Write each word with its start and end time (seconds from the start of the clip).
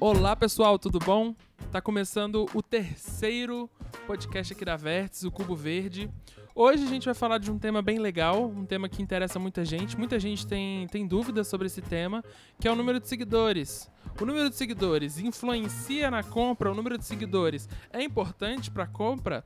Olá 0.00 0.34
pessoal, 0.34 0.78
tudo 0.78 0.98
bom? 0.98 1.34
Tá 1.70 1.80
começando 1.80 2.46
o 2.52 2.60
terceiro 2.60 3.70
podcast 4.06 4.52
aqui 4.52 4.64
da 4.64 4.76
Vértice, 4.76 5.26
o 5.26 5.30
Cubo 5.30 5.54
Verde. 5.54 6.10
Hoje 6.54 6.84
a 6.84 6.88
gente 6.88 7.04
vai 7.04 7.14
falar 7.14 7.38
de 7.38 7.50
um 7.50 7.58
tema 7.58 7.80
bem 7.80 7.98
legal, 7.98 8.44
um 8.44 8.66
tema 8.66 8.88
que 8.88 9.00
interessa 9.00 9.38
muita 9.38 9.64
gente. 9.64 9.96
Muita 9.96 10.18
gente 10.18 10.46
tem, 10.46 10.86
tem 10.88 11.06
dúvidas 11.06 11.48
sobre 11.48 11.66
esse 11.66 11.80
tema, 11.80 12.22
que 12.60 12.68
é 12.68 12.72
o 12.72 12.76
número 12.76 13.00
de 13.00 13.08
seguidores. 13.08 13.90
O 14.20 14.26
número 14.26 14.50
de 14.50 14.56
seguidores 14.56 15.18
influencia 15.18 16.10
na 16.10 16.22
compra? 16.22 16.70
O 16.70 16.74
número 16.74 16.98
de 16.98 17.04
seguidores 17.06 17.68
é 17.92 18.02
importante 18.02 18.70
para 18.70 18.84
a 18.84 18.88
compra? 18.88 19.44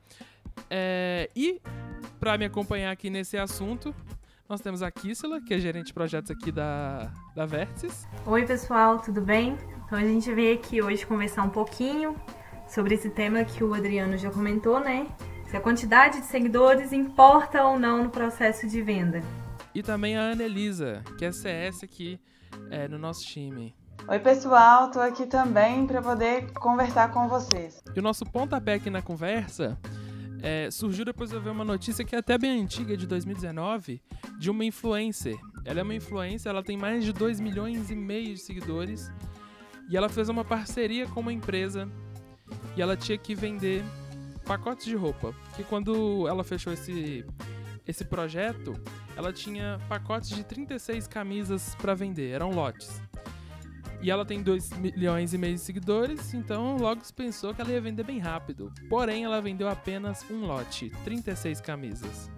É, 0.70 1.30
e 1.34 1.61
para 2.18 2.36
me 2.38 2.45
acompanhar 2.45 2.91
aqui 2.91 3.11
nesse 3.11 3.36
assunto, 3.36 3.95
nós 4.48 4.61
temos 4.61 4.83
a 4.83 4.91
Kissela, 4.91 5.41
que 5.41 5.55
é 5.55 5.59
gerente 5.59 5.87
de 5.87 5.95
projetos 5.95 6.30
aqui 6.30 6.52
da, 6.52 7.12
da 7.34 7.47
Vértices. 7.47 8.06
Oi, 8.24 8.47
pessoal, 8.47 8.98
tudo 9.00 9.20
bem? 9.20 9.56
Então 9.84 9.98
a 9.98 10.02
gente 10.02 10.33
veio 10.33 10.55
aqui 10.55 10.80
hoje 10.80 11.05
conversar 11.05 11.42
um 11.42 11.50
pouquinho 11.50 12.16
sobre 12.69 12.95
esse 12.95 13.11
tema 13.11 13.45
que 13.45 13.62
o 13.62 13.74
Adriano 13.74 14.16
já 14.16 14.30
comentou, 14.30 14.80
né? 14.80 15.06
Se 15.48 15.56
a 15.56 15.61
quantidade 15.61 16.20
de 16.20 16.27
seguidores 16.27 16.92
importa 16.92 17.64
ou 17.64 17.78
não 17.78 18.05
no 18.05 18.11
processo 18.11 18.66
de 18.69 18.83
venda. 18.83 19.20
E 19.75 19.83
também 19.83 20.16
a 20.16 20.20
Ana 20.20 20.42
Elisa, 20.42 21.02
que 21.19 21.25
é 21.25 21.30
CS 21.30 21.84
aqui 21.84 22.20
é, 22.70 22.88
no 22.88 22.98
nosso 22.98 23.25
time. 23.25 23.75
Oi, 24.09 24.19
pessoal, 24.20 24.91
tô 24.91 25.00
aqui 25.00 25.27
também 25.27 25.86
para 25.86 26.00
poder 26.00 26.52
conversar 26.52 27.11
com 27.11 27.28
vocês. 27.28 27.83
E 27.95 27.98
o 27.98 28.02
nosso 28.02 28.25
pontapé 28.25 28.75
aqui 28.75 28.91
na 28.91 29.02
conversa 29.02 29.78
é, 30.46 30.70
surgiu 30.70 31.05
depois 31.05 31.30
de 31.30 31.34
eu 31.34 31.42
ver 31.42 31.50
uma 31.50 31.64
notícia 31.64 32.05
que 32.05 32.14
é 32.14 32.20
até 32.20 32.38
bem 32.38 32.62
antiga, 32.62 32.96
de 32.96 33.05
2019, 33.05 34.00
de 34.38 34.48
uma 34.48 34.64
influencer. 34.64 35.36
Ela 35.64 35.80
é 35.80 35.82
uma 35.82 35.95
influencer, 35.96 36.48
ela 36.48 36.62
tem 36.62 36.77
mais 36.77 37.05
de 37.05 37.12
2 37.12 37.41
milhões 37.41 37.91
e 37.91 37.97
meio 37.97 38.33
de 38.33 38.38
seguidores 38.38 39.11
e 39.91 39.97
ela 39.97 40.08
fez 40.08 40.28
uma 40.28 40.44
parceria 40.44 41.05
com 41.08 41.19
uma 41.19 41.33
empresa 41.33 41.91
e 42.77 42.80
ela 42.80 42.97
tinha 42.97 43.19
que 43.19 43.34
vender 43.34 43.83
pacotes 44.44 44.86
de 44.86 44.94
roupa. 44.94 45.34
Que 45.56 45.64
quando 45.64 46.28
ela 46.28 46.44
fechou 46.44 46.72
esse, 46.72 47.25
esse 47.84 48.05
projeto, 48.05 48.72
ela 49.16 49.33
tinha 49.33 49.81
pacotes 49.88 50.28
de 50.28 50.44
36 50.44 51.08
camisas 51.08 51.75
para 51.75 51.92
vender, 51.92 52.31
eram 52.31 52.50
lotes. 52.50 53.03
E 54.02 54.11
ela 54.11 54.25
tem 54.25 54.42
2 54.42 54.70
milhões 54.78 55.33
e 55.33 55.39
meio 55.39 55.55
de 55.55 55.61
seguidores, 55.61 56.34
então 56.34 56.77
logo 56.77 57.05
se 57.05 57.12
pensou 57.12 57.55
que 57.55 57.61
ela 57.61 57.70
ia 57.70 57.80
vender 57.80 58.05
bem 58.05 58.19
rápido. 58.19 58.72
Porém, 58.88 59.25
ela 59.25 59.41
vendeu 59.41 59.69
apenas 59.69 60.25
um 60.30 60.47
lote, 60.47 60.91
36 61.05 61.61
camisas. 61.61 62.30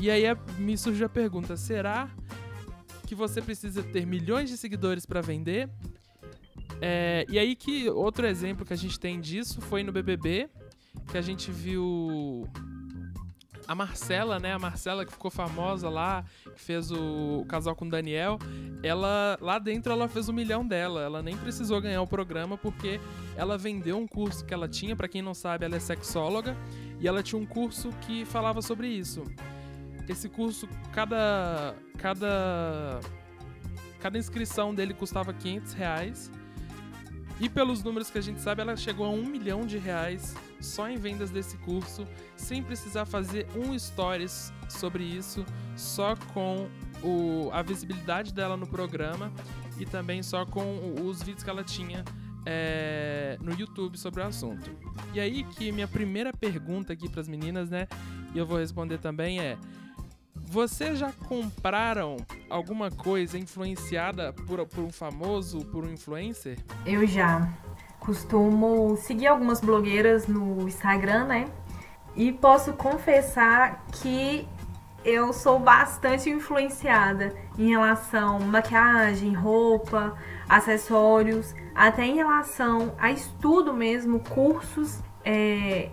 E 0.00 0.10
aí 0.10 0.24
me 0.58 0.76
surgiu 0.76 1.06
a 1.06 1.08
pergunta: 1.08 1.56
será 1.56 2.10
que 3.06 3.14
você 3.14 3.40
precisa 3.40 3.82
ter 3.82 4.06
milhões 4.06 4.48
de 4.48 4.56
seguidores 4.56 5.06
para 5.06 5.20
vender? 5.20 5.68
É, 6.80 7.24
e 7.28 7.38
aí 7.38 7.54
que 7.54 7.88
outro 7.88 8.26
exemplo 8.26 8.64
que 8.64 8.72
a 8.72 8.76
gente 8.76 8.98
tem 8.98 9.20
disso 9.20 9.60
foi 9.60 9.82
no 9.82 9.92
BBB, 9.92 10.48
que 11.10 11.16
a 11.16 11.22
gente 11.22 11.50
viu 11.50 12.46
a 13.66 13.74
Marcela, 13.74 14.38
né? 14.38 14.52
A 14.52 14.58
Marcela 14.58 15.04
que 15.04 15.12
ficou 15.12 15.30
famosa 15.30 15.88
lá, 15.88 16.24
que 16.54 16.60
fez 16.60 16.90
o, 16.90 17.40
o, 17.40 17.46
casal 17.46 17.74
com 17.74 17.86
o 17.86 17.90
Daniel. 17.90 18.38
Ela 18.82 19.38
lá 19.40 19.58
dentro 19.58 19.92
ela 19.92 20.08
fez 20.08 20.28
um 20.28 20.32
milhão 20.32 20.66
dela. 20.66 21.02
Ela 21.02 21.22
nem 21.22 21.36
precisou 21.36 21.80
ganhar 21.80 22.02
o 22.02 22.06
programa 22.06 22.56
porque 22.56 23.00
ela 23.36 23.56
vendeu 23.56 23.98
um 23.98 24.06
curso 24.06 24.44
que 24.44 24.52
ela 24.52 24.68
tinha. 24.68 24.94
Para 24.94 25.08
quem 25.08 25.22
não 25.22 25.34
sabe, 25.34 25.64
ela 25.64 25.76
é 25.76 25.80
sexóloga 25.80 26.56
e 27.00 27.08
ela 27.08 27.22
tinha 27.22 27.40
um 27.40 27.46
curso 27.46 27.90
que 28.02 28.24
falava 28.24 28.60
sobre 28.60 28.88
isso. 28.88 29.24
Esse 30.08 30.28
curso, 30.28 30.68
cada 30.92 31.74
cada 31.98 33.00
cada 33.98 34.18
inscrição 34.18 34.74
dele 34.74 34.92
custava 34.92 35.32
500 35.32 35.72
reais. 35.72 36.30
E 37.40 37.48
pelos 37.48 37.82
números 37.82 38.10
que 38.10 38.18
a 38.18 38.20
gente 38.20 38.40
sabe, 38.40 38.62
ela 38.62 38.76
chegou 38.76 39.06
a 39.06 39.10
um 39.10 39.26
milhão 39.26 39.66
de 39.66 39.76
reais 39.76 40.34
só 40.60 40.88
em 40.88 40.96
vendas 40.96 41.30
desse 41.30 41.56
curso, 41.58 42.06
sem 42.36 42.62
precisar 42.62 43.04
fazer 43.04 43.46
um 43.56 43.76
stories 43.78 44.52
sobre 44.68 45.02
isso, 45.02 45.44
só 45.76 46.14
com 46.32 46.68
o, 47.02 47.50
a 47.52 47.60
visibilidade 47.60 48.32
dela 48.32 48.56
no 48.56 48.66
programa 48.66 49.32
e 49.78 49.84
também 49.84 50.22
só 50.22 50.46
com 50.46 50.94
os 51.04 51.22
vídeos 51.22 51.42
que 51.42 51.50
ela 51.50 51.64
tinha 51.64 52.04
é, 52.46 53.36
no 53.40 53.52
YouTube 53.58 53.98
sobre 53.98 54.22
o 54.22 54.26
assunto. 54.26 54.70
E 55.12 55.20
aí 55.20 55.44
que 55.44 55.72
minha 55.72 55.88
primeira 55.88 56.32
pergunta 56.32 56.92
aqui 56.92 57.08
para 57.08 57.20
as 57.20 57.28
meninas, 57.28 57.68
né, 57.68 57.88
e 58.34 58.38
eu 58.38 58.46
vou 58.46 58.58
responder 58.58 58.98
também 58.98 59.40
é: 59.40 59.58
vocês 60.46 60.98
já 60.98 61.12
compraram 61.28 62.16
alguma 62.48 62.90
coisa 62.90 63.38
influenciada 63.38 64.32
por, 64.32 64.64
por 64.66 64.84
um 64.84 64.92
famoso, 64.92 65.64
por 65.66 65.84
um 65.84 65.92
influencer? 65.92 66.58
Eu 66.86 67.06
já 67.06 67.48
costumo 67.98 68.96
seguir 68.96 69.26
algumas 69.26 69.60
blogueiras 69.60 70.26
no 70.26 70.68
Instagram, 70.68 71.24
né? 71.24 71.48
E 72.14 72.30
posso 72.32 72.74
confessar 72.74 73.84
que 73.90 74.46
eu 75.04 75.32
sou 75.32 75.58
bastante 75.58 76.30
influenciada 76.30 77.34
em 77.58 77.68
relação 77.68 78.36
a 78.36 78.40
maquiagem, 78.40 79.34
roupa, 79.34 80.16
acessórios, 80.48 81.54
até 81.74 82.06
em 82.06 82.14
relação 82.14 82.94
a 82.98 83.10
estudo 83.10 83.74
mesmo, 83.74 84.20
cursos, 84.20 85.00
é, 85.24 85.90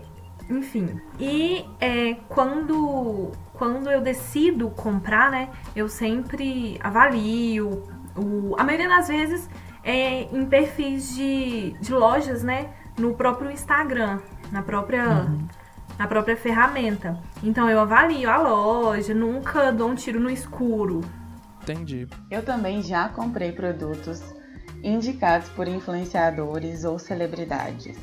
enfim. 0.48 1.00
E 1.18 1.64
é, 1.80 2.14
quando, 2.28 3.32
quando 3.62 3.88
eu 3.88 4.00
decido 4.00 4.70
comprar, 4.70 5.30
né, 5.30 5.48
eu 5.76 5.88
sempre 5.88 6.80
avalio. 6.82 7.84
O, 8.16 8.56
a 8.58 8.64
maioria 8.64 8.88
das 8.88 9.06
vezes 9.06 9.48
é, 9.84 10.22
em 10.36 10.44
perfis 10.46 11.14
de, 11.14 11.70
de 11.80 11.92
lojas, 11.94 12.42
né? 12.42 12.70
No 12.98 13.14
próprio 13.14 13.52
Instagram, 13.52 14.18
na 14.50 14.62
própria, 14.62 15.08
uhum. 15.08 15.46
na 15.96 16.08
própria 16.08 16.36
ferramenta. 16.36 17.16
Então 17.40 17.70
eu 17.70 17.78
avalio 17.78 18.28
a 18.28 18.36
loja, 18.36 19.14
nunca 19.14 19.70
dou 19.70 19.90
um 19.90 19.94
tiro 19.94 20.18
no 20.18 20.28
escuro. 20.28 21.00
Entendi. 21.62 22.08
Eu 22.32 22.44
também 22.44 22.82
já 22.82 23.08
comprei 23.10 23.52
produtos 23.52 24.24
indicados 24.82 25.48
por 25.50 25.68
influenciadores 25.68 26.82
ou 26.82 26.98
celebridades. 26.98 27.96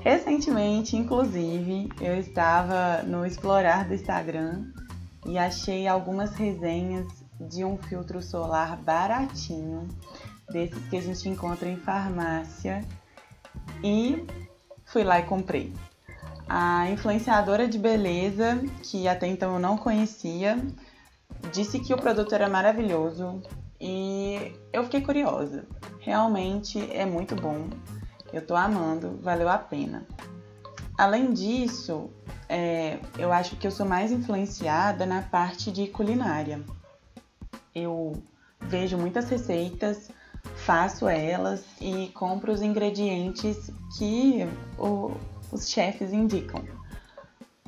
Recentemente, 0.00 0.96
inclusive, 0.96 1.90
eu 2.00 2.18
estava 2.18 3.04
no 3.04 3.24
explorar 3.24 3.86
do 3.86 3.94
Instagram 3.94 4.64
e 5.26 5.38
achei 5.38 5.86
algumas 5.86 6.34
resenhas 6.34 7.06
de 7.40 7.64
um 7.64 7.76
filtro 7.76 8.22
solar 8.22 8.76
baratinho 8.76 9.88
desses 10.50 10.88
que 10.88 10.96
a 10.96 11.02
gente 11.02 11.28
encontra 11.28 11.68
em 11.68 11.76
farmácia 11.76 12.84
e 13.82 14.24
fui 14.84 15.04
lá 15.04 15.18
e 15.18 15.24
comprei. 15.24 15.72
A 16.48 16.88
influenciadora 16.90 17.66
de 17.66 17.78
beleza, 17.78 18.62
que 18.82 19.08
até 19.08 19.26
então 19.26 19.54
eu 19.54 19.58
não 19.58 19.76
conhecia, 19.76 20.56
disse 21.52 21.80
que 21.80 21.92
o 21.92 21.96
produto 21.96 22.34
era 22.34 22.48
maravilhoso 22.48 23.42
e 23.80 24.54
eu 24.72 24.84
fiquei 24.84 25.00
curiosa. 25.00 25.66
Realmente 26.00 26.78
é 26.92 27.04
muito 27.04 27.34
bom, 27.34 27.68
eu 28.32 28.46
tô 28.46 28.54
amando, 28.54 29.18
valeu 29.20 29.48
a 29.48 29.58
pena. 29.58 30.06
Além 30.96 31.32
disso, 31.32 32.10
é, 32.48 32.98
eu 33.18 33.32
acho 33.32 33.56
que 33.56 33.66
eu 33.66 33.70
sou 33.70 33.86
mais 33.86 34.12
influenciada 34.12 35.04
na 35.06 35.22
parte 35.22 35.70
de 35.70 35.86
culinária. 35.88 36.60
Eu 37.74 38.22
vejo 38.60 38.96
muitas 38.96 39.28
receitas 39.28 40.10
faço 40.54 41.08
elas 41.08 41.64
e 41.80 42.08
compro 42.08 42.52
os 42.52 42.62
ingredientes 42.62 43.70
que 43.98 44.46
o, 44.78 45.12
os 45.50 45.68
chefes 45.68 46.12
indicam. 46.12 46.62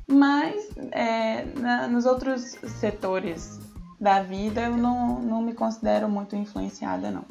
Mas 0.07 0.71
é, 0.93 1.45
na, 1.57 1.87
nos 1.87 2.07
outros 2.07 2.57
setores 2.81 3.61
da 4.01 4.23
vida 4.23 4.63
eu 4.63 4.77
não, 4.77 5.21
não 5.21 5.43
me 5.43 5.53
considero 5.53 6.09
muito 6.09 6.37
influenciada, 6.37 7.11
não. 7.11 7.25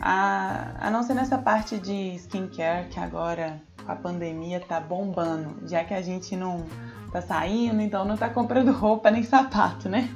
A, 0.00 0.86
a 0.86 0.90
não 0.90 1.02
ser 1.02 1.14
nessa 1.14 1.38
parte 1.38 1.78
de 1.78 2.14
skincare 2.16 2.88
que 2.88 3.00
agora 3.00 3.60
a 3.86 3.94
pandemia 3.94 4.60
tá 4.60 4.80
bombando, 4.80 5.68
já 5.68 5.84
que 5.84 5.94
a 5.94 6.02
gente 6.02 6.36
não 6.36 6.66
tá 7.12 7.20
saindo, 7.20 7.80
então 7.80 8.04
não 8.04 8.16
tá 8.16 8.28
comprando 8.28 8.72
roupa 8.76 9.10
nem 9.10 9.22
sapato, 9.22 9.88
né? 9.88 10.08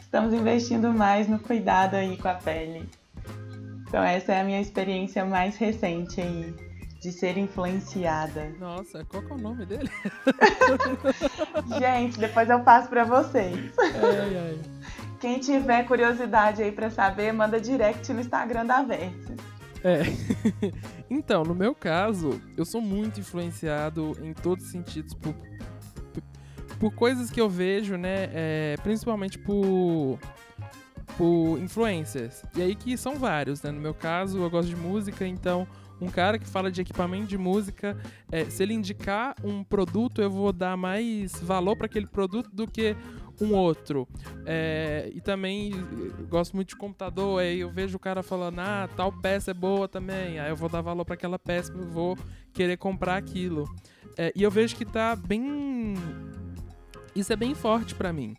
Estamos 0.00 0.34
investindo 0.34 0.92
mais 0.92 1.28
no 1.28 1.38
cuidado 1.38 1.94
aí 1.94 2.16
com 2.16 2.28
a 2.28 2.34
pele. 2.34 2.88
Então 3.88 4.02
essa 4.02 4.32
é 4.32 4.40
a 4.40 4.44
minha 4.44 4.60
experiência 4.60 5.24
mais 5.24 5.56
recente 5.56 6.20
aí 6.20 6.54
de 7.00 7.10
ser 7.10 7.36
influenciada. 7.36 8.54
Nossa, 8.60 9.04
qual 9.04 9.22
que 9.22 9.32
é 9.32 9.34
o 9.34 9.38
nome 9.38 9.66
dele? 9.66 9.90
Gente, 11.78 12.18
depois 12.18 12.48
eu 12.48 12.60
passo 12.60 12.88
para 12.88 13.04
vocês. 13.04 13.72
Ai, 13.78 14.36
ai. 14.36 14.60
Quem 15.20 15.38
tiver 15.40 15.84
curiosidade 15.84 16.62
aí 16.62 16.70
para 16.70 16.90
saber, 16.90 17.32
manda 17.32 17.60
direct 17.60 18.12
no 18.12 18.20
Instagram 18.20 18.66
da 18.66 18.82
Versa. 18.82 19.34
É. 19.84 20.02
então, 21.10 21.42
no 21.42 21.54
meu 21.54 21.74
caso, 21.74 22.40
eu 22.56 22.64
sou 22.64 22.80
muito 22.80 23.20
influenciado 23.20 24.16
em 24.22 24.32
todos 24.32 24.64
os 24.64 24.70
sentidos 24.70 25.14
por, 25.14 25.34
por 26.78 26.92
coisas 26.94 27.30
que 27.30 27.40
eu 27.40 27.48
vejo, 27.48 27.96
né? 27.96 28.30
É, 28.32 28.76
principalmente 28.82 29.38
por 29.38 30.18
por 31.16 31.58
influencers. 31.58 32.42
E 32.56 32.62
aí 32.62 32.74
que 32.74 32.96
são 32.96 33.16
vários, 33.16 33.62
né? 33.62 33.70
No 33.70 33.80
meu 33.80 33.94
caso, 33.94 34.38
eu 34.38 34.48
gosto 34.48 34.68
de 34.68 34.76
música, 34.76 35.26
então 35.26 35.66
um 36.00 36.10
cara 36.10 36.36
que 36.36 36.46
fala 36.46 36.70
de 36.70 36.80
equipamento 36.80 37.26
de 37.26 37.38
música, 37.38 37.96
é, 38.30 38.44
se 38.46 38.62
ele 38.62 38.74
indicar 38.74 39.36
um 39.44 39.62
produto, 39.62 40.20
eu 40.20 40.28
vou 40.28 40.52
dar 40.52 40.76
mais 40.76 41.32
valor 41.40 41.76
para 41.76 41.86
aquele 41.86 42.06
produto 42.06 42.50
do 42.52 42.66
que 42.66 42.96
um 43.40 43.54
outro. 43.54 44.06
É, 44.46 45.10
e 45.14 45.20
também 45.20 45.72
gosto 46.28 46.54
muito 46.54 46.70
de 46.70 46.76
computador, 46.76 47.40
aí 47.40 47.60
eu 47.60 47.70
vejo 47.70 47.96
o 47.96 48.00
cara 48.00 48.22
falando, 48.22 48.58
ah, 48.60 48.88
tal 48.96 49.12
peça 49.12 49.50
é 49.50 49.54
boa 49.54 49.88
também, 49.88 50.38
aí 50.38 50.50
eu 50.50 50.56
vou 50.56 50.68
dar 50.68 50.80
valor 50.80 51.04
para 51.04 51.14
aquela 51.14 51.38
peça, 51.38 51.72
eu 51.72 51.88
vou 51.88 52.16
querer 52.52 52.76
comprar 52.76 53.16
aquilo. 53.16 53.64
É, 54.16 54.32
e 54.34 54.42
eu 54.42 54.50
vejo 54.50 54.76
que 54.76 54.84
tá 54.84 55.16
bem. 55.16 55.94
Isso 57.14 57.32
é 57.32 57.36
bem 57.36 57.54
forte 57.54 57.94
para 57.94 58.12
mim. 58.12 58.36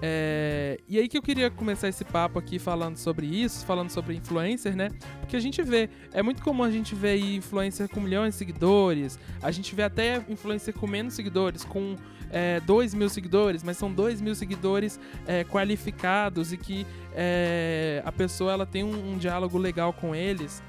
É, 0.00 0.78
e 0.88 0.98
aí 0.98 1.08
que 1.08 1.18
eu 1.18 1.22
queria 1.22 1.50
começar 1.50 1.88
esse 1.88 2.04
papo 2.04 2.38
aqui 2.38 2.58
falando 2.58 2.96
sobre 2.96 3.26
isso, 3.26 3.66
falando 3.66 3.90
sobre 3.90 4.14
influencer, 4.14 4.74
né? 4.74 4.88
Porque 5.20 5.36
a 5.36 5.40
gente 5.40 5.62
vê, 5.62 5.90
é 6.12 6.22
muito 6.22 6.42
comum 6.42 6.62
a 6.62 6.70
gente 6.70 6.94
ver 6.94 7.18
influencer 7.18 7.88
com 7.88 8.00
milhões 8.00 8.34
de 8.34 8.38
seguidores, 8.38 9.18
a 9.42 9.50
gente 9.50 9.74
vê 9.74 9.82
até 9.82 10.24
influencer 10.28 10.74
com 10.74 10.86
menos 10.86 11.14
seguidores, 11.14 11.64
com 11.64 11.96
é, 12.32 12.58
2 12.60 12.94
mil 12.94 13.10
seguidores, 13.10 13.62
mas 13.62 13.76
são 13.76 13.92
2 13.92 14.20
mil 14.20 14.34
seguidores 14.34 14.98
é, 15.26 15.44
qualificados 15.44 16.52
e 16.52 16.56
que 16.56 16.86
é, 17.14 18.02
a 18.04 18.10
pessoa 18.10 18.52
ela 18.52 18.66
tem 18.66 18.82
um, 18.82 19.12
um 19.12 19.18
diálogo 19.18 19.58
legal 19.58 19.92
com 19.92 20.14
eles. 20.14 20.62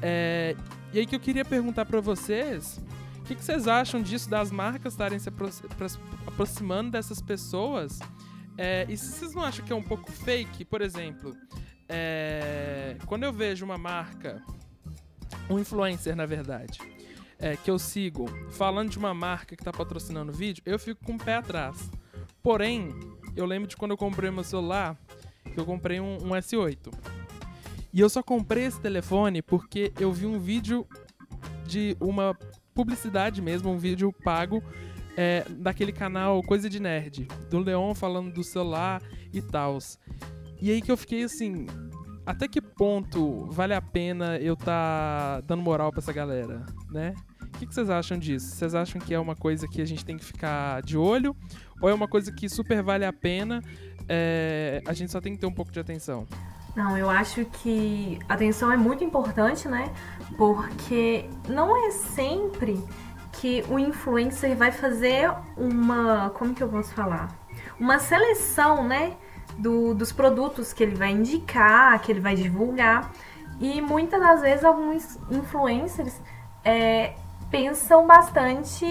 É, 0.00 0.54
e 0.92 1.00
aí 1.00 1.06
que 1.06 1.16
eu 1.16 1.20
queria 1.20 1.44
perguntar 1.44 1.84
para 1.84 2.00
vocês, 2.00 2.80
o 3.18 3.22
que, 3.24 3.34
que, 3.34 3.44
vocês 3.44 3.66
acham 3.66 4.00
disso, 4.00 4.30
das 4.30 4.50
marcas 4.50 4.92
estarem 4.92 5.18
se 5.18 5.28
aproximando 6.26 6.92
dessas 6.92 7.20
pessoas? 7.20 7.98
É, 8.56 8.86
e 8.88 8.96
se 8.96 9.12
vocês 9.12 9.34
não 9.34 9.42
acham 9.42 9.64
que 9.64 9.72
é 9.72 9.76
um 9.76 9.82
pouco 9.82 10.10
fake, 10.10 10.64
por 10.64 10.80
exemplo, 10.80 11.36
é, 11.88 12.96
quando 13.06 13.24
eu 13.24 13.32
vejo 13.32 13.64
uma 13.64 13.76
marca, 13.76 14.42
um 15.50 15.58
influencer 15.58 16.14
na 16.14 16.26
verdade, 16.26 16.78
é, 17.38 17.56
que 17.56 17.70
eu 17.70 17.78
sigo 17.78 18.26
falando 18.50 18.90
de 18.90 18.98
uma 18.98 19.14
marca 19.14 19.54
que 19.54 19.62
está 19.62 19.72
patrocinando 19.72 20.32
o 20.32 20.34
vídeo, 20.34 20.62
eu 20.66 20.78
fico 20.78 21.04
com 21.04 21.14
o 21.14 21.18
pé 21.18 21.36
atrás. 21.36 21.90
Porém, 22.42 22.90
eu 23.36 23.46
lembro 23.46 23.68
de 23.68 23.76
quando 23.76 23.92
eu 23.92 23.96
comprei 23.96 24.30
meu 24.30 24.44
celular, 24.44 24.96
eu 25.56 25.64
comprei 25.64 26.00
um, 26.00 26.16
um 26.16 26.30
S8. 26.30 26.92
E 27.92 28.00
eu 28.00 28.08
só 28.08 28.22
comprei 28.22 28.64
esse 28.64 28.80
telefone 28.80 29.42
porque 29.42 29.92
eu 29.98 30.12
vi 30.12 30.26
um 30.26 30.38
vídeo 30.38 30.86
de 31.66 31.96
uma 32.00 32.36
publicidade 32.74 33.40
mesmo, 33.42 33.70
um 33.70 33.78
vídeo 33.78 34.12
pago 34.12 34.62
é, 35.16 35.44
daquele 35.48 35.92
canal 35.92 36.42
Coisa 36.42 36.70
de 36.70 36.80
Nerd, 36.80 37.26
do 37.50 37.58
Leon 37.58 37.94
falando 37.94 38.32
do 38.32 38.44
celular 38.44 39.02
e 39.32 39.42
tal. 39.42 39.78
E 40.60 40.70
aí 40.70 40.80
que 40.80 40.90
eu 40.90 40.96
fiquei 40.96 41.24
assim, 41.24 41.66
até 42.24 42.46
que 42.46 42.60
ponto 42.60 43.46
vale 43.46 43.74
a 43.74 43.82
pena 43.82 44.38
eu 44.38 44.56
tá 44.56 45.40
dando 45.40 45.62
moral 45.62 45.90
pra 45.90 46.00
essa 46.00 46.12
galera, 46.12 46.64
né? 46.90 47.14
O 47.58 47.60
que, 47.60 47.66
que, 47.66 47.74
vocês 47.74 47.90
acham 47.90 48.16
disso? 48.16 48.54
Vocês 48.54 48.72
acham 48.72 49.00
que 49.00 49.12
é 49.12 49.18
uma 49.18 49.34
coisa 49.34 49.66
que 49.66 49.82
a 49.82 49.84
gente 49.84 50.04
tem 50.04 50.16
que 50.16 50.24
ficar 50.24 50.80
de 50.82 50.96
olho? 50.96 51.34
Ou 51.82 51.88
é 51.88 51.92
uma 51.92 52.06
coisa 52.06 52.30
que 52.30 52.48
super 52.48 52.80
vale 52.84 53.04
a 53.04 53.12
pena? 53.12 53.60
É, 54.08 54.80
a 54.86 54.92
gente 54.92 55.10
só 55.10 55.20
tem 55.20 55.34
que 55.34 55.40
ter 55.40 55.46
um 55.46 55.52
pouco 55.52 55.72
de 55.72 55.80
atenção? 55.80 56.24
Não, 56.76 56.96
eu 56.96 57.10
acho 57.10 57.44
que 57.46 58.16
atenção 58.28 58.70
é 58.70 58.76
muito 58.76 59.02
importante, 59.02 59.66
né? 59.66 59.92
Porque 60.36 61.28
não 61.48 61.76
é 61.88 61.90
sempre 61.90 62.80
que 63.32 63.64
o 63.68 63.76
influencer 63.76 64.56
vai 64.56 64.70
fazer 64.70 65.28
uma. 65.56 66.30
Como 66.38 66.54
que 66.54 66.62
eu 66.62 66.68
posso 66.68 66.94
falar? 66.94 67.36
Uma 67.80 67.98
seleção, 67.98 68.86
né? 68.86 69.16
Do, 69.58 69.94
dos 69.94 70.12
produtos 70.12 70.72
que 70.72 70.84
ele 70.84 70.94
vai 70.94 71.10
indicar, 71.10 72.00
que 72.02 72.12
ele 72.12 72.20
vai 72.20 72.36
divulgar. 72.36 73.10
E 73.58 73.80
muitas 73.80 74.20
das 74.20 74.42
vezes 74.42 74.64
alguns 74.64 75.18
influencers 75.28 76.20
é, 76.64 77.14
pensam 77.50 78.06
bastante 78.06 78.84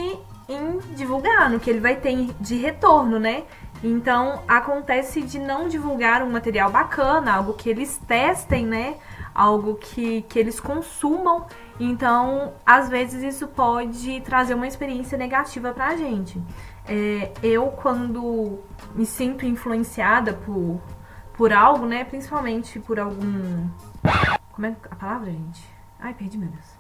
em 0.50 0.78
divulgar, 0.96 1.50
no 1.50 1.60
que 1.60 1.70
ele 1.70 1.80
vai 1.80 1.96
ter 1.96 2.34
de 2.40 2.56
retorno, 2.56 3.20
né? 3.20 3.44
Então 3.84 4.42
acontece 4.48 5.22
de 5.22 5.38
não 5.38 5.68
divulgar 5.68 6.24
um 6.24 6.32
material 6.32 6.72
bacana, 6.72 7.34
algo 7.34 7.54
que 7.54 7.70
eles 7.70 7.98
testem, 8.08 8.66
né? 8.66 8.96
Algo 9.36 9.76
que, 9.76 10.24
que 10.24 10.40
eles 10.40 10.60
consumam 10.60 11.46
então, 11.80 12.54
às 12.66 12.90
vezes 12.90 13.22
isso 13.24 13.48
pode 13.48 14.22
trazer 14.22 14.56
uma 14.56 14.68
experiência 14.68 15.18
negativa 15.18 15.72
pra 15.72 15.96
gente. 15.96 16.42
É, 16.88 17.32
eu, 17.44 17.68
quando 17.68 18.60
me 18.96 19.06
sinto 19.06 19.46
influenciada 19.46 20.34
por, 20.34 20.82
por 21.34 21.54
algo, 21.54 21.86
né? 21.86 22.04
Principalmente 22.04 22.80
por 22.80 23.00
algum. 23.00 23.70
Como 24.54 24.66
é 24.66 24.76
a 24.90 24.96
palavra, 24.96 25.32
gente? 25.32 25.64
Ai, 26.00 26.14
perdi 26.14 26.38
meu 26.38 26.50
Deus. 26.50 26.77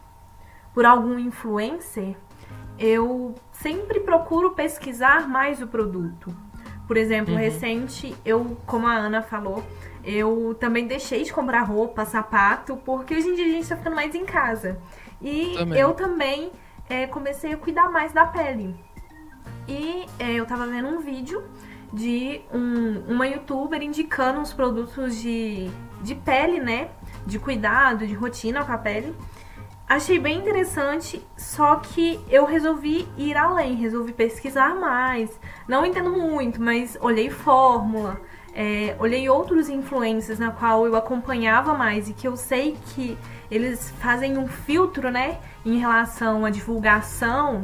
Por 0.78 0.86
algum 0.86 1.18
influencer, 1.18 2.16
eu 2.78 3.34
sempre 3.52 4.02
procuro 4.02 4.52
pesquisar 4.52 5.28
mais 5.28 5.60
o 5.60 5.66
produto. 5.66 6.32
Por 6.86 6.96
exemplo, 6.96 7.34
uhum. 7.34 7.40
recente, 7.40 8.16
eu, 8.24 8.56
como 8.68 8.86
a 8.86 8.94
Ana 8.94 9.24
falou, 9.24 9.64
eu 10.04 10.56
também 10.60 10.86
deixei 10.86 11.24
de 11.24 11.34
comprar 11.34 11.64
roupa, 11.64 12.06
sapato, 12.06 12.78
porque 12.86 13.16
hoje 13.16 13.28
em 13.28 13.34
dia 13.34 13.46
a 13.46 13.50
gente 13.50 13.68
tá 13.68 13.76
ficando 13.76 13.96
mais 13.96 14.14
em 14.14 14.24
casa. 14.24 14.80
E 15.20 15.56
também. 15.58 15.80
eu 15.80 15.94
também 15.96 16.52
é, 16.88 17.08
comecei 17.08 17.54
a 17.54 17.58
cuidar 17.58 17.90
mais 17.90 18.14
da 18.14 18.28
pele. 18.28 18.76
E 19.68 20.06
é, 20.20 20.32
eu 20.36 20.46
tava 20.46 20.68
vendo 20.68 20.90
um 20.90 21.00
vídeo 21.00 21.44
de 21.92 22.42
um, 22.54 23.16
uma 23.16 23.28
youtuber 23.28 23.82
indicando 23.82 24.40
uns 24.40 24.54
produtos 24.54 25.20
de, 25.20 25.72
de 26.04 26.14
pele, 26.14 26.60
né? 26.60 26.92
De 27.26 27.40
cuidado, 27.40 28.06
de 28.06 28.14
rotina 28.14 28.64
com 28.64 28.72
a 28.72 28.78
pele. 28.78 29.16
Achei 29.90 30.20
bem 30.20 30.40
interessante, 30.40 31.26
só 31.38 31.78
que 31.78 32.20
eu 32.30 32.46
resolvi 32.46 33.08
ir 33.18 33.38
além, 33.38 33.74
resolvi 33.76 34.12
pesquisar 34.12 34.76
mais. 34.76 35.40
Não 35.66 35.86
entendo 35.86 36.12
muito, 36.12 36.62
mas 36.62 36.98
olhei 37.00 37.30
fórmula, 37.30 38.20
é, 38.54 38.98
olhei 39.00 39.30
outros 39.30 39.70
influencers 39.70 40.40
na 40.40 40.52
qual 40.52 40.86
eu 40.86 40.94
acompanhava 40.94 41.74
mais 41.74 42.10
e 42.10 42.14
que 42.14 42.28
eu 42.28 42.36
sei 42.36 42.76
que 42.88 43.18
eles 43.50 43.90
fazem 43.92 44.38
um 44.38 44.46
filtro, 44.46 45.10
né, 45.10 45.40
em 45.66 45.78
relação 45.78 46.44
à 46.44 46.50
divulgação. 46.50 47.62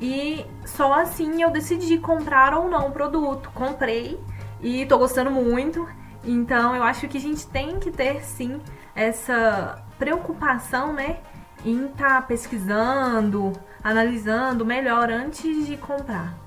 E 0.00 0.46
só 0.64 0.94
assim 0.94 1.42
eu 1.42 1.50
decidi 1.50 1.98
comprar 1.98 2.54
ou 2.54 2.66
não 2.66 2.88
o 2.88 2.92
produto. 2.92 3.50
Comprei 3.54 4.18
e 4.62 4.86
tô 4.86 4.96
gostando 4.96 5.30
muito. 5.30 5.86
Então 6.24 6.74
eu 6.74 6.82
acho 6.82 7.06
que 7.08 7.18
a 7.18 7.20
gente 7.20 7.46
tem 7.46 7.78
que 7.78 7.90
ter 7.90 8.24
sim 8.24 8.58
essa 8.94 9.84
preocupação, 9.98 10.92
né, 10.92 11.18
em 11.64 11.86
estar 11.86 12.20
tá 12.20 12.22
pesquisando, 12.22 13.52
analisando 13.82 14.64
melhor 14.64 15.10
antes 15.10 15.66
de 15.66 15.76
comprar. 15.76 16.38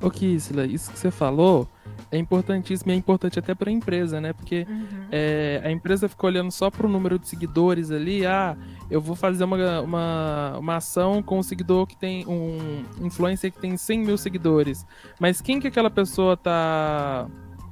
Ô 0.00 0.10
Kisla, 0.10 0.64
isso 0.64 0.90
que 0.90 0.98
você 0.98 1.10
falou 1.10 1.68
é 2.10 2.16
importantíssimo 2.16 2.90
e 2.90 2.94
é 2.94 2.96
importante 2.96 3.38
até 3.38 3.54
para 3.54 3.70
a 3.70 3.72
empresa, 3.72 4.20
né? 4.20 4.32
Porque 4.32 4.66
uhum. 4.68 5.06
é, 5.12 5.60
a 5.62 5.70
empresa 5.70 6.08
ficou 6.08 6.28
olhando 6.28 6.50
só 6.50 6.70
para 6.70 6.86
o 6.86 6.90
número 6.90 7.18
de 7.18 7.28
seguidores 7.28 7.90
ali. 7.90 8.26
Ah, 8.26 8.56
eu 8.90 9.00
vou 9.00 9.14
fazer 9.14 9.44
uma, 9.44 9.80
uma, 9.80 10.58
uma 10.58 10.76
ação 10.76 11.22
com 11.22 11.38
um 11.38 11.42
seguidor 11.42 11.86
que 11.86 11.96
tem 11.96 12.26
um 12.26 12.82
influencer 13.00 13.52
que 13.52 13.60
tem 13.60 13.76
100 13.76 14.00
mil 14.00 14.18
seguidores. 14.18 14.86
Mas 15.20 15.40
quem 15.40 15.60
que 15.60 15.68
aquela 15.68 15.90
pessoa 15.90 16.36
tá 16.36 17.28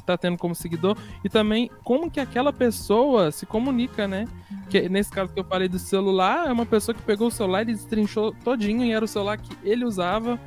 tá 0.08 0.18
tendo 0.18 0.38
como 0.38 0.54
seguidor 0.54 0.96
e 1.24 1.28
também 1.28 1.70
como 1.84 2.10
que 2.10 2.20
aquela 2.20 2.52
pessoa 2.52 3.30
se 3.30 3.46
comunica, 3.46 4.08
né? 4.08 4.26
Que 4.68 4.88
nesse 4.88 5.10
caso 5.10 5.32
que 5.32 5.40
eu 5.40 5.44
falei 5.44 5.68
do 5.68 5.78
celular, 5.78 6.48
é 6.48 6.52
uma 6.52 6.66
pessoa 6.66 6.94
que 6.94 7.02
pegou 7.02 7.28
o 7.28 7.30
celular 7.30 7.62
e 7.62 7.72
destrinchou 7.72 8.34
todinho 8.44 8.84
e 8.84 8.92
era 8.92 9.04
o 9.04 9.08
celular 9.08 9.38
que 9.38 9.56
ele 9.62 9.84
usava 9.84 10.38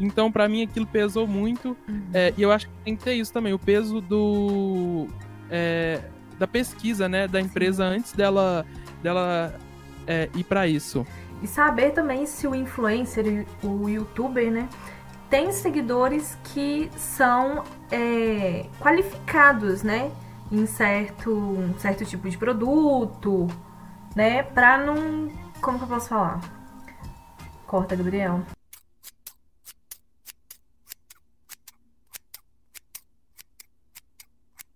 então, 0.00 0.32
para 0.32 0.48
mim, 0.48 0.62
aquilo 0.62 0.86
pesou 0.86 1.26
muito. 1.26 1.76
Uhum. 1.86 2.02
É, 2.14 2.32
e 2.36 2.42
eu 2.42 2.50
acho 2.50 2.66
que 2.66 2.72
tem 2.82 2.96
que 2.96 3.04
ter 3.04 3.14
isso 3.14 3.30
também, 3.30 3.52
o 3.52 3.58
peso 3.58 4.00
do. 4.00 5.06
É, 5.50 6.00
da 6.38 6.46
pesquisa, 6.46 7.06
né, 7.06 7.28
da 7.28 7.38
empresa 7.38 7.84
antes 7.84 8.14
dela, 8.14 8.64
dela 9.02 9.54
é, 10.06 10.30
ir 10.34 10.44
para 10.44 10.66
isso. 10.66 11.06
E 11.42 11.46
saber 11.46 11.90
também 11.90 12.24
se 12.24 12.46
o 12.46 12.54
influencer, 12.54 13.46
o 13.62 13.88
youtuber, 13.88 14.50
né, 14.50 14.66
tem 15.30 15.52
seguidores 15.52 16.36
que 16.52 16.90
são 16.96 17.62
é, 17.90 18.66
qualificados, 18.80 19.82
né, 19.84 20.10
em 20.50 20.66
certo, 20.66 21.32
um 21.32 21.78
certo 21.78 22.04
tipo 22.04 22.28
de 22.28 22.36
produto, 22.36 23.46
né, 24.14 24.42
pra 24.42 24.76
não. 24.76 25.30
Como 25.62 25.78
que 25.78 25.84
eu 25.84 25.88
posso 25.88 26.08
falar? 26.08 26.40
Corta, 27.66 27.94
Gabriel. 27.94 28.42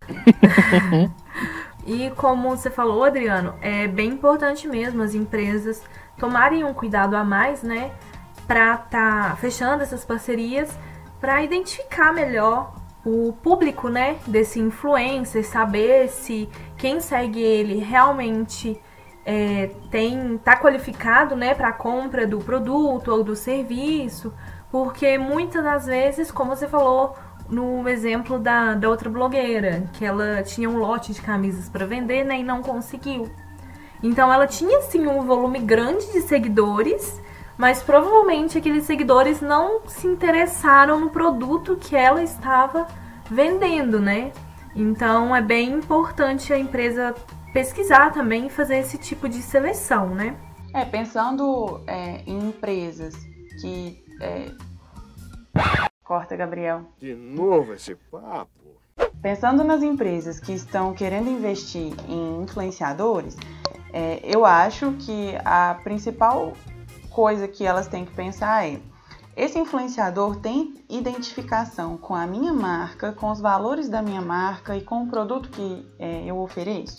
e 1.84 2.10
como 2.10 2.50
você 2.50 2.70
falou, 2.70 3.02
Adriano, 3.02 3.54
é 3.60 3.88
bem 3.88 4.10
importante 4.10 4.68
mesmo 4.68 5.02
as 5.02 5.14
empresas 5.14 5.82
tomarem 6.18 6.62
um 6.62 6.72
cuidado 6.72 7.16
a 7.16 7.24
mais, 7.24 7.62
né? 7.62 7.90
Pra 8.46 8.76
tá 8.76 9.36
fechando 9.40 9.82
essas 9.82 10.04
parcerias 10.04 10.76
para 11.20 11.42
identificar 11.42 12.12
melhor 12.12 12.74
o 13.04 13.32
público, 13.32 13.88
né, 13.88 14.16
desse 14.26 14.58
influencer, 14.58 15.44
saber 15.46 16.08
se 16.08 16.48
quem 16.76 17.00
segue 17.00 17.42
ele 17.42 17.78
realmente 17.78 18.80
é, 19.26 19.70
tem 19.90 20.38
tá 20.38 20.56
qualificado, 20.56 21.36
né, 21.36 21.54
para 21.54 21.72
compra 21.72 22.26
do 22.26 22.38
produto 22.38 23.08
ou 23.08 23.22
do 23.22 23.36
serviço, 23.36 24.32
porque 24.70 25.18
muitas 25.18 25.62
das 25.62 25.86
vezes, 25.86 26.30
como 26.30 26.56
você 26.56 26.66
falou 26.66 27.14
no 27.48 27.86
exemplo 27.88 28.38
da, 28.38 28.74
da 28.74 28.88
outra 28.88 29.10
blogueira, 29.10 29.84
que 29.92 30.04
ela 30.04 30.42
tinha 30.42 30.68
um 30.68 30.78
lote 30.78 31.12
de 31.12 31.20
camisas 31.20 31.68
para 31.68 31.86
vender, 31.86 32.24
né, 32.24 32.38
e 32.38 32.42
não 32.42 32.62
conseguiu. 32.62 33.30
Então 34.02 34.32
ela 34.32 34.46
tinha 34.46 34.80
sim 34.82 35.06
um 35.06 35.22
volume 35.22 35.58
grande 35.58 36.10
de 36.12 36.22
seguidores, 36.22 37.20
mas 37.56 37.82
provavelmente 37.82 38.58
aqueles 38.58 38.84
seguidores 38.84 39.40
não 39.40 39.86
se 39.86 40.06
interessaram 40.06 40.98
no 41.00 41.10
produto 41.10 41.76
que 41.76 41.94
ela 41.94 42.22
estava 42.22 42.86
vendendo, 43.30 44.00
né? 44.00 44.32
Então 44.74 45.34
é 45.34 45.40
bem 45.40 45.72
importante 45.72 46.52
a 46.52 46.58
empresa 46.58 47.14
pesquisar 47.52 48.12
também 48.12 48.46
e 48.46 48.50
fazer 48.50 48.78
esse 48.78 48.98
tipo 48.98 49.28
de 49.28 49.40
seleção, 49.40 50.14
né? 50.14 50.36
É, 50.74 50.84
pensando 50.84 51.80
é, 51.86 52.22
em 52.26 52.48
empresas 52.48 53.14
que. 53.60 54.04
É... 54.20 54.50
Corta, 56.02 56.36
Gabriel. 56.36 56.84
De 56.98 57.14
novo 57.14 57.72
esse 57.72 57.94
papo. 57.94 58.50
Pensando 59.22 59.62
nas 59.64 59.82
empresas 59.82 60.40
que 60.40 60.52
estão 60.52 60.92
querendo 60.92 61.30
investir 61.30 61.94
em 62.08 62.42
influenciadores, 62.42 63.36
é, 63.92 64.20
eu 64.24 64.44
acho 64.44 64.92
que 64.94 65.34
a 65.44 65.78
principal 65.82 66.52
coisa 67.14 67.46
que 67.46 67.64
elas 67.64 67.86
têm 67.86 68.04
que 68.04 68.12
pensar 68.12 68.66
é: 68.66 68.80
esse 69.36 69.58
influenciador 69.58 70.36
tem 70.36 70.74
identificação 70.88 71.96
com 71.96 72.14
a 72.14 72.26
minha 72.26 72.52
marca, 72.52 73.12
com 73.12 73.30
os 73.30 73.40
valores 73.40 73.88
da 73.88 74.02
minha 74.02 74.20
marca 74.20 74.76
e 74.76 74.82
com 74.82 75.04
o 75.04 75.06
produto 75.06 75.48
que 75.48 75.88
é, 75.98 76.24
eu 76.24 76.38
ofereço? 76.38 76.98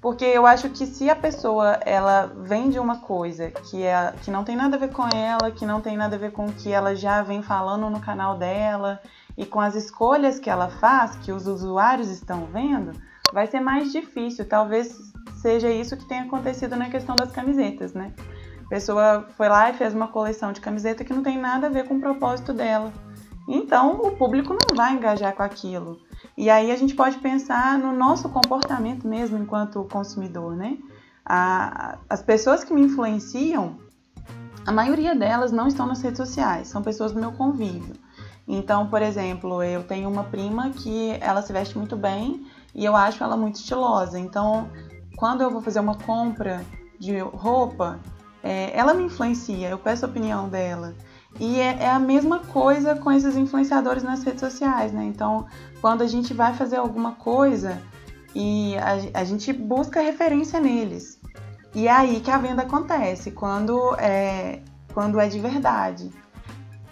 Porque 0.00 0.24
eu 0.24 0.46
acho 0.46 0.68
que 0.70 0.86
se 0.86 1.10
a 1.10 1.16
pessoa 1.16 1.78
ela 1.84 2.32
vende 2.36 2.78
uma 2.78 2.98
coisa 2.98 3.50
que, 3.50 3.82
é, 3.82 4.12
que 4.22 4.30
não 4.30 4.44
tem 4.44 4.54
nada 4.54 4.76
a 4.76 4.78
ver 4.78 4.92
com 4.92 5.08
ela, 5.08 5.50
que 5.50 5.66
não 5.66 5.80
tem 5.80 5.96
nada 5.96 6.14
a 6.14 6.18
ver 6.18 6.30
com 6.30 6.46
o 6.46 6.52
que 6.52 6.70
ela 6.70 6.94
já 6.94 7.22
vem 7.22 7.42
falando 7.42 7.90
no 7.90 8.00
canal 8.00 8.36
dela 8.36 9.00
e 9.36 9.44
com 9.44 9.60
as 9.60 9.74
escolhas 9.74 10.38
que 10.38 10.48
ela 10.48 10.68
faz, 10.68 11.16
que 11.16 11.32
os 11.32 11.46
usuários 11.46 12.08
estão 12.10 12.46
vendo, 12.46 12.92
vai 13.32 13.46
ser 13.46 13.60
mais 13.60 13.90
difícil. 13.90 14.48
Talvez 14.48 14.96
seja 15.40 15.68
isso 15.68 15.96
que 15.96 16.04
tenha 16.04 16.22
acontecido 16.22 16.76
na 16.76 16.88
questão 16.88 17.16
das 17.16 17.32
camisetas, 17.32 17.92
né? 17.92 18.12
Pessoa 18.72 19.26
foi 19.36 19.50
lá 19.50 19.68
e 19.68 19.74
fez 19.74 19.92
uma 19.92 20.08
coleção 20.08 20.50
de 20.50 20.58
camiseta 20.58 21.04
que 21.04 21.12
não 21.12 21.22
tem 21.22 21.36
nada 21.36 21.66
a 21.66 21.70
ver 21.70 21.86
com 21.86 21.96
o 21.96 22.00
propósito 22.00 22.54
dela. 22.54 22.90
Então, 23.46 24.00
o 24.00 24.12
público 24.12 24.54
não 24.54 24.74
vai 24.74 24.94
engajar 24.94 25.34
com 25.34 25.42
aquilo. 25.42 26.00
E 26.38 26.48
aí 26.48 26.72
a 26.72 26.76
gente 26.76 26.94
pode 26.94 27.18
pensar 27.18 27.78
no 27.78 27.92
nosso 27.92 28.30
comportamento 28.30 29.06
mesmo 29.06 29.36
enquanto 29.36 29.84
consumidor, 29.84 30.56
né? 30.56 30.78
A, 31.22 31.98
as 32.08 32.22
pessoas 32.22 32.64
que 32.64 32.72
me 32.72 32.80
influenciam, 32.80 33.76
a 34.64 34.72
maioria 34.72 35.14
delas 35.14 35.52
não 35.52 35.68
estão 35.68 35.84
nas 35.84 36.00
redes 36.00 36.16
sociais, 36.16 36.68
são 36.68 36.80
pessoas 36.80 37.12
do 37.12 37.20
meu 37.20 37.32
convívio. 37.32 37.94
Então, 38.48 38.86
por 38.86 39.02
exemplo, 39.02 39.62
eu 39.62 39.82
tenho 39.82 40.08
uma 40.08 40.24
prima 40.24 40.70
que 40.70 41.18
ela 41.20 41.42
se 41.42 41.52
veste 41.52 41.76
muito 41.76 41.94
bem 41.94 42.46
e 42.74 42.86
eu 42.86 42.96
acho 42.96 43.22
ela 43.22 43.36
muito 43.36 43.56
estilosa. 43.56 44.18
Então, 44.18 44.70
quando 45.18 45.42
eu 45.42 45.50
vou 45.50 45.60
fazer 45.60 45.80
uma 45.80 45.98
compra 45.98 46.64
de 46.98 47.18
roupa, 47.18 48.00
é, 48.42 48.76
ela 48.76 48.94
me 48.94 49.04
influencia, 49.04 49.68
eu 49.68 49.78
peço 49.78 50.04
a 50.04 50.08
opinião 50.08 50.48
dela. 50.48 50.94
E 51.40 51.58
é, 51.58 51.84
é, 51.84 51.90
a 51.90 51.98
mesma 51.98 52.40
coisa 52.40 52.94
com 52.94 53.10
esses 53.10 53.36
influenciadores 53.36 54.02
nas 54.02 54.22
redes 54.22 54.40
sociais, 54.40 54.92
né? 54.92 55.04
Então, 55.04 55.46
quando 55.80 56.02
a 56.02 56.06
gente 56.06 56.34
vai 56.34 56.52
fazer 56.54 56.76
alguma 56.76 57.12
coisa 57.12 57.80
e 58.34 58.76
a, 58.76 59.20
a 59.20 59.24
gente 59.24 59.52
busca 59.52 60.00
referência 60.00 60.60
neles. 60.60 61.20
E 61.74 61.88
é 61.88 61.90
aí 61.90 62.20
que 62.20 62.30
a 62.30 62.36
venda 62.36 62.62
acontece, 62.62 63.30
quando 63.30 63.94
é, 63.96 64.60
quando 64.92 65.18
é 65.18 65.26
de 65.26 65.38
verdade. 65.38 66.10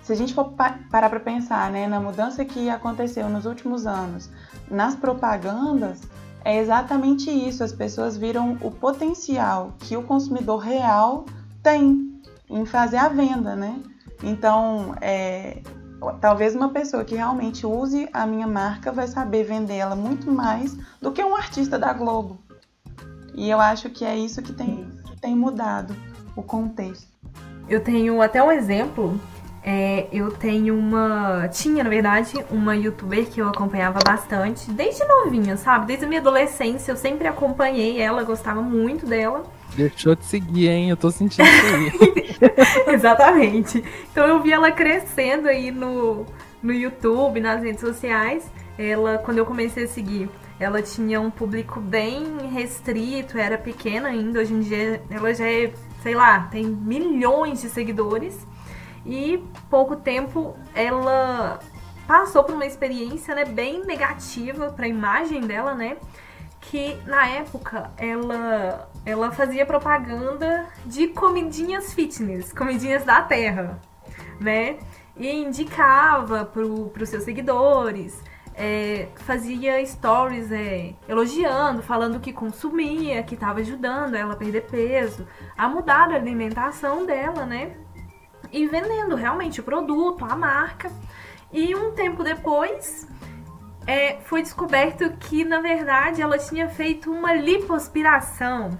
Se 0.03 0.13
a 0.13 0.17
gente 0.17 0.33
for 0.33 0.53
parar 0.91 1.11
para 1.11 1.21
pensar 1.21 1.71
né, 1.71 1.87
na 1.87 2.01
mudança 2.01 2.45
que 2.45 2.71
aconteceu 2.71 3.29
nos 3.29 3.45
últimos 3.45 3.87
anos 3.87 4.31
nas 4.71 4.95
propagandas, 4.95 6.01
é 6.45 6.59
exatamente 6.59 7.31
isso. 7.31 7.63
As 7.63 7.73
pessoas 7.73 8.17
viram 8.17 8.57
o 8.63 8.71
potencial 8.71 9.75
que 9.81 9.97
o 9.97 10.03
consumidor 10.03 10.59
real 10.61 11.27
tem 11.63 12.21
em 12.49 12.67
fazer 12.67 12.97
a 12.97 13.09
venda, 13.09 13.55
né? 13.55 13.81
Então, 14.23 14.95
é, 15.01 15.63
talvez 16.21 16.55
uma 16.55 16.71
pessoa 16.71 17.05
que 17.05 17.15
realmente 17.15 17.67
use 17.67 18.09
a 18.13 18.27
minha 18.27 18.47
marca 18.47 18.93
vai 18.93 19.07
saber 19.07 19.45
vender 19.45 19.77
ela 19.77 19.97
muito 19.97 20.31
mais 20.31 20.77
do 21.01 21.13
que 21.13 21.23
um 21.23 21.37
artista 21.37 21.79
da 21.79 21.93
Globo. 21.93 22.41
E 23.35 23.49
eu 23.49 23.61
acho 23.61 23.89
que 23.91 24.05
é 24.05 24.17
isso 24.17 24.43
que 24.43 24.53
tem, 24.53 24.91
tem 25.21 25.37
mudado 25.37 25.95
o 26.37 26.43
contexto. 26.43 27.09
Eu 27.69 27.83
tenho 27.83 28.21
até 28.21 28.43
um 28.43 28.51
exemplo 28.51 29.19
é, 29.63 30.09
eu 30.11 30.31
tenho 30.33 30.77
uma. 30.77 31.47
Tinha, 31.49 31.85
na 31.85 31.91
verdade, 31.91 32.33
uma 32.51 32.75
youtuber 32.75 33.27
que 33.27 33.41
eu 33.41 33.49
acompanhava 33.49 33.99
bastante, 34.05 34.71
desde 34.71 35.05
novinha, 35.05 35.57
sabe? 35.57 35.87
Desde 35.87 36.07
a 36.07 36.09
minha 36.09 36.21
adolescência, 36.21 36.93
eu 36.93 36.97
sempre 36.97 37.29
acompanhei 37.29 38.01
ela, 38.01 38.25
gostava 38.25 38.63
muito 38.63 39.05
dela. 39.05 39.45
Deixou 39.77 40.15
de 40.15 40.25
seguir, 40.25 40.69
hein? 40.69 40.91
Eu 40.91 40.97
tô 40.97 41.11
sentindo 41.11 41.47
isso 41.49 41.75
aí. 41.75 42.95
Exatamente. 42.95 43.85
Então 44.11 44.27
eu 44.27 44.43
vi 44.43 44.53
ela 44.53 44.71
crescendo 44.71 45.49
aí 45.49 45.71
no, 45.71 46.27
no 46.63 46.73
YouTube, 46.73 47.41
nas 47.41 47.63
redes 47.63 47.81
sociais. 47.81 48.51
Ela, 48.79 49.19
quando 49.19 49.39
eu 49.39 49.47
comecei 49.47 49.85
a 49.85 49.89
seguir, 49.89 50.29
ela 50.59 50.83
tinha 50.83 51.21
um 51.21 51.31
público 51.31 51.81
bem 51.81 52.25
restrito, 52.53 53.39
era 53.39 53.59
pequena 53.59 54.09
ainda. 54.09 54.41
Hoje 54.41 54.55
em 54.55 54.61
dia 54.61 55.03
ela 55.11 55.33
já 55.35 55.47
é, 55.47 55.73
sei 56.03 56.15
lá, 56.15 56.41
tem 56.51 56.65
milhões 56.65 57.61
de 57.61 57.69
seguidores. 57.69 58.47
E 59.05 59.43
pouco 59.71 59.97
tempo 59.97 60.55
ela 60.75 61.59
passou 62.07 62.43
por 62.43 62.55
uma 62.55 62.67
experiência 62.67 63.35
né, 63.35 63.45
bem 63.45 63.85
negativa 63.85 64.71
para 64.71 64.85
a 64.85 64.89
imagem 64.89 65.41
dela, 65.43 65.75
né? 65.75 65.97
Que 66.61 66.97
na 67.07 67.27
época 67.27 67.91
ela, 67.97 68.91
ela 69.05 69.31
fazia 69.31 69.65
propaganda 69.65 70.69
de 70.85 71.09
comidinhas 71.09 71.93
fitness, 71.93 72.53
comidinhas 72.53 73.05
da 73.05 73.23
terra, 73.23 73.81
né? 74.39 74.79
E 75.17 75.31
indicava 75.31 76.45
para 76.45 76.63
os 76.63 77.09
seus 77.09 77.25
seguidores, 77.25 78.23
é, 78.55 79.09
fazia 79.17 79.85
stories 79.85 80.53
é, 80.53 80.95
elogiando, 81.09 81.83
falando 81.83 82.21
que 82.21 82.33
consumia, 82.33 83.23
que 83.23 83.35
estava 83.35 83.61
ajudando 83.61 84.15
ela 84.15 84.35
a 84.35 84.37
perder 84.37 84.63
peso, 84.63 85.27
a 85.57 85.69
mudar 85.69 86.11
a 86.11 86.15
alimentação 86.15 87.05
dela, 87.05 87.45
né? 87.47 87.75
e 88.53 88.67
vendendo 88.67 89.15
realmente 89.15 89.61
o 89.61 89.63
produto, 89.63 90.25
a 90.25 90.37
marca. 90.37 90.91
E 91.53 91.75
um 91.75 91.93
tempo 91.93 92.23
depois 92.23 93.09
é, 93.91 94.21
foi 94.23 94.41
descoberto 94.41 95.11
que 95.19 95.45
na 95.45 95.61
verdade 95.61 96.23
ela 96.23 96.39
tinha 96.39 96.69
feito 96.69 97.11
uma 97.11 97.35
lipoaspiração 97.35 98.79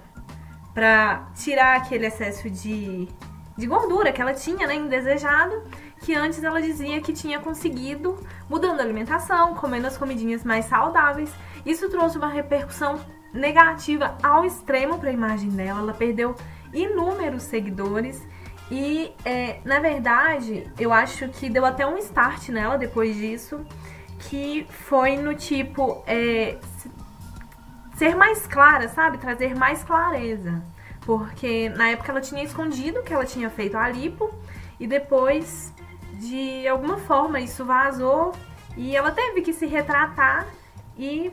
para 0.73 1.29
tirar 1.35 1.75
aquele 1.75 2.05
excesso 2.05 2.49
de, 2.49 3.09
de 3.57 3.67
gordura 3.67 4.13
que 4.13 4.21
ela 4.21 4.33
tinha, 4.33 4.65
né, 4.65 4.75
indesejado, 4.75 5.63
que 5.99 6.15
antes 6.15 6.41
ela 6.41 6.61
dizia 6.61 7.01
que 7.01 7.11
tinha 7.11 7.41
conseguido 7.41 8.25
mudando 8.49 8.79
a 8.79 8.83
alimentação, 8.83 9.53
comendo 9.53 9.85
as 9.85 9.97
comidinhas 9.97 10.45
mais 10.45 10.63
saudáveis. 10.63 11.29
Isso 11.65 11.89
trouxe 11.89 12.17
uma 12.17 12.29
repercussão 12.29 12.97
negativa 13.33 14.15
ao 14.23 14.45
extremo 14.45 14.97
para 14.97 15.09
a 15.09 15.13
imagem 15.13 15.49
dela. 15.49 15.81
Ela 15.81 15.93
perdeu 15.93 16.37
inúmeros 16.73 17.43
seguidores 17.43 18.25
e, 18.71 19.11
é, 19.25 19.59
na 19.65 19.81
verdade, 19.81 20.71
eu 20.79 20.93
acho 20.93 21.27
que 21.27 21.49
deu 21.49 21.65
até 21.65 21.85
um 21.85 21.97
start 21.97 22.47
nela 22.47 22.77
depois 22.77 23.13
disso, 23.17 23.59
que 24.29 24.65
foi 24.69 25.17
no 25.17 25.35
tipo 25.35 26.03
é, 26.05 26.57
ser 27.95 28.15
mais 28.15 28.47
clara, 28.47 28.87
sabe? 28.89 29.17
Trazer 29.17 29.55
mais 29.55 29.83
clareza. 29.83 30.61
Porque 31.05 31.69
na 31.69 31.89
época 31.89 32.11
ela 32.11 32.21
tinha 32.21 32.43
escondido 32.43 33.03
que 33.03 33.13
ela 33.13 33.25
tinha 33.25 33.49
feito 33.49 33.77
a 33.77 33.89
lipo 33.89 34.33
e 34.79 34.87
depois, 34.87 35.73
de 36.13 36.67
alguma 36.67 36.97
forma, 36.97 37.39
isso 37.39 37.65
vazou 37.65 38.33
e 38.77 38.95
ela 38.95 39.11
teve 39.11 39.41
que 39.41 39.53
se 39.53 39.65
retratar 39.65 40.47
e 40.97 41.31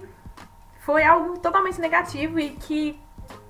foi 0.81 1.05
algo 1.05 1.39
totalmente 1.39 1.81
negativo 1.81 2.41
e 2.41 2.51
que 2.51 2.99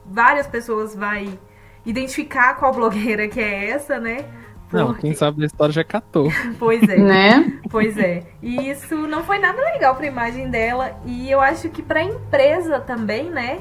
várias 0.05 0.47
pessoas 0.47 0.95
vai 0.95 1.39
identificar 1.87 2.55
qual 2.55 2.73
blogueira 2.73 3.29
que 3.29 3.41
é 3.41 3.71
essa, 3.71 3.99
né? 3.99 4.29
Porque... 4.69 4.77
Não, 4.77 4.95
quem 4.95 5.15
sabe 5.15 5.41
da 5.41 5.47
história 5.47 5.73
já 5.73 5.85
catou. 5.85 6.29
pois 6.59 6.83
é. 6.83 6.99
né? 6.99 7.61
Pois 7.71 7.97
é. 7.97 8.27
E 8.43 8.71
isso 8.71 8.97
não 9.07 9.25
foi 9.25 9.39
nada 9.39 9.61
legal 9.63 9.97
pra 9.97 10.07
imagem 10.07 10.51
dela. 10.51 11.01
E 11.07 11.31
eu 11.31 11.41
acho 11.41 11.71
que 11.71 11.83
pra 11.83 12.03
empresa 12.03 12.79
também, 12.79 13.31
né? 13.31 13.61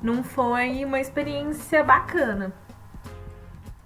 Não 0.00 0.22
foi 0.22 0.84
uma 0.84 1.00
experiência 1.00 1.82
bacana. 1.82 2.52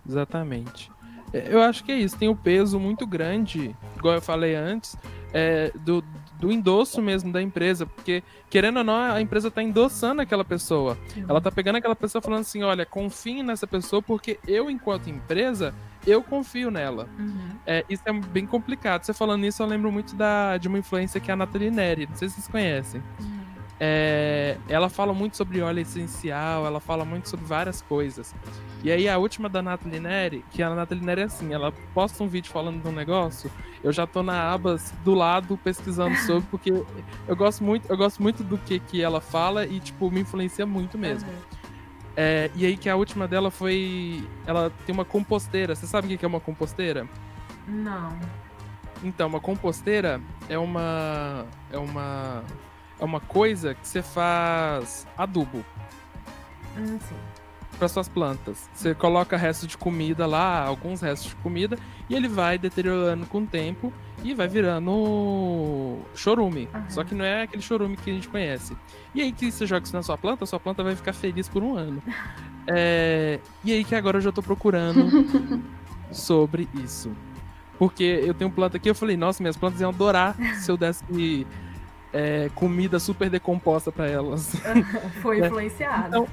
Exatamente. 0.06 0.90
Eu 1.32 1.62
acho 1.62 1.82
que 1.82 1.90
é 1.90 1.96
isso, 1.96 2.18
tem 2.18 2.28
um 2.28 2.36
peso 2.36 2.78
muito 2.78 3.06
grande, 3.06 3.74
igual 3.96 4.16
eu 4.16 4.20
falei 4.20 4.54
antes, 4.54 4.94
é, 5.32 5.72
do, 5.74 6.04
do 6.38 6.52
endosso 6.52 7.00
mesmo 7.00 7.32
da 7.32 7.40
empresa, 7.40 7.86
porque 7.86 8.22
querendo 8.50 8.78
ou 8.78 8.84
não, 8.84 8.94
a 8.94 9.18
empresa 9.18 9.48
está 9.48 9.62
endossando 9.62 10.20
aquela 10.20 10.44
pessoa. 10.44 10.98
Ela 11.26 11.38
está 11.38 11.50
pegando 11.50 11.76
aquela 11.76 11.96
pessoa 11.96 12.20
falando 12.20 12.40
assim, 12.40 12.62
olha, 12.62 12.84
confie 12.84 13.42
nessa 13.42 13.66
pessoa 13.66 14.02
porque 14.02 14.38
eu, 14.46 14.68
enquanto 14.68 15.08
empresa, 15.08 15.74
eu 16.06 16.22
confio 16.22 16.70
nela. 16.70 17.08
Uhum. 17.18 17.50
É, 17.66 17.84
isso 17.88 18.02
é 18.06 18.12
bem 18.12 18.46
complicado. 18.46 19.04
Você 19.04 19.12
falando 19.12 19.44
isso, 19.44 19.62
eu 19.62 19.66
lembro 19.66 19.90
muito 19.90 20.14
da, 20.14 20.56
de 20.58 20.68
uma 20.68 20.78
influência 20.78 21.20
que 21.20 21.30
é 21.30 21.34
a 21.34 21.36
Nathalie 21.36 21.70
Neri, 21.70 22.06
não 22.08 22.16
sei 22.16 22.28
se 22.28 22.34
vocês 22.34 22.48
conhecem. 22.48 23.02
Uhum. 23.20 23.42
É, 23.84 24.58
ela 24.68 24.88
fala 24.88 25.12
muito 25.12 25.36
sobre 25.36 25.60
óleo 25.60 25.80
essencial, 25.80 26.64
ela 26.64 26.78
fala 26.78 27.04
muito 27.04 27.28
sobre 27.28 27.44
várias 27.46 27.82
coisas. 27.82 28.32
E 28.84 28.92
aí 28.92 29.08
a 29.08 29.18
última 29.18 29.48
da 29.48 29.60
Nathalie 29.60 29.98
Neri, 29.98 30.44
que 30.52 30.62
a 30.62 30.72
Nathalie 30.72 31.04
Neri 31.04 31.22
é 31.22 31.24
assim, 31.24 31.52
ela 31.52 31.72
posta 31.92 32.22
um 32.22 32.28
vídeo 32.28 32.52
falando 32.52 32.80
de 32.80 32.88
um 32.88 32.92
negócio, 32.92 33.50
eu 33.82 33.92
já 33.92 34.06
tô 34.06 34.22
na 34.22 34.52
aba 34.52 34.78
do 35.04 35.14
lado 35.14 35.56
pesquisando 35.56 36.14
sobre, 36.26 36.46
porque 36.48 36.72
eu 37.26 37.36
gosto 37.36 37.64
muito, 37.64 37.90
eu 37.90 37.96
gosto 37.96 38.22
muito 38.22 38.44
do 38.44 38.56
que, 38.56 38.78
que 38.78 39.02
ela 39.02 39.20
fala 39.20 39.66
e, 39.66 39.80
tipo, 39.80 40.10
me 40.10 40.20
influencia 40.20 40.64
muito 40.64 40.96
mesmo. 40.96 41.28
Uhum. 41.28 41.61
É, 42.16 42.50
e 42.54 42.66
aí 42.66 42.76
que 42.76 42.88
a 42.88 42.96
última 42.96 43.26
dela 43.26 43.50
foi. 43.50 44.26
Ela 44.46 44.70
tem 44.86 44.94
uma 44.94 45.04
composteira. 45.04 45.74
Você 45.74 45.86
sabe 45.86 46.14
o 46.14 46.18
que 46.18 46.24
é 46.24 46.28
uma 46.28 46.40
composteira? 46.40 47.08
Não. 47.66 48.18
Então, 49.02 49.28
uma 49.28 49.40
composteira 49.40 50.20
é 50.48 50.58
uma. 50.58 51.46
É 51.70 51.78
uma 51.78 52.44
é 53.02 53.04
uma 53.04 53.18
coisa 53.18 53.74
que 53.74 53.86
você 53.86 54.00
faz 54.00 55.08
adubo. 55.18 55.64
Hum, 56.78 56.98
sim. 57.00 57.16
Para 57.76 57.88
suas 57.88 58.08
plantas. 58.08 58.70
Você 58.72 58.94
coloca 58.94 59.36
restos 59.36 59.66
de 59.66 59.76
comida 59.76 60.24
lá, 60.24 60.64
alguns 60.64 61.00
restos 61.00 61.30
de 61.30 61.36
comida, 61.36 61.76
e 62.08 62.14
ele 62.14 62.28
vai 62.28 62.58
deteriorando 62.58 63.26
com 63.26 63.38
o 63.38 63.46
tempo 63.46 63.92
e 64.22 64.34
vai 64.34 64.48
virando 64.48 65.98
chorume. 66.14 66.68
Uhum. 66.72 66.82
Só 66.88 67.04
que 67.04 67.14
não 67.14 67.24
é 67.24 67.42
aquele 67.42 67.62
chorume 67.62 67.96
que 67.96 68.10
a 68.10 68.14
gente 68.14 68.28
conhece. 68.28 68.76
E 69.14 69.20
aí 69.20 69.32
que 69.32 69.50
você 69.50 69.66
joga 69.66 69.84
isso 69.84 69.94
na 69.94 70.02
sua 70.02 70.16
planta, 70.16 70.44
a 70.44 70.46
sua 70.46 70.60
planta 70.60 70.82
vai 70.82 70.94
ficar 70.94 71.12
feliz 71.12 71.48
por 71.48 71.62
um 71.62 71.76
ano. 71.76 72.02
É... 72.64 73.40
E 73.64 73.72
aí 73.72 73.82
que 73.82 73.92
agora 73.92 74.18
eu 74.18 74.20
já 74.20 74.30
tô 74.30 74.40
procurando 74.40 75.04
sobre 76.12 76.68
isso. 76.80 77.10
Porque 77.76 78.04
eu 78.04 78.32
tenho 78.32 78.48
planta 78.52 78.76
aqui, 78.76 78.88
eu 78.88 78.94
falei, 78.94 79.16
nossa, 79.16 79.42
minhas 79.42 79.56
plantas 79.56 79.80
iam 79.80 79.90
adorar 79.90 80.36
se 80.60 80.70
eu 80.70 80.76
desse 80.76 81.44
é, 82.12 82.50
comida 82.54 83.00
super 83.00 83.28
decomposta 83.28 83.90
para 83.90 84.06
elas. 84.06 84.54
Foi 85.20 85.40
né? 85.40 85.48
influenciado. 85.48 86.06
Então, 86.06 86.28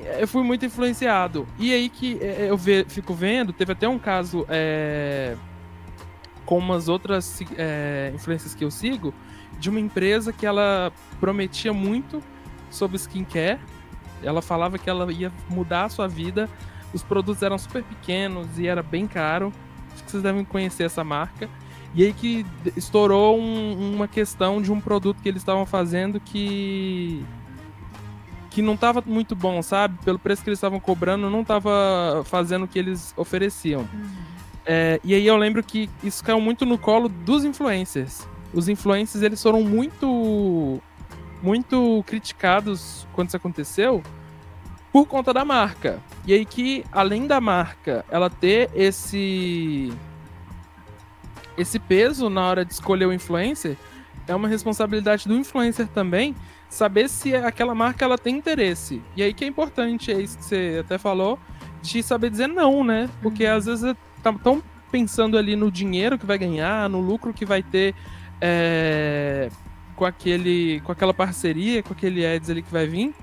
é, 0.00 0.22
eu 0.22 0.28
fui 0.28 0.42
muito 0.42 0.64
influenciado. 0.64 1.46
E 1.58 1.72
aí 1.72 1.88
que 1.88 2.18
é, 2.22 2.46
eu 2.48 2.56
ve, 2.56 2.86
fico 2.88 3.12
vendo, 3.12 3.52
teve 3.52 3.72
até 3.72 3.88
um 3.88 3.98
caso 3.98 4.46
é, 4.48 5.36
com 6.46 6.56
umas 6.56 6.88
outras 6.88 7.42
é, 7.58 8.12
influências 8.14 8.54
que 8.54 8.64
eu 8.64 8.70
sigo, 8.70 9.12
de 9.58 9.68
uma 9.68 9.80
empresa 9.80 10.32
que 10.32 10.46
ela 10.46 10.92
prometia 11.20 11.72
muito 11.72 12.22
sobre 12.70 12.96
skincare. 12.96 13.58
Ela 14.22 14.40
falava 14.40 14.78
que 14.78 14.88
ela 14.88 15.12
ia 15.12 15.30
mudar 15.50 15.84
a 15.84 15.88
sua 15.88 16.08
vida. 16.08 16.48
Os 16.94 17.02
produtos 17.02 17.42
eram 17.42 17.58
super 17.58 17.82
pequenos 17.82 18.58
e 18.58 18.66
era 18.66 18.82
bem 18.82 19.06
caro. 19.06 19.52
Acho 19.92 20.04
que 20.04 20.10
vocês 20.10 20.22
devem 20.22 20.44
conhecer 20.44 20.84
essa 20.84 21.02
marca. 21.02 21.50
E 21.94 22.04
aí 22.04 22.12
que 22.12 22.46
estourou 22.76 23.38
um, 23.38 23.94
uma 23.94 24.06
questão 24.06 24.62
de 24.62 24.70
um 24.70 24.80
produto 24.80 25.20
que 25.22 25.28
eles 25.28 25.42
estavam 25.42 25.66
fazendo 25.66 26.20
que 26.20 27.24
que 28.50 28.62
não 28.62 28.72
estava 28.72 29.02
muito 29.04 29.36
bom, 29.36 29.60
sabe? 29.60 29.98
Pelo 30.02 30.18
preço 30.18 30.42
que 30.42 30.48
eles 30.48 30.58
estavam 30.58 30.80
cobrando, 30.80 31.28
não 31.28 31.42
estava 31.42 32.22
fazendo 32.24 32.64
o 32.64 32.68
que 32.68 32.78
eles 32.78 33.12
ofereciam. 33.14 33.82
Uhum. 33.82 34.35
É, 34.66 35.00
e 35.04 35.14
aí 35.14 35.24
eu 35.24 35.36
lembro 35.36 35.62
que 35.62 35.88
isso 36.02 36.22
caiu 36.24 36.40
muito 36.40 36.66
no 36.66 36.76
colo 36.76 37.08
dos 37.08 37.44
influencers. 37.44 38.26
Os 38.52 38.68
influencers, 38.68 39.22
eles 39.22 39.40
foram 39.40 39.62
muito 39.62 40.82
muito 41.42 42.02
criticados 42.06 43.06
quando 43.12 43.28
isso 43.28 43.36
aconteceu 43.36 44.02
por 44.92 45.06
conta 45.06 45.32
da 45.32 45.44
marca. 45.44 46.00
E 46.26 46.32
aí 46.32 46.44
que, 46.44 46.84
além 46.90 47.26
da 47.26 47.40
marca, 47.40 48.04
ela 48.10 48.28
ter 48.28 48.70
esse 48.74 49.92
esse 51.56 51.78
peso 51.78 52.28
na 52.28 52.42
hora 52.42 52.64
de 52.64 52.72
escolher 52.72 53.06
o 53.06 53.12
influencer 53.12 53.76
é 54.26 54.34
uma 54.34 54.48
responsabilidade 54.48 55.28
do 55.28 55.34
influencer 55.34 55.86
também 55.88 56.34
saber 56.68 57.08
se 57.08 57.34
aquela 57.34 57.74
marca 57.74 58.04
ela 58.04 58.18
tem 58.18 58.36
interesse. 58.36 59.00
E 59.16 59.22
aí 59.22 59.32
que 59.32 59.44
é 59.44 59.48
importante, 59.48 60.10
é 60.10 60.20
isso 60.20 60.38
que 60.38 60.44
você 60.44 60.78
até 60.80 60.98
falou, 60.98 61.38
de 61.80 62.02
saber 62.02 62.30
dizer 62.30 62.48
não, 62.48 62.82
né? 62.82 63.08
Porque 63.22 63.46
às 63.46 63.66
vezes 63.66 63.94
tá 64.32 64.38
tão 64.42 64.62
pensando 64.90 65.36
ali 65.36 65.56
no 65.56 65.70
dinheiro 65.70 66.18
que 66.18 66.26
vai 66.26 66.38
ganhar, 66.38 66.88
no 66.88 67.00
lucro 67.00 67.32
que 67.32 67.44
vai 67.44 67.62
ter 67.62 67.94
é, 68.40 69.50
com 69.94 70.04
aquele 70.04 70.80
com 70.80 70.92
aquela 70.92 71.14
parceria, 71.14 71.82
com 71.82 71.92
aquele 71.92 72.24
ads 72.24 72.50
ali 72.50 72.62
que 72.62 72.72
vai 72.72 72.86
vir, 72.86 73.14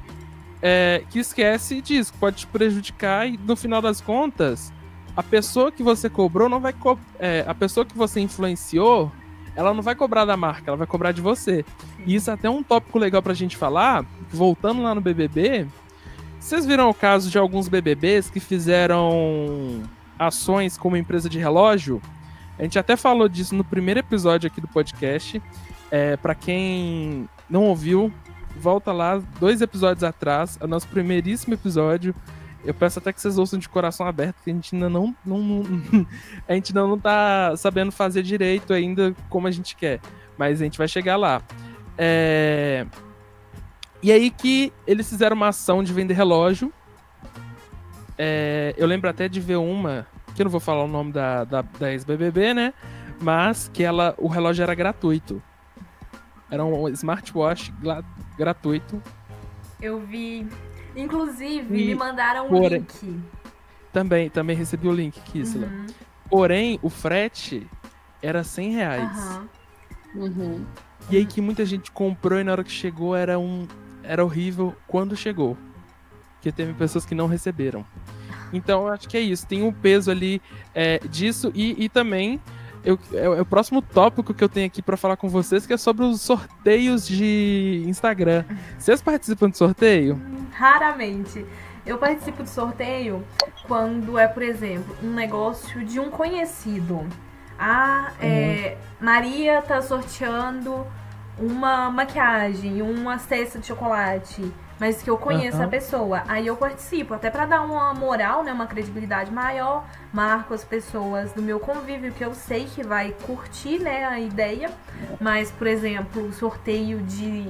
é, 0.61 1.03
que 1.09 1.19
esquece 1.19 1.81
disso, 1.81 2.13
pode 2.19 2.37
te 2.37 2.47
prejudicar 2.47 3.27
e 3.27 3.37
no 3.37 3.55
final 3.55 3.81
das 3.81 4.01
contas 4.01 4.71
a 5.15 5.21
pessoa 5.21 5.71
que 5.71 5.83
você 5.83 6.09
cobrou 6.09 6.49
não 6.49 6.59
vai 6.59 6.73
co 6.73 6.97
é, 7.19 7.43
a 7.47 7.53
pessoa 7.53 7.85
que 7.85 7.97
você 7.97 8.19
influenciou 8.19 9.11
ela 9.55 9.73
não 9.73 9.83
vai 9.83 9.95
cobrar 9.95 10.25
da 10.25 10.35
marca, 10.35 10.69
ela 10.69 10.77
vai 10.77 10.87
cobrar 10.87 11.11
de 11.11 11.21
você. 11.21 11.63
E 12.05 12.15
isso 12.15 12.29
é 12.29 12.33
até 12.33 12.49
um 12.49 12.63
tópico 12.63 12.97
legal 12.97 13.21
pra 13.21 13.33
gente 13.33 13.55
falar, 13.55 14.05
voltando 14.31 14.81
lá 14.81 14.95
no 14.95 15.01
BBB. 15.01 15.67
Vocês 16.39 16.65
viram 16.65 16.89
o 16.89 16.93
caso 16.93 17.29
de 17.29 17.37
alguns 17.37 17.67
BBBs 17.67 18.29
que 18.29 18.39
fizeram 18.39 19.83
ações 20.17 20.77
como 20.77 20.97
empresa 20.97 21.29
de 21.29 21.39
relógio? 21.39 22.01
A 22.57 22.63
gente 22.63 22.77
até 22.77 22.95
falou 22.95 23.27
disso 23.27 23.55
no 23.55 23.63
primeiro 23.63 23.99
episódio 23.99 24.47
aqui 24.47 24.61
do 24.61 24.67
podcast. 24.67 25.41
É, 25.91 26.17
para 26.17 26.35
quem 26.35 27.27
não 27.49 27.65
ouviu, 27.65 28.11
volta 28.57 28.91
lá 28.91 29.21
dois 29.39 29.61
episódios 29.61 30.03
atrás, 30.03 30.57
é 30.59 30.65
o 30.65 30.67
nosso 30.67 30.87
primeiríssimo 30.87 31.53
episódio 31.53 32.15
eu 32.65 32.73
peço 32.73 32.99
até 32.99 33.11
que 33.11 33.19
vocês 33.19 33.37
ouçam 33.37 33.59
de 33.59 33.67
coração 33.67 34.07
aberto, 34.07 34.37
que 34.43 34.49
a 34.49 34.53
gente 34.53 34.73
ainda 34.73 34.89
não, 34.89 35.13
não, 35.25 35.39
não 35.39 36.07
a 36.47 36.53
gente 36.53 36.71
ainda 36.71 36.87
não 36.87 36.97
tá 36.97 37.55
sabendo 37.57 37.91
fazer 37.91 38.23
direito 38.23 38.73
ainda 38.73 39.13
como 39.29 39.47
a 39.47 39.51
gente 39.51 39.75
quer. 39.75 39.99
Mas 40.37 40.61
a 40.61 40.63
gente 40.63 40.77
vai 40.77 40.87
chegar 40.87 41.17
lá. 41.17 41.41
É... 41.97 42.85
E 44.01 44.11
aí 44.11 44.29
que 44.29 44.71
eles 44.87 45.09
fizeram 45.09 45.35
uma 45.35 45.49
ação 45.49 45.83
de 45.83 45.93
vender 45.93 46.13
relógio. 46.13 46.71
É... 48.17 48.73
Eu 48.77 48.87
lembro 48.87 49.09
até 49.09 49.27
de 49.27 49.39
ver 49.39 49.57
uma, 49.57 50.07
que 50.35 50.41
eu 50.41 50.45
não 50.45 50.51
vou 50.51 50.59
falar 50.59 50.83
o 50.83 50.87
nome 50.87 51.11
da, 51.11 51.43
da, 51.43 51.61
da 51.61 51.91
ex-BBB, 51.91 52.53
né? 52.53 52.73
Mas 53.21 53.69
que 53.73 53.83
ela, 53.83 54.13
o 54.17 54.27
relógio 54.27 54.63
era 54.63 54.75
gratuito. 54.75 55.41
Era 56.49 56.63
um 56.63 56.87
smartwatch 56.89 57.73
gratuito. 58.37 59.01
Eu 59.81 59.99
vi 59.99 60.47
Inclusive, 60.95 61.75
e 61.75 61.87
me 61.87 61.95
mandaram 61.95 62.45
um 62.45 62.49
porém, 62.49 62.79
link. 62.79 63.21
Também, 63.91 64.29
também 64.29 64.55
recebi 64.55 64.87
o 64.87 64.93
link, 64.93 65.19
Kisla. 65.21 65.67
Uhum. 65.67 65.87
Porém, 66.29 66.79
o 66.81 66.89
frete 66.89 67.67
era 68.21 68.43
100 68.43 68.71
reais. 68.71 69.39
Uhum. 70.15 70.23
Uhum. 70.23 70.65
E 71.09 71.17
aí 71.17 71.25
que 71.25 71.41
muita 71.41 71.65
gente 71.65 71.91
comprou 71.91 72.39
e 72.39 72.43
na 72.43 72.51
hora 72.51 72.63
que 72.63 72.71
chegou 72.71 73.15
era 73.15 73.37
um 73.37 73.67
era 74.03 74.23
horrível 74.23 74.75
quando 74.87 75.15
chegou. 75.15 75.57
Porque 76.43 76.51
teve 76.51 76.73
pessoas 76.73 77.05
que 77.05 77.15
não 77.15 77.25
receberam. 77.25 77.85
Então, 78.51 78.85
eu 78.85 78.93
acho 78.93 79.07
que 79.07 79.15
é 79.15 79.21
isso. 79.21 79.47
Tem 79.47 79.63
um 79.63 79.71
peso 79.71 80.11
ali 80.11 80.41
é, 80.75 80.99
disso 81.09 81.53
e, 81.55 81.85
e 81.85 81.87
também 81.87 82.37
eu, 82.83 82.99
é, 83.13 83.23
é, 83.23 83.41
o 83.41 83.45
próximo 83.45 83.81
tópico 83.81 84.33
que 84.33 84.43
eu 84.43 84.49
tenho 84.49 84.67
aqui 84.67 84.81
para 84.81 84.97
falar 84.97 85.15
com 85.15 85.29
vocês, 85.29 85.65
que 85.65 85.71
é 85.71 85.77
sobre 85.77 86.03
os 86.03 86.19
sorteios 86.19 87.07
de 87.07 87.85
Instagram. 87.87 88.43
Vocês 88.77 89.01
participam 89.01 89.49
de 89.49 89.57
sorteio? 89.57 90.21
Raramente. 90.51 91.45
Eu 91.85 91.97
participo 91.97 92.43
de 92.43 92.49
sorteio 92.49 93.23
quando 93.65 94.19
é, 94.19 94.27
por 94.27 94.43
exemplo, 94.43 94.93
um 95.01 95.13
negócio 95.13 95.85
de 95.85 95.97
um 95.97 96.09
conhecido. 96.09 97.07
Ah, 97.57 98.11
é, 98.19 98.25
uhum. 98.25 98.31
é, 98.33 98.77
Maria 98.99 99.61
tá 99.61 99.81
sorteando 99.81 100.85
uma 101.39 101.89
maquiagem, 101.89 102.81
uma 102.81 103.17
cesta 103.17 103.59
de 103.59 103.67
chocolate 103.67 104.51
mas 104.83 105.01
que 105.01 105.09
eu 105.09 105.17
conheço 105.17 105.59
uhum. 105.59 105.63
a 105.63 105.67
pessoa. 105.69 106.23
Aí 106.27 106.45
eu 106.45 106.57
participo, 106.57 107.13
até 107.13 107.29
para 107.29 107.45
dar 107.45 107.61
uma 107.61 107.93
moral, 107.93 108.43
né, 108.43 108.51
uma 108.51 108.67
credibilidade 108.67 109.31
maior, 109.31 109.85
marco 110.11 110.53
as 110.53 110.65
pessoas 110.65 111.31
do 111.31 111.41
meu 111.41 111.57
convívio 111.57 112.11
que 112.11 112.21
eu 112.21 112.33
sei 112.33 112.65
que 112.65 112.83
vai 112.83 113.15
curtir, 113.25 113.79
né, 113.79 114.03
a 114.03 114.19
ideia. 114.19 114.69
Mas, 115.21 115.49
por 115.51 115.67
exemplo, 115.67 116.33
sorteio 116.33 116.99
de 116.99 117.47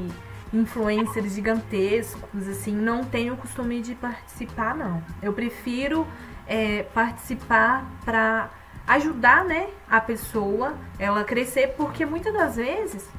influencers 0.53 1.33
gigantescos, 1.33 2.47
assim, 2.47 2.75
não 2.75 3.03
tenho 3.03 3.33
o 3.33 3.37
costume 3.37 3.81
de 3.81 3.95
participar, 3.95 4.75
não. 4.75 5.01
Eu 5.19 5.33
prefiro 5.33 6.05
é, 6.45 6.83
participar 6.93 7.83
para 8.05 8.51
ajudar, 8.85 9.43
né, 9.43 9.69
a 9.89 9.99
pessoa, 9.99 10.75
ela 10.99 11.23
crescer, 11.23 11.69
porque 11.69 12.05
muitas 12.05 12.31
das 12.31 12.57
vezes 12.57 13.09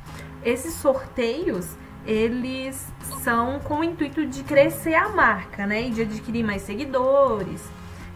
esses 0.44 0.74
sorteios 0.74 1.76
eles 2.06 2.92
são 3.22 3.58
com 3.60 3.80
o 3.80 3.84
intuito 3.84 4.26
de 4.26 4.42
crescer 4.42 4.94
a 4.94 5.08
marca, 5.08 5.66
né? 5.66 5.82
E 5.82 5.90
de 5.90 6.02
adquirir 6.02 6.44
mais 6.44 6.62
seguidores. 6.62 7.68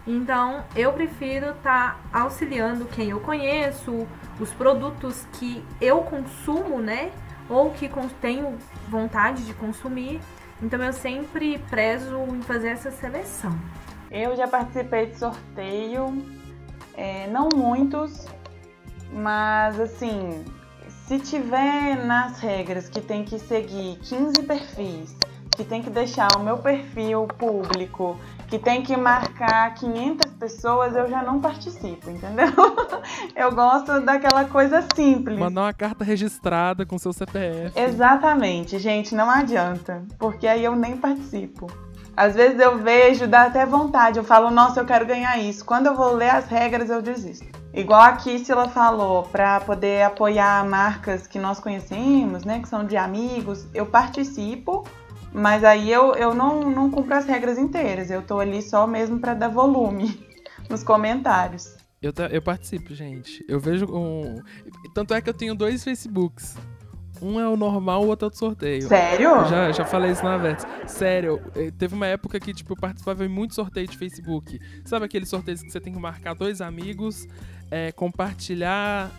Então, 0.05 0.63
eu 0.75 0.93
prefiro 0.93 1.51
estar 1.51 1.99
tá 2.11 2.19
auxiliando 2.21 2.85
quem 2.85 3.09
eu 3.09 3.19
conheço, 3.19 4.07
os 4.39 4.51
produtos 4.51 5.25
que 5.33 5.63
eu 5.79 5.99
consumo, 6.01 6.79
né? 6.79 7.11
Ou 7.49 7.71
que 7.71 7.89
tenho 8.21 8.57
vontade 8.87 9.45
de 9.45 9.53
consumir. 9.53 10.19
Então, 10.61 10.81
eu 10.83 10.93
sempre 10.93 11.57
prezo 11.69 12.17
em 12.29 12.41
fazer 12.41 12.69
essa 12.69 12.91
seleção. 12.91 13.57
Eu 14.11 14.35
já 14.35 14.47
participei 14.47 15.07
de 15.07 15.17
sorteio, 15.17 16.25
é, 16.95 17.27
não 17.27 17.47
muitos, 17.53 18.27
mas 19.13 19.79
assim, 19.79 20.43
se 21.09 21.17
tiver 21.17 22.05
nas 22.05 22.37
regras 22.37 22.87
que 22.87 23.01
tem 23.01 23.23
que 23.23 23.39
seguir 23.39 23.97
15 24.03 24.43
perfis, 24.43 25.17
que 25.57 25.63
tem 25.63 25.81
que 25.81 25.89
deixar 25.89 26.27
o 26.37 26.43
meu 26.43 26.59
perfil 26.59 27.25
público, 27.25 28.15
que 28.47 28.59
tem 28.59 28.83
que 28.83 28.95
marcar 28.95 29.73
500 29.73 30.31
pessoas, 30.33 30.95
eu 30.95 31.09
já 31.09 31.23
não 31.23 31.41
participo, 31.41 32.11
entendeu? 32.11 32.53
Eu 33.35 33.51
gosto 33.55 34.01
daquela 34.01 34.45
coisa 34.45 34.85
simples. 34.95 35.39
Mandar 35.39 35.63
uma 35.63 35.73
carta 35.73 36.03
registrada 36.03 36.85
com 36.85 36.97
seu 36.99 37.11
CPF. 37.11 37.71
Exatamente, 37.79 38.77
gente, 38.77 39.15
não 39.15 39.29
adianta, 39.29 40.03
porque 40.19 40.45
aí 40.45 40.63
eu 40.63 40.75
nem 40.75 40.95
participo. 40.97 41.67
Às 42.15 42.35
vezes 42.35 42.59
eu 42.59 42.77
vejo, 42.77 43.27
dá 43.27 43.43
até 43.43 43.65
vontade, 43.65 44.19
eu 44.19 44.23
falo, 44.23 44.51
nossa, 44.51 44.81
eu 44.81 44.85
quero 44.85 45.05
ganhar 45.05 45.37
isso. 45.37 45.63
Quando 45.63 45.87
eu 45.87 45.95
vou 45.95 46.13
ler 46.13 46.29
as 46.29 46.45
regras, 46.47 46.89
eu 46.89 47.01
desisto. 47.01 47.47
Igual 47.73 48.01
a 48.01 48.13
Kissila 48.13 48.67
falou, 48.67 49.23
para 49.23 49.59
poder 49.59 50.03
apoiar 50.03 50.67
marcas 50.67 51.27
que 51.27 51.37
nós 51.37 51.59
conhecemos, 51.59 52.43
né, 52.43 52.59
que 52.59 52.67
são 52.67 52.83
de 52.83 52.97
amigos, 52.97 53.67
eu 53.73 53.85
participo, 53.85 54.83
mas 55.31 55.63
aí 55.63 55.91
eu, 55.91 56.15
eu 56.15 56.33
não, 56.33 56.69
não 56.69 56.89
cumpro 56.89 57.13
as 57.13 57.25
regras 57.25 57.57
inteiras. 57.57 58.09
Eu 58.09 58.21
tô 58.21 58.39
ali 58.39 58.61
só 58.61 58.87
mesmo 58.87 59.19
para 59.19 59.33
dar 59.33 59.47
volume 59.47 60.27
nos 60.69 60.83
comentários. 60.83 61.75
Eu, 62.01 62.13
eu 62.31 62.41
participo, 62.41 62.93
gente. 62.95 63.43
Eu 63.47 63.59
vejo 63.59 63.85
um. 63.85 64.41
Tanto 64.93 65.13
é 65.13 65.21
que 65.21 65.29
eu 65.29 65.33
tenho 65.33 65.53
dois 65.53 65.83
Facebooks. 65.83 66.55
Um 67.21 67.39
é 67.39 67.47
o 67.47 67.55
normal, 67.55 68.03
o 68.03 68.07
outro 68.07 68.27
é 68.27 68.31
o 68.31 68.35
sorteio. 68.35 68.87
Sério? 68.87 69.29
Já, 69.47 69.71
já 69.71 69.85
falei 69.85 70.11
isso 70.11 70.23
na 70.23 70.37
vez. 70.37 70.65
Sério, 70.87 71.41
eh, 71.55 71.71
teve 71.77 71.93
uma 71.93 72.07
época 72.07 72.39
que, 72.39 72.53
tipo, 72.53 72.73
eu 72.73 72.77
participava 72.77 73.25
em 73.25 73.29
muito 73.29 73.53
sorteio 73.53 73.87
de 73.87 73.97
Facebook. 73.97 74.59
Sabe 74.85 75.05
aqueles 75.05 75.29
sorteios 75.29 75.61
que 75.61 75.71
você 75.71 75.79
tem 75.79 75.93
que 75.93 75.99
marcar 75.99 76.33
dois 76.33 76.61
amigos, 76.61 77.27
é, 77.69 77.91
compartilhar. 77.91 79.11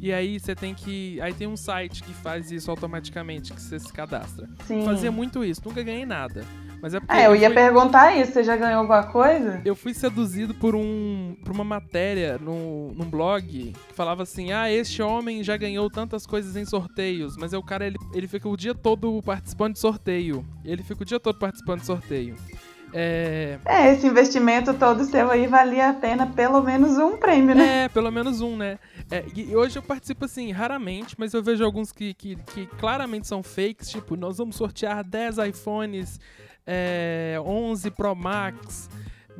E 0.00 0.12
aí 0.12 0.40
você 0.40 0.54
tem 0.54 0.74
que. 0.74 1.20
Aí 1.20 1.32
tem 1.32 1.46
um 1.46 1.56
site 1.56 2.02
que 2.02 2.12
faz 2.12 2.50
isso 2.50 2.70
automaticamente, 2.70 3.52
que 3.52 3.60
você 3.60 3.78
se 3.78 3.92
cadastra. 3.92 4.48
Sim. 4.66 4.84
Fazia 4.84 5.12
muito 5.12 5.44
isso, 5.44 5.60
nunca 5.64 5.82
ganhei 5.82 6.06
nada. 6.06 6.44
Mas 6.80 6.94
é 6.94 7.00
porque. 7.00 7.14
É, 7.14 7.26
eu, 7.26 7.30
eu 7.30 7.36
ia 7.36 7.48
fui... 7.48 7.54
perguntar 7.54 8.16
isso, 8.16 8.32
você 8.32 8.42
já 8.42 8.56
ganhou 8.56 8.80
alguma 8.80 9.02
coisa? 9.04 9.60
Eu 9.64 9.76
fui 9.76 9.94
seduzido 9.94 10.54
por 10.54 10.74
um. 10.74 11.36
por 11.44 11.52
uma 11.52 11.64
matéria 11.64 12.38
no, 12.38 12.92
num 12.92 13.08
blog 13.08 13.72
que 13.88 13.94
falava 13.94 14.22
assim: 14.22 14.52
ah, 14.52 14.70
este 14.70 15.02
homem 15.02 15.42
já 15.42 15.56
ganhou 15.56 15.90
tantas 15.90 16.26
coisas 16.26 16.56
em 16.56 16.64
sorteios, 16.64 17.36
mas 17.36 17.52
é 17.52 17.58
o 17.58 17.62
cara, 17.62 17.86
ele, 17.86 17.96
ele 18.14 18.26
fica 18.26 18.48
o 18.48 18.56
dia 18.56 18.74
todo 18.74 19.22
participando 19.22 19.74
de 19.74 19.80
sorteio. 19.80 20.44
Ele 20.64 20.82
fica 20.82 21.02
o 21.02 21.06
dia 21.06 21.20
todo 21.20 21.38
participando 21.38 21.80
de 21.80 21.86
sorteio. 21.86 22.36
É... 22.92 23.58
é, 23.66 23.92
esse 23.92 24.06
investimento 24.06 24.74
todo 24.74 25.04
seu 25.04 25.30
aí 25.30 25.46
valia 25.46 25.90
a 25.90 25.94
pena 25.94 26.26
pelo 26.26 26.60
menos 26.62 26.98
um 26.98 27.16
prêmio, 27.16 27.54
né? 27.54 27.84
É, 27.84 27.88
pelo 27.88 28.10
menos 28.10 28.40
um, 28.40 28.56
né? 28.56 28.78
É, 29.10 29.24
e 29.34 29.54
hoje 29.54 29.78
eu 29.78 29.82
participo 29.82 30.24
assim, 30.24 30.50
raramente, 30.50 31.14
mas 31.16 31.32
eu 31.32 31.42
vejo 31.42 31.64
alguns 31.64 31.92
que, 31.92 32.14
que, 32.14 32.36
que 32.36 32.66
claramente 32.66 33.28
são 33.28 33.42
fakes, 33.42 33.90
tipo, 33.90 34.16
nós 34.16 34.38
vamos 34.38 34.56
sortear 34.56 35.04
10 35.04 35.38
iPhones 35.38 36.18
é, 36.66 37.36
11 37.44 37.90
Pro 37.92 38.14
Max. 38.14 38.88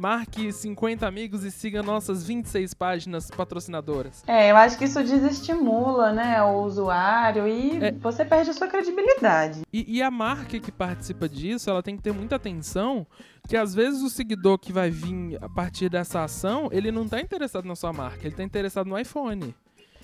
Marque 0.00 0.50
50 0.50 1.06
amigos 1.06 1.44
e 1.44 1.50
siga 1.50 1.82
nossas 1.82 2.24
26 2.24 2.72
páginas 2.72 3.30
patrocinadoras. 3.30 4.22
É, 4.26 4.50
eu 4.50 4.56
acho 4.56 4.78
que 4.78 4.84
isso 4.84 5.02
desestimula, 5.02 6.10
né, 6.10 6.42
o 6.42 6.62
usuário 6.62 7.46
e 7.46 7.84
é. 7.84 7.92
você 7.92 8.24
perde 8.24 8.48
a 8.48 8.54
sua 8.54 8.66
credibilidade. 8.66 9.60
E, 9.70 9.98
e, 9.98 10.02
a 10.02 10.10
marca 10.10 10.58
que 10.58 10.72
participa 10.72 11.28
disso, 11.28 11.68
ela 11.68 11.82
tem 11.82 11.98
que 11.98 12.02
ter 12.02 12.12
muita 12.12 12.36
atenção, 12.36 13.06
que 13.46 13.58
às 13.58 13.74
vezes 13.74 14.00
o 14.00 14.08
seguidor 14.08 14.58
que 14.58 14.72
vai 14.72 14.90
vir 14.90 15.38
a 15.42 15.48
partir 15.50 15.90
dessa 15.90 16.24
ação, 16.24 16.70
ele 16.72 16.90
não 16.90 17.04
está 17.04 17.20
interessado 17.20 17.66
na 17.66 17.76
sua 17.76 17.92
marca, 17.92 18.20
ele 18.20 18.28
está 18.28 18.42
interessado 18.42 18.86
no 18.86 18.98
iPhone. 18.98 19.54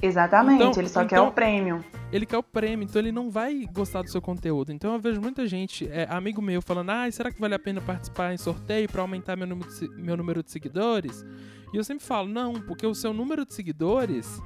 Exatamente, 0.02 0.62
então, 0.62 0.80
ele 0.80 0.88
só 0.88 1.02
então, 1.02 1.08
quer 1.08 1.20
o 1.20 1.32
prêmio. 1.32 1.84
Ele 2.12 2.26
quer 2.26 2.36
o 2.36 2.42
prêmio, 2.42 2.84
então 2.84 3.00
ele 3.00 3.10
não 3.10 3.30
vai 3.30 3.66
gostar 3.72 4.02
do 4.02 4.10
seu 4.10 4.20
conteúdo. 4.20 4.72
Então 4.72 4.92
eu 4.92 5.00
vejo 5.00 5.20
muita 5.20 5.46
gente, 5.46 5.88
é, 5.90 6.06
amigo 6.10 6.42
meu, 6.42 6.60
falando: 6.60 6.90
ah, 6.90 7.10
será 7.10 7.32
que 7.32 7.40
vale 7.40 7.54
a 7.54 7.58
pena 7.58 7.80
participar 7.80 8.32
em 8.32 8.36
sorteio 8.36 8.88
para 8.88 9.02
aumentar 9.02 9.36
meu 9.36 9.46
número, 9.46 9.68
de, 9.70 9.88
meu 9.88 10.16
número 10.16 10.42
de 10.42 10.50
seguidores? 10.50 11.24
E 11.72 11.76
eu 11.76 11.84
sempre 11.84 12.04
falo: 12.04 12.28
não, 12.28 12.54
porque 12.54 12.86
o 12.86 12.94
seu 12.94 13.12
número 13.12 13.44
de 13.46 13.54
seguidores 13.54 14.40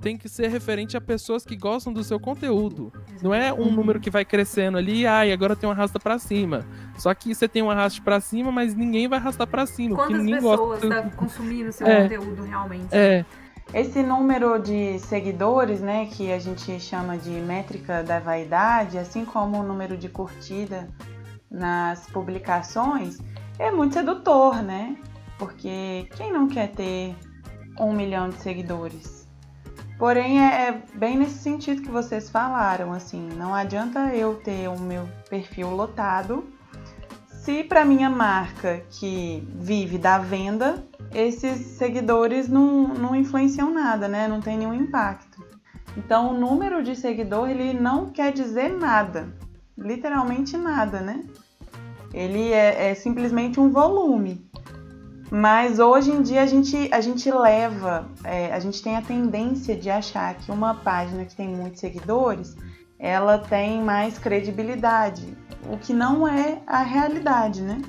tem 0.00 0.16
que 0.16 0.28
ser 0.28 0.48
referente 0.48 0.96
a 0.96 1.00
pessoas 1.00 1.44
que 1.44 1.54
gostam 1.54 1.92
do 1.92 2.02
seu 2.02 2.18
conteúdo. 2.18 2.92
Não 3.22 3.34
é 3.34 3.52
um 3.52 3.70
número 3.70 4.00
que 4.00 4.10
vai 4.10 4.24
crescendo 4.24 4.78
ali, 4.78 5.06
ah, 5.06 5.26
e 5.26 5.32
agora 5.32 5.54
tem 5.54 5.68
uma 5.68 5.74
arrasta 5.74 6.00
para 6.00 6.18
cima. 6.18 6.66
Só 6.96 7.12
que 7.14 7.34
você 7.34 7.46
tem 7.46 7.62
um 7.62 7.70
arraste 7.70 8.00
para 8.00 8.18
cima, 8.20 8.50
mas 8.50 8.74
ninguém 8.74 9.06
vai 9.08 9.18
arrastar 9.18 9.46
para 9.46 9.66
cima. 9.66 9.96
Quantas 9.96 10.18
ninguém 10.18 10.36
pessoas 10.36 10.80
gosta... 10.80 10.88
tá 10.88 11.10
consumindo 11.10 11.70
seu 11.72 11.86
é, 11.86 12.02
conteúdo 12.02 12.42
realmente? 12.42 12.88
É. 12.92 13.24
Esse 13.72 14.02
número 14.02 14.58
de 14.58 14.98
seguidores, 14.98 15.80
né, 15.80 16.06
que 16.06 16.32
a 16.32 16.40
gente 16.40 16.80
chama 16.80 17.16
de 17.16 17.30
métrica 17.30 18.02
da 18.02 18.18
vaidade, 18.18 18.98
assim 18.98 19.24
como 19.24 19.58
o 19.58 19.62
número 19.62 19.96
de 19.96 20.08
curtida 20.08 20.88
nas 21.48 22.04
publicações, 22.06 23.18
é 23.60 23.70
muito 23.70 23.94
sedutor, 23.94 24.60
né? 24.60 24.96
Porque 25.38 26.08
quem 26.16 26.32
não 26.32 26.48
quer 26.48 26.72
ter 26.72 27.14
um 27.78 27.92
milhão 27.92 28.28
de 28.28 28.36
seguidores? 28.36 29.28
Porém, 29.96 30.40
é, 30.40 30.68
é 30.68 30.82
bem 30.94 31.16
nesse 31.16 31.38
sentido 31.38 31.82
que 31.82 31.90
vocês 31.90 32.28
falaram, 32.28 32.92
assim, 32.92 33.28
não 33.36 33.54
adianta 33.54 34.14
eu 34.14 34.34
ter 34.34 34.68
o 34.68 34.80
meu 34.80 35.08
perfil 35.28 35.70
lotado 35.70 36.44
se 37.44 37.64
para 37.64 37.84
minha 37.84 38.10
marca 38.10 38.82
que 38.90 39.42
vive 39.54 39.96
da 39.96 40.18
venda 40.18 40.84
esses 41.12 41.78
seguidores 41.78 42.48
não, 42.48 42.88
não 42.88 43.16
influenciam 43.16 43.72
nada, 43.72 44.06
né? 44.06 44.28
Não 44.28 44.40
tem 44.40 44.58
nenhum 44.58 44.74
impacto. 44.74 45.42
Então, 45.96 46.30
o 46.30 46.38
número 46.38 46.82
de 46.82 46.94
seguidor 46.94 47.48
ele 47.48 47.72
não 47.72 48.10
quer 48.10 48.32
dizer 48.32 48.70
nada, 48.78 49.34
literalmente 49.76 50.56
nada, 50.56 51.00
né? 51.00 51.24
Ele 52.12 52.52
é, 52.52 52.90
é 52.90 52.94
simplesmente 52.94 53.58
um 53.58 53.70
volume. 53.70 54.46
Mas 55.30 55.78
hoje 55.78 56.10
em 56.10 56.22
dia 56.22 56.42
a 56.42 56.46
gente, 56.46 56.90
a 56.92 57.00
gente 57.00 57.30
leva, 57.30 58.08
é, 58.22 58.52
a 58.52 58.60
gente 58.60 58.82
tem 58.82 58.96
a 58.96 59.02
tendência 59.02 59.76
de 59.76 59.88
achar 59.88 60.34
que 60.34 60.50
uma 60.50 60.74
página 60.74 61.24
que 61.24 61.34
tem 61.34 61.48
muitos 61.48 61.80
seguidores, 61.80 62.56
ela 63.00 63.38
tem 63.38 63.82
mais 63.82 64.18
credibilidade, 64.18 65.36
o 65.66 65.78
que 65.78 65.94
não 65.94 66.28
é 66.28 66.60
a 66.66 66.82
realidade, 66.82 67.62
né? 67.62 67.80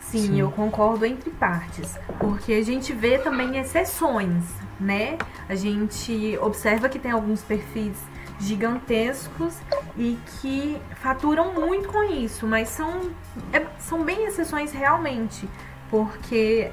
Sim, 0.00 0.26
Sim, 0.26 0.40
eu 0.40 0.50
concordo 0.50 1.06
entre 1.06 1.30
partes, 1.30 1.96
porque 2.18 2.52
a 2.52 2.62
gente 2.62 2.92
vê 2.92 3.18
também 3.18 3.58
exceções, 3.58 4.44
né? 4.80 5.16
A 5.48 5.54
gente 5.54 6.36
observa 6.42 6.88
que 6.88 6.98
tem 6.98 7.12
alguns 7.12 7.42
perfis 7.42 7.96
gigantescos 8.40 9.56
e 9.96 10.18
que 10.40 10.80
faturam 10.96 11.54
muito 11.54 11.88
com 11.88 12.02
isso, 12.02 12.46
mas 12.46 12.68
são, 12.68 13.10
é, 13.52 13.64
são 13.78 14.04
bem 14.04 14.26
exceções 14.26 14.72
realmente, 14.72 15.48
porque 15.88 16.70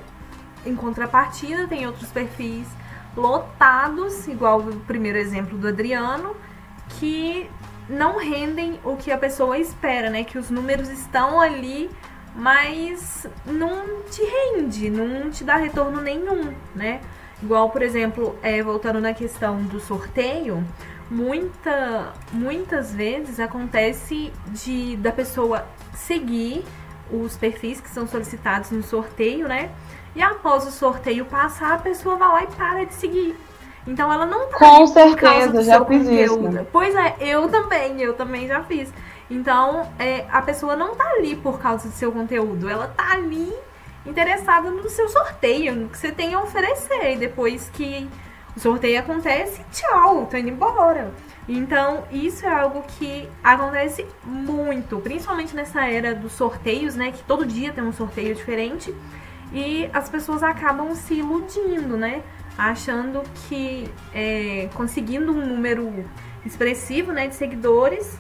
em 0.66 0.76
contrapartida 0.76 1.68
tem 1.68 1.86
outros 1.86 2.10
perfis 2.10 2.68
lotados, 3.16 4.28
igual 4.28 4.60
o 4.60 4.80
primeiro 4.82 5.18
exemplo 5.18 5.58
do 5.58 5.68
Adriano, 5.68 6.36
que 7.00 7.50
não 7.90 8.18
rendem 8.18 8.80
o 8.84 8.96
que 8.96 9.12
a 9.12 9.18
pessoa 9.18 9.58
espera, 9.58 10.10
né? 10.10 10.24
Que 10.24 10.38
os 10.38 10.50
números 10.50 10.90
estão 10.90 11.40
ali 11.40 11.90
mas 12.36 13.28
não 13.46 14.02
te 14.10 14.24
rende, 14.24 14.90
não 14.90 15.30
te 15.30 15.44
dá 15.44 15.56
retorno 15.56 16.02
nenhum, 16.02 16.54
né? 16.74 17.02
Igual, 17.42 17.70
por 17.70 17.82
exemplo, 17.82 18.38
é, 18.42 18.62
voltando 18.64 19.00
na 19.00 19.14
questão 19.14 19.62
do 19.64 19.80
sorteio, 19.80 20.64
muita, 21.10 22.14
muitas 22.32 22.94
vezes 22.94 23.40
acontece 23.40 24.32
de 24.48 24.96
da 24.98 25.12
pessoa 25.12 25.66
seguir 25.94 26.64
os 27.12 27.36
perfis 27.38 27.80
que 27.80 27.90
são 27.90 28.08
solicitados 28.08 28.72
no 28.72 28.82
sorteio, 28.82 29.48
né? 29.48 29.70
E 30.16 30.22
após 30.22 30.66
o 30.66 30.72
sorteio 30.72 31.26
passar, 31.26 31.74
a 31.74 31.78
pessoa 31.78 32.16
vai 32.16 32.28
lá 32.30 32.44
e 32.44 32.48
para 32.48 32.86
de 32.86 32.94
seguir. 32.94 33.36
Então 33.86 34.12
ela 34.12 34.26
não 34.26 34.48
tá 34.48 34.58
Com 34.58 34.88
certeza, 34.88 35.64
já 35.64 35.84
fiz 35.86 36.08
conteúdo. 36.08 36.56
isso. 36.56 36.68
Pois 36.72 36.96
é, 36.96 37.16
eu 37.20 37.50
também, 37.50 38.02
eu 38.02 38.14
também 38.14 38.48
já 38.48 38.64
fiz. 38.64 38.94
Então, 39.30 39.90
é, 40.00 40.26
a 40.32 40.42
pessoa 40.42 40.76
não 40.76 40.96
tá 40.96 41.06
ali 41.18 41.36
por 41.36 41.60
causa 41.60 41.88
do 41.90 41.94
seu 41.94 42.12
conteúdo, 42.12 42.70
ela 42.70 42.88
tá 42.88 43.14
ali 43.14 43.54
interessada 44.06 44.70
no 44.70 44.90
seu 44.90 45.08
sorteio, 45.10 45.76
no 45.76 45.90
que 45.90 45.98
você 45.98 46.12
tem 46.12 46.34
a 46.34 46.42
oferecer. 46.42 47.14
E 47.14 47.18
depois 47.18 47.70
que 47.74 48.10
o 48.56 48.60
sorteio 48.60 49.00
acontece, 49.00 49.62
tchau, 49.72 50.28
tô 50.30 50.38
indo 50.38 50.50
embora. 50.50 51.12
Então, 51.48 52.04
isso 52.12 52.46
é 52.46 52.50
algo 52.50 52.84
que 52.88 53.28
acontece 53.44 54.06
muito, 54.24 55.00
principalmente 55.00 55.54
nessa 55.56 55.86
era 55.90 56.14
dos 56.16 56.32
sorteios, 56.34 56.96
né? 56.96 57.12
Que 57.12 57.24
todo 57.24 57.46
dia 57.46 57.74
tem 57.74 57.84
um 57.84 57.92
sorteio 57.94 58.34
diferente. 58.36 58.94
e 59.52 59.88
as 59.94 60.10
pessoas 60.10 60.42
acabam 60.42 60.96
se 60.96 61.14
iludindo, 61.16 61.96
né? 61.96 62.24
Achando 62.58 63.24
que 63.48 63.90
é, 64.14 64.70
conseguindo 64.74 65.32
um 65.32 65.46
número 65.46 66.06
expressivo 66.46 67.12
né, 67.12 67.28
de 67.28 67.36
seguidores 67.36 68.20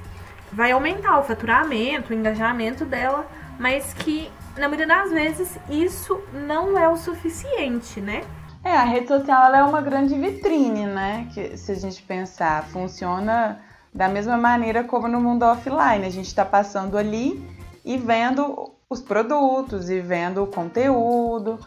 vai 0.51 0.71
aumentar 0.71 1.19
o 1.19 1.23
faturamento, 1.23 2.13
o 2.13 2.15
engajamento 2.15 2.85
dela, 2.85 3.27
mas 3.59 3.93
que 3.93 4.31
na 4.55 4.67
maioria 4.67 4.87
das 4.87 5.11
vezes 5.11 5.57
isso 5.69 6.21
não 6.31 6.77
é 6.77 6.87
o 6.87 6.95
suficiente, 6.95 7.99
né? 7.99 8.23
É, 8.63 8.77
a 8.77 8.83
rede 8.83 9.07
social 9.07 9.53
é 9.53 9.63
uma 9.63 9.81
grande 9.81 10.17
vitrine, 10.17 10.85
né? 10.85 11.27
Que 11.33 11.57
se 11.57 11.71
a 11.71 11.75
gente 11.75 12.01
pensar, 12.03 12.63
funciona 12.65 13.59
da 13.93 14.07
mesma 14.07 14.37
maneira 14.37 14.83
como 14.83 15.07
no 15.07 15.19
mundo 15.19 15.43
offline. 15.43 16.05
A 16.05 16.09
gente 16.09 16.27
está 16.27 16.45
passando 16.45 16.97
ali 16.97 17.45
e 17.83 17.97
vendo 17.97 18.71
os 18.89 19.01
produtos 19.01 19.89
e 19.89 19.99
vendo 19.99 20.43
o 20.43 20.47
conteúdo. 20.47 21.59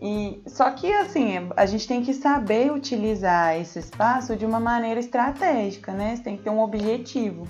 E 0.00 0.40
só 0.46 0.70
que 0.70 0.92
assim, 0.92 1.48
a 1.56 1.66
gente 1.66 1.86
tem 1.88 2.02
que 2.02 2.14
saber 2.14 2.72
utilizar 2.72 3.56
esse 3.56 3.78
espaço 3.78 4.36
de 4.36 4.46
uma 4.46 4.60
maneira 4.60 5.00
estratégica, 5.00 5.92
né? 5.92 6.14
Você 6.14 6.22
tem 6.22 6.36
que 6.36 6.44
ter 6.44 6.50
um 6.50 6.60
objetivo. 6.60 7.48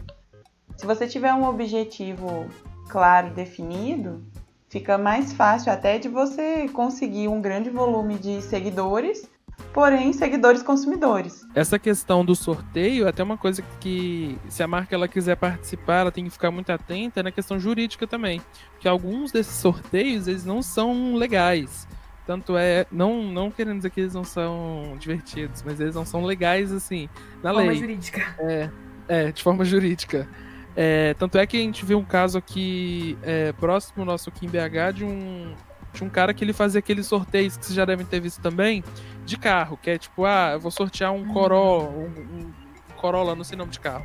Se 0.76 0.86
você 0.86 1.06
tiver 1.06 1.34
um 1.34 1.44
objetivo 1.44 2.46
claro 2.88 3.30
definido, 3.30 4.24
fica 4.68 4.96
mais 4.96 5.32
fácil 5.32 5.72
até 5.72 5.98
de 5.98 6.08
você 6.08 6.68
conseguir 6.68 7.28
um 7.28 7.40
grande 7.40 7.68
volume 7.68 8.14
de 8.14 8.40
seguidores, 8.40 9.28
porém 9.74 10.12
seguidores 10.12 10.62
consumidores. 10.62 11.44
Essa 11.54 11.78
questão 11.78 12.24
do 12.24 12.34
sorteio 12.34 13.06
é 13.06 13.10
até 13.10 13.22
uma 13.22 13.36
coisa 13.36 13.62
que, 13.80 14.38
se 14.48 14.62
a 14.62 14.66
marca 14.66 14.94
ela 14.94 15.08
quiser 15.08 15.36
participar, 15.36 16.00
ela 16.00 16.12
tem 16.12 16.24
que 16.24 16.30
ficar 16.30 16.50
muito 16.50 16.70
atenta 16.70 17.22
na 17.22 17.30
questão 17.30 17.58
jurídica 17.58 18.06
também, 18.06 18.40
porque 18.72 18.88
alguns 18.88 19.32
desses 19.32 19.54
sorteios 19.54 20.28
eles 20.28 20.44
não 20.44 20.62
são 20.62 21.14
legais. 21.14 21.86
Tanto 22.28 22.58
é, 22.58 22.84
não, 22.92 23.22
não 23.22 23.50
querendo 23.50 23.78
dizer 23.78 23.88
que 23.88 24.00
eles 24.02 24.12
não 24.12 24.22
são 24.22 24.98
divertidos, 24.98 25.62
mas 25.62 25.80
eles 25.80 25.94
não 25.94 26.04
são 26.04 26.22
legais 26.26 26.70
assim, 26.70 27.08
na 27.42 27.54
forma 27.54 27.70
lei. 27.70 27.80
jurídica. 27.80 28.36
É, 28.38 28.70
é, 29.08 29.32
de 29.32 29.42
forma 29.42 29.64
jurídica. 29.64 30.28
É, 30.76 31.14
tanto 31.14 31.38
é 31.38 31.46
que 31.46 31.56
a 31.56 31.60
gente 31.60 31.86
viu 31.86 31.98
um 31.98 32.04
caso 32.04 32.36
aqui 32.36 33.16
é, 33.22 33.52
próximo 33.52 34.04
nosso 34.04 34.28
aqui 34.28 34.44
em 34.44 34.48
BH 34.50 34.92
de 34.96 35.04
um, 35.06 35.54
de 35.94 36.04
um 36.04 36.10
cara 36.10 36.34
que 36.34 36.44
ele 36.44 36.52
fazia 36.52 36.80
aqueles 36.80 37.06
sorteios 37.06 37.56
que 37.56 37.64
vocês 37.64 37.74
já 37.74 37.86
devem 37.86 38.04
ter 38.04 38.20
visto 38.20 38.42
também, 38.42 38.84
de 39.24 39.38
carro, 39.38 39.78
que 39.82 39.88
é 39.88 39.96
tipo, 39.96 40.26
ah, 40.26 40.50
eu 40.52 40.60
vou 40.60 40.70
sortear 40.70 41.10
um 41.14 41.32
Corolla, 41.32 41.88
um, 41.88 42.02
um 42.04 42.52
Corolla, 42.98 43.34
não 43.34 43.42
sei 43.42 43.54
o 43.54 43.58
nome 43.60 43.70
de 43.70 43.80
carro. 43.80 44.04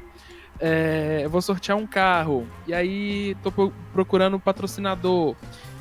É, 0.62 1.20
eu 1.24 1.30
vou 1.30 1.42
sortear 1.42 1.78
um 1.78 1.86
carro, 1.86 2.48
e 2.66 2.74
aí 2.74 3.36
tô 3.44 3.52
pro- 3.52 3.74
procurando 3.92 4.38
um 4.38 4.40
patrocinador. 4.40 5.36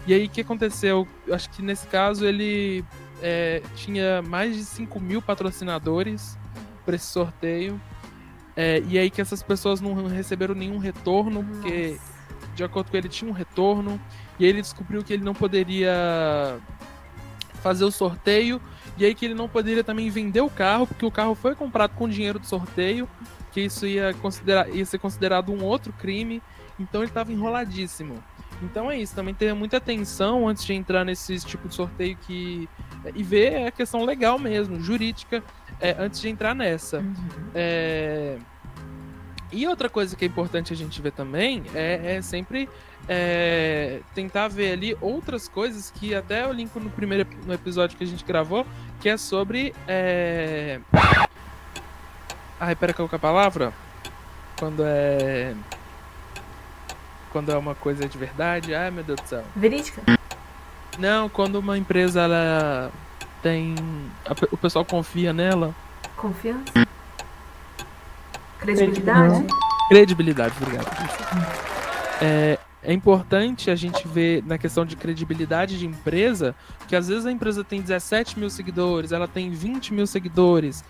E 0.06 0.14
aí 0.14 0.26
o 0.26 0.28
que 0.28 0.40
aconteceu? 0.40 1.06
Eu 1.26 1.34
acho 1.34 1.48
que 1.50 1.62
nesse 1.62 1.86
caso 1.86 2.26
ele 2.26 2.84
é, 3.22 3.62
tinha 3.76 4.20
mais 4.22 4.56
de 4.56 4.64
5 4.64 5.00
mil 5.00 5.22
patrocinadores 5.22 6.36
para 6.84 6.96
esse 6.96 7.06
sorteio. 7.06 7.80
É, 8.56 8.82
e 8.86 8.98
aí 8.98 9.10
que 9.10 9.20
essas 9.20 9.42
pessoas 9.42 9.80
não 9.80 10.06
receberam 10.08 10.54
nenhum 10.54 10.78
retorno, 10.78 11.44
porque 11.44 11.92
Nossa. 11.92 12.54
de 12.54 12.64
acordo 12.64 12.90
com 12.90 12.96
ele 12.96 13.08
tinha 13.08 13.30
um 13.30 13.34
retorno. 13.34 14.00
E 14.38 14.44
aí 14.44 14.50
ele 14.50 14.60
descobriu 14.60 15.04
que 15.04 15.12
ele 15.12 15.24
não 15.24 15.34
poderia 15.34 16.58
fazer 17.62 17.84
o 17.84 17.90
sorteio. 17.90 18.60
E 18.98 19.04
aí 19.04 19.14
que 19.14 19.24
ele 19.24 19.34
não 19.34 19.48
poderia 19.48 19.82
também 19.82 20.10
vender 20.10 20.42
o 20.42 20.50
carro, 20.50 20.86
porque 20.86 21.06
o 21.06 21.10
carro 21.10 21.34
foi 21.34 21.54
comprado 21.54 21.94
com 21.94 22.08
dinheiro 22.08 22.38
do 22.38 22.46
sorteio, 22.46 23.08
que 23.50 23.62
isso 23.62 23.86
ia, 23.86 24.12
considerar, 24.14 24.68
ia 24.68 24.84
ser 24.84 24.98
considerado 24.98 25.50
um 25.50 25.64
outro 25.64 25.92
crime. 25.94 26.42
Então 26.78 27.00
ele 27.00 27.10
estava 27.10 27.32
enroladíssimo. 27.32 28.22
Então 28.62 28.90
é 28.90 28.98
isso, 28.98 29.14
também 29.14 29.34
tenha 29.34 29.54
muita 29.54 29.78
atenção 29.78 30.48
antes 30.48 30.64
de 30.64 30.72
entrar 30.72 31.04
nesse 31.04 31.38
tipo 31.40 31.68
de 31.68 31.74
sorteio 31.74 32.16
que. 32.16 32.68
E 33.14 33.22
ver 33.22 33.66
a 33.66 33.70
questão 33.70 34.04
legal 34.04 34.38
mesmo, 34.38 34.80
jurídica, 34.80 35.42
é, 35.80 35.96
antes 35.98 36.20
de 36.20 36.28
entrar 36.28 36.54
nessa. 36.54 36.98
Uhum. 36.98 37.14
É, 37.54 38.36
E 39.50 39.66
outra 39.66 39.88
coisa 39.88 40.16
que 40.16 40.24
é 40.24 40.28
importante 40.28 40.72
a 40.72 40.76
gente 40.76 41.02
ver 41.02 41.12
também 41.12 41.64
é, 41.74 42.16
é 42.16 42.22
sempre 42.22 42.68
é, 43.08 44.00
tentar 44.14 44.48
ver 44.48 44.72
ali 44.72 44.96
outras 45.00 45.48
coisas 45.48 45.90
que 45.90 46.14
até 46.14 46.44
eu 46.44 46.52
linko 46.52 46.78
no 46.80 46.88
primeiro 46.90 47.28
no 47.44 47.52
episódio 47.52 47.96
que 47.98 48.04
a 48.04 48.06
gente 48.06 48.24
gravou, 48.24 48.66
que 49.00 49.08
é 49.08 49.16
sobre. 49.16 49.74
É... 49.86 50.80
Ai, 52.60 52.76
pera, 52.76 52.94
qual 52.94 53.08
que 53.08 53.14
é 53.14 53.16
a 53.16 53.20
palavra? 53.20 53.72
Quando 54.58 54.84
é. 54.86 55.54
Quando 57.32 57.50
é 57.50 57.56
uma 57.56 57.74
coisa 57.74 58.06
de 58.06 58.18
verdade. 58.18 58.74
Ai, 58.74 58.90
meu 58.90 59.02
Deus 59.02 59.20
do 59.20 59.26
céu. 59.26 59.42
Verídica? 59.56 60.02
Não, 60.98 61.28
quando 61.28 61.56
uma 61.56 61.78
empresa 61.78 62.20
ela 62.20 62.92
tem. 63.42 63.74
a 64.26 64.32
o 64.52 64.56
pessoal 64.56 64.84
confia 64.84 65.32
nela. 65.32 65.74
Confiança? 66.16 66.64
Credibilidade? 68.58 69.46
Credibilidade, 69.88 70.54
obrigado. 70.60 70.86
É, 72.20 72.58
é 72.82 72.92
importante 72.92 73.70
a 73.70 73.74
gente 73.74 74.06
ver 74.06 74.44
na 74.44 74.58
questão 74.58 74.84
de 74.84 74.94
credibilidade 74.94 75.78
de 75.78 75.86
empresa, 75.86 76.54
que 76.86 76.94
às 76.94 77.08
vezes 77.08 77.26
a 77.26 77.32
empresa 77.32 77.64
tem 77.64 77.80
17 77.80 78.38
mil 78.38 78.50
seguidores, 78.50 79.10
ela 79.10 79.26
tem 79.26 79.50
20 79.50 79.94
mil 79.94 80.06
seguidores, 80.06 80.84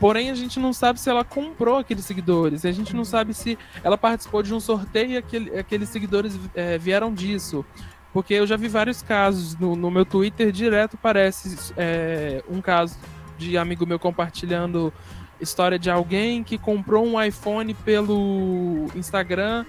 porém 0.00 0.30
a 0.30 0.34
gente 0.34 0.58
não 0.60 0.72
sabe 0.72 1.00
se 1.00 1.08
ela 1.10 1.24
comprou 1.24 1.78
aqueles 1.78 2.04
seguidores, 2.04 2.64
a 2.64 2.72
gente 2.72 2.94
não 2.94 3.04
sabe 3.04 3.34
se 3.34 3.58
ela 3.82 3.98
participou 3.98 4.42
de 4.42 4.54
um 4.54 4.60
sorteio 4.60 5.10
e 5.12 5.16
aquele- 5.16 5.58
aqueles 5.58 5.88
seguidores 5.88 6.38
é, 6.54 6.78
vieram 6.78 7.12
disso. 7.12 7.64
Porque 8.12 8.32
eu 8.34 8.46
já 8.46 8.56
vi 8.56 8.68
vários 8.68 9.02
casos. 9.02 9.54
No, 9.56 9.76
no 9.76 9.90
meu 9.90 10.04
Twitter 10.04 10.50
direto 10.50 10.96
parece 10.96 11.72
é, 11.76 12.42
um 12.48 12.60
caso 12.60 12.96
de 13.36 13.56
amigo 13.58 13.86
meu 13.86 13.98
compartilhando 13.98 14.92
história 15.40 15.78
de 15.78 15.90
alguém 15.90 16.42
que 16.42 16.58
comprou 16.58 17.06
um 17.06 17.22
iPhone 17.22 17.72
pelo 17.74 18.86
Instagram 18.96 19.64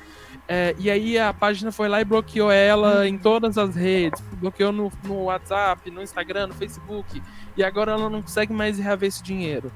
é, 0.48 0.74
e 0.80 0.90
aí 0.90 1.20
a 1.20 1.32
página 1.32 1.72
foi 1.72 1.88
lá 1.88 2.02
e 2.02 2.06
bloqueou 2.06 2.50
ela 2.52 3.08
em 3.08 3.20
todas 3.20 3.56
as 3.56 3.76
redes, 3.76 4.20
bloqueou 4.40 4.72
no, 4.72 4.92
no 5.04 5.26
WhatsApp, 5.26 5.92
no 5.92 6.02
Instagram, 6.02 6.48
no 6.48 6.56
Facebook, 6.56 7.22
e 7.56 7.64
agora 7.64 7.92
ela 7.92 8.10
não 8.10 8.24
consegue 8.24 8.52
mais 8.52 8.80
reaver 8.80 9.10
esse 9.10 9.22
dinheiro. 9.22 9.72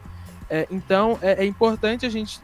É, 0.53 0.67
então 0.69 1.17
é, 1.21 1.43
é 1.43 1.45
importante 1.45 2.05
a 2.05 2.09
gente 2.09 2.39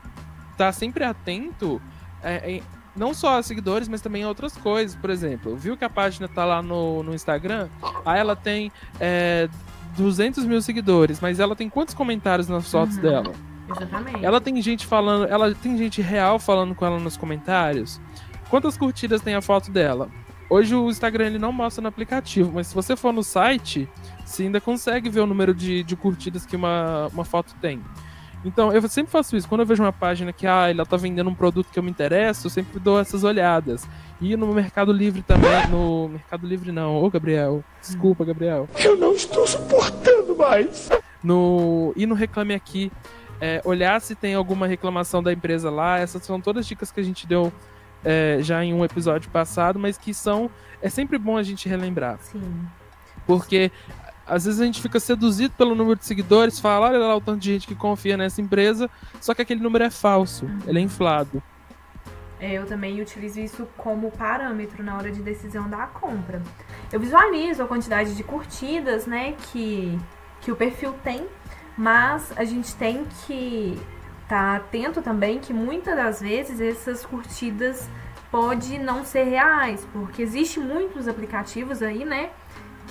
estar 0.51 0.71
sempre 0.71 1.03
atento, 1.03 1.79
é, 2.23 2.59
não 2.95 3.13
só 3.13 3.37
a 3.37 3.43
seguidores, 3.43 3.87
mas 3.87 4.01
também 4.01 4.23
a 4.23 4.27
outras 4.27 4.57
coisas. 4.57 4.95
Por 4.95 5.11
exemplo, 5.11 5.55
viu 5.55 5.77
que 5.77 5.85
a 5.85 5.89
página 5.89 6.27
tá 6.27 6.43
lá 6.43 6.59
no, 6.61 7.03
no 7.03 7.13
Instagram, 7.13 7.69
aí 8.03 8.19
ela 8.19 8.35
tem 8.35 8.71
é, 8.99 9.47
200 9.95 10.43
mil 10.45 10.59
seguidores, 10.61 11.19
mas 11.19 11.39
ela 11.39 11.55
tem 11.55 11.69
quantos 11.69 11.93
comentários 11.93 12.47
nas 12.47 12.69
fotos 12.71 12.95
Uhum. 12.95 13.01
dela? 13.03 13.31
Exatamente. 13.69 14.25
Ela 14.25 14.41
tem 14.41 14.59
gente 14.59 14.87
falando, 14.87 15.27
ela 15.27 15.53
tem 15.53 15.77
gente 15.77 16.01
real 16.01 16.39
falando 16.39 16.73
com 16.73 16.83
ela 16.85 16.99
nos 16.99 17.15
comentários. 17.15 18.01
Quantas 18.49 18.75
curtidas 18.75 19.21
tem 19.21 19.35
a 19.35 19.41
foto 19.43 19.69
dela? 19.69 20.09
Hoje 20.49 20.73
o 20.75 20.89
Instagram 20.89 21.27
ele 21.27 21.39
não 21.39 21.51
mostra 21.51 21.81
no 21.81 21.87
aplicativo, 21.87 22.51
mas 22.53 22.67
se 22.67 22.75
você 22.75 22.95
for 22.95 23.13
no 23.13 23.23
site, 23.23 23.87
você 24.25 24.43
ainda 24.43 24.59
consegue 24.59 25.09
ver 25.09 25.19
o 25.19 25.27
número 25.27 25.53
de, 25.53 25.83
de 25.83 25.95
curtidas 25.95 26.45
que 26.45 26.55
uma, 26.55 27.07
uma 27.13 27.23
foto 27.23 27.53
tem. 27.61 27.81
Então, 28.43 28.71
eu 28.71 28.87
sempre 28.87 29.11
faço 29.11 29.35
isso. 29.35 29.47
Quando 29.47 29.61
eu 29.61 29.67
vejo 29.67 29.83
uma 29.83 29.91
página 29.91 30.31
que 30.31 30.47
ah, 30.47 30.69
ela 30.69 30.85
tá 30.85 30.95
vendendo 30.95 31.29
um 31.29 31.35
produto 31.35 31.69
que 31.71 31.77
eu 31.77 31.83
me 31.83 31.89
interesso, 31.89 32.47
eu 32.47 32.49
sempre 32.49 32.79
dou 32.79 32.99
essas 32.99 33.23
olhadas. 33.23 33.87
E 34.21 34.35
no 34.37 34.53
Mercado 34.53 34.93
Livre 34.93 35.21
também. 35.21 35.67
No 35.69 36.07
Mercado 36.07 36.47
Livre 36.47 36.71
não. 36.71 37.03
Ô, 37.03 37.09
Gabriel. 37.09 37.63
Desculpa, 37.81 38.23
Gabriel. 38.23 38.67
Eu 38.77 38.95
não 38.95 39.13
estou 39.13 39.45
suportando 39.45 40.35
mais. 40.37 40.89
no 41.21 41.93
e 41.97 42.05
no 42.05 42.15
Reclame 42.15 42.53
Aqui, 42.53 42.89
é, 43.41 43.61
olhar 43.65 43.99
se 43.99 44.15
tem 44.15 44.35
alguma 44.35 44.67
reclamação 44.67 45.21
da 45.21 45.33
empresa 45.33 45.69
lá. 45.69 45.99
Essas 45.99 46.23
são 46.23 46.39
todas 46.39 46.65
dicas 46.65 46.91
que 46.91 46.99
a 47.01 47.03
gente 47.03 47.27
deu 47.27 47.51
é, 48.03 48.37
já 48.41 48.63
em 48.63 48.73
um 48.73 48.83
episódio 48.83 49.29
passado, 49.29 49.79
mas 49.79 49.97
que 49.97 50.13
são. 50.13 50.49
É 50.81 50.89
sempre 50.89 51.17
bom 51.17 51.37
a 51.37 51.43
gente 51.43 51.67
relembrar. 51.67 52.17
Sim. 52.21 52.41
Porque 53.25 53.71
às 54.29 54.45
vezes 54.45 54.61
a 54.61 54.65
gente 54.65 54.81
fica 54.81 54.99
seduzido 54.99 55.53
pelo 55.57 55.73
número 55.73 55.97
de 55.97 56.05
seguidores, 56.05 56.59
fala, 56.59 56.87
olha 56.87 56.99
lá 56.99 57.15
o 57.15 57.21
tanto 57.21 57.39
de 57.39 57.51
gente 57.51 57.67
que 57.67 57.75
confia 57.75 58.15
nessa 58.15 58.39
empresa, 58.39 58.89
só 59.19 59.33
que 59.33 59.41
aquele 59.41 59.59
número 59.59 59.83
é 59.83 59.89
falso, 59.89 60.47
ele 60.67 60.79
é 60.79 60.81
inflado. 60.81 61.41
É, 62.39 62.53
eu 62.53 62.65
também 62.65 63.01
utilizo 63.01 63.39
isso 63.39 63.67
como 63.75 64.11
parâmetro 64.11 64.83
na 64.83 64.95
hora 64.95 65.11
de 65.11 65.21
decisão 65.21 65.69
da 65.69 65.87
compra. 65.87 66.41
Eu 66.91 66.99
visualizo 66.99 67.63
a 67.63 67.67
quantidade 67.67 68.15
de 68.15 68.23
curtidas, 68.23 69.05
né, 69.05 69.33
que, 69.51 69.99
que 70.41 70.51
o 70.51 70.55
perfil 70.55 70.93
tem, 71.03 71.25
mas 71.77 72.31
a 72.37 72.45
gente 72.45 72.73
tem 72.75 73.05
que 73.25 73.77
estar 74.29 74.57
atento 74.57 75.01
também 75.01 75.39
que 75.39 75.51
muitas 75.51 75.95
das 75.95 76.21
vezes 76.21 76.61
essas 76.61 77.03
curtidas 77.03 77.89
pode 78.29 78.77
não 78.77 79.03
ser 79.03 79.23
reais, 79.23 79.87
porque 79.91 80.21
existe 80.21 80.59
muitos 80.59 81.07
aplicativos 81.07 81.81
aí, 81.81 82.05
né, 82.05 82.29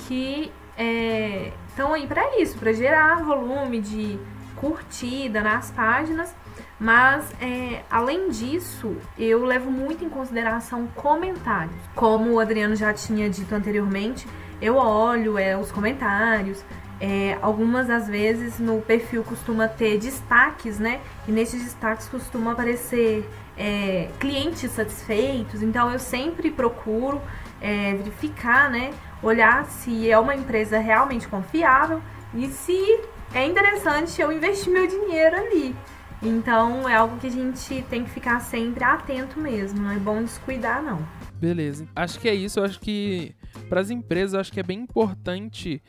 que 0.09 0.51
estão 1.69 1.95
aí 1.95 2.09
para 2.09 2.41
isso, 2.41 2.59
para 2.59 2.73
gerar 2.73 3.23
volume 3.23 3.81
de 3.81 4.19
curtida 4.57 5.41
nas 5.41 5.71
páginas. 5.71 6.35
Mas, 6.81 7.33
é, 7.41 7.83
além 7.91 8.31
disso, 8.31 8.97
eu 9.17 9.45
levo 9.45 9.71
muito 9.71 10.05
em 10.05 10.09
consideração 10.09 10.87
comentários. 10.95 11.75
Como 11.95 12.33
o 12.33 12.41
Adriano 12.41 12.77
já 12.77 12.93
tinha 12.93 13.29
dito 13.29 13.53
anteriormente, 13.53 14.29
eu 14.63 14.77
olho 14.77 15.37
é, 15.37 15.57
os 15.57 15.73
comentários. 15.73 16.65
É, 17.01 17.39
algumas 17.41 17.87
das 17.87 18.09
vezes 18.09 18.59
no 18.59 18.81
perfil 18.83 19.23
costuma 19.23 19.69
ter 19.69 19.99
destaques, 19.99 20.79
né? 20.79 21.01
E 21.29 21.33
nesses 21.33 21.63
destaques 21.63 22.09
costuma 22.09 22.53
aparecer 22.53 23.29
é, 23.57 24.09
clientes 24.19 24.71
satisfeitos. 24.73 25.63
Então 25.63 25.91
eu 25.93 25.99
sempre 25.99 26.51
procuro 26.51 27.21
é, 27.61 27.95
verificar, 27.95 28.71
né? 28.71 28.91
Olhar 29.23 29.65
se 29.67 30.11
é 30.11 30.19
uma 30.19 30.35
empresa 30.35 30.79
realmente 30.79 31.29
confiável 31.29 32.01
e 32.35 32.49
se 32.49 33.01
é 33.35 33.47
interessante 33.47 34.21
eu 34.21 34.33
investir 34.33 34.73
meu 34.73 34.87
dinheiro 34.87 35.37
ali. 35.37 35.77
Então 36.23 36.89
é 36.89 36.97
algo 36.97 37.17
que 37.19 37.29
a 37.29 37.31
gente 37.31 37.83
tem 37.89 38.05
que 38.05 38.11
ficar 38.11 38.41
sempre 38.41 38.83
atento 38.83 39.39
mesmo, 39.39 39.81
não 39.81 39.93
é 39.93 39.99
bom 39.99 40.23
descuidar 40.23 40.83
não. 40.83 41.07
Beleza. 41.35 41.87
Acho 41.95 42.19
que 42.19 42.29
é 42.29 42.35
isso, 42.35 42.61
acho 42.61 42.81
que 42.81 43.35
para 43.69 43.81
as 43.81 43.91
empresas 43.91 44.35
acho 44.35 44.53
que 44.53 44.59
é 44.59 44.63
bem 44.65 44.81
importante 44.81 45.81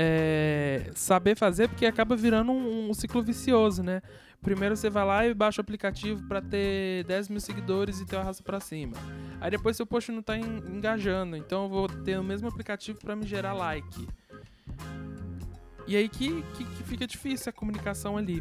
é, 0.00 0.92
saber 0.94 1.36
fazer, 1.36 1.66
porque 1.68 1.84
acaba 1.84 2.14
virando 2.14 2.52
um, 2.52 2.88
um, 2.88 2.94
ciclo 2.94 3.20
vicioso, 3.20 3.82
né? 3.82 4.00
Primeiro 4.40 4.76
você 4.76 4.88
vai 4.88 5.04
lá 5.04 5.26
e 5.26 5.34
baixa 5.34 5.60
o 5.60 5.62
aplicativo 5.62 6.22
para 6.28 6.40
ter 6.40 7.02
10 7.02 7.28
mil 7.28 7.40
seguidores 7.40 7.98
e 7.98 8.06
ter 8.06 8.14
uma 8.14 8.22
raça 8.22 8.40
para 8.40 8.60
cima. 8.60 8.96
Aí 9.40 9.50
depois 9.50 9.76
seu 9.76 9.84
post 9.84 10.12
não 10.12 10.22
tá 10.22 10.38
engajando, 10.38 11.36
então 11.36 11.64
eu 11.64 11.68
vou 11.68 11.88
ter 11.88 12.16
o 12.16 12.22
mesmo 12.22 12.46
aplicativo 12.46 13.00
para 13.00 13.16
me 13.16 13.26
gerar 13.26 13.54
like. 13.54 14.06
E 15.84 15.96
aí 15.96 16.08
que, 16.08 16.42
que, 16.42 16.64
que 16.64 16.82
fica 16.84 17.04
difícil 17.04 17.50
a 17.50 17.52
comunicação 17.52 18.16
ali. 18.16 18.40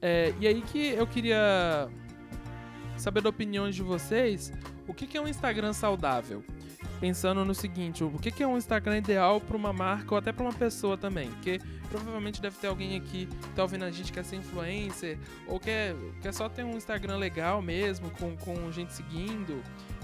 É, 0.00 0.32
e 0.40 0.46
aí 0.46 0.62
que 0.62 0.88
eu 0.88 1.06
queria 1.06 1.86
saber 2.96 3.20
da 3.20 3.28
opinião 3.28 3.68
de 3.68 3.82
vocês, 3.82 4.50
o 4.88 4.94
que, 4.94 5.06
que 5.06 5.18
é 5.18 5.20
um 5.20 5.28
Instagram 5.28 5.74
saudável? 5.74 6.42
Pensando 7.00 7.44
no 7.44 7.54
seguinte, 7.54 8.02
o 8.02 8.10
que, 8.18 8.42
é 8.42 8.46
um 8.46 8.56
Instagram 8.56 8.98
ideal 8.98 9.40
para 9.40 9.56
uma 9.56 9.72
marca 9.72 10.14
ou 10.14 10.18
até 10.18 10.32
para 10.32 10.44
uma 10.44 10.52
pessoa 10.52 10.96
também? 10.96 11.28
Porque 11.30 11.60
provavelmente 11.90 12.40
deve 12.40 12.56
ter 12.56 12.68
alguém 12.68 12.96
aqui 12.96 13.26
que 13.26 13.48
tá 13.50 13.62
ouvindo 13.62 13.84
a 13.84 13.90
gente 13.90 14.06
que 14.06 14.12
quer 14.12 14.24
ser 14.24 14.36
influencer 14.36 15.18
ou 15.46 15.60
quer, 15.60 15.94
quer 16.22 16.32
só 16.32 16.48
ter 16.48 16.64
um 16.64 16.76
Instagram 16.76 17.16
legal 17.16 17.60
mesmo, 17.60 18.10
com, 18.12 18.36
com 18.36 18.72
gente 18.72 18.92
seguindo. 18.92 19.62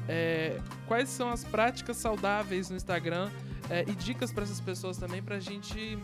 É, 0.09 0.61
quais 0.87 1.09
são 1.09 1.31
as 1.31 1.45
práticas 1.45 1.97
saudáveis 1.97 2.69
no 2.69 2.77
Instagram 2.77 3.31
é, 3.71 3.83
e 3.83 3.95
dicas 3.95 4.33
para 4.33 4.43
essas 4.43 4.61
pessoas 4.61 4.97
também 4.99 5.23
para 5.23 5.37
a 5.37 5.41
gente 5.41 5.99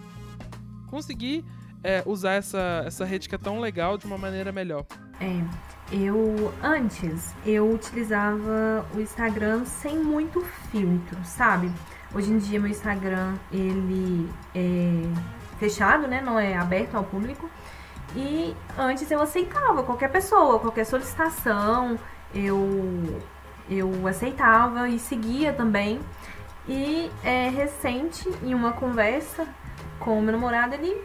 conseguir 0.87 1.45
é, 1.83 2.03
usar 2.07 2.35
essa, 2.35 2.85
essa 2.87 3.05
rede 3.05 3.29
que 3.29 3.35
é 3.35 3.39
tão 3.39 3.61
legal 3.61 3.99
de 3.99 4.07
uma 4.07 4.17
maneira 4.17 4.53
melhor? 4.53 4.87
É, 5.21 5.76
eu 5.91 6.53
antes 6.63 7.35
eu 7.45 7.71
utilizava 7.71 8.85
o 8.95 9.01
Instagram 9.01 9.65
sem 9.65 9.99
muito 9.99 10.41
filtro, 10.71 11.19
sabe? 11.25 11.71
Hoje 12.15 12.31
em 12.31 12.39
dia 12.39 12.59
meu 12.59 12.71
Instagram 12.71 13.35
ele 13.53 14.29
é 14.55 15.03
fechado, 15.59 16.07
né? 16.07 16.21
Não 16.21 16.39
é 16.39 16.57
aberto 16.57 16.97
ao 16.97 17.05
público. 17.05 17.49
E 18.15 18.55
antes 18.79 19.11
eu 19.11 19.21
aceitava 19.21 19.83
qualquer 19.83 20.11
pessoa, 20.11 20.59
qualquer 20.59 20.85
solicitação, 20.85 21.99
eu 22.35 23.21
eu 23.69 24.07
aceitava 24.07 24.89
e 24.89 24.99
seguia 24.99 25.53
também. 25.53 26.01
E 26.69 27.11
é 27.23 27.49
recente, 27.49 28.29
em 28.43 28.55
uma 28.55 28.73
conversa, 28.73 29.47
com 30.01 30.19
o 30.19 30.23
meu 30.23 30.33
namorado, 30.33 30.75
ele 30.75 31.01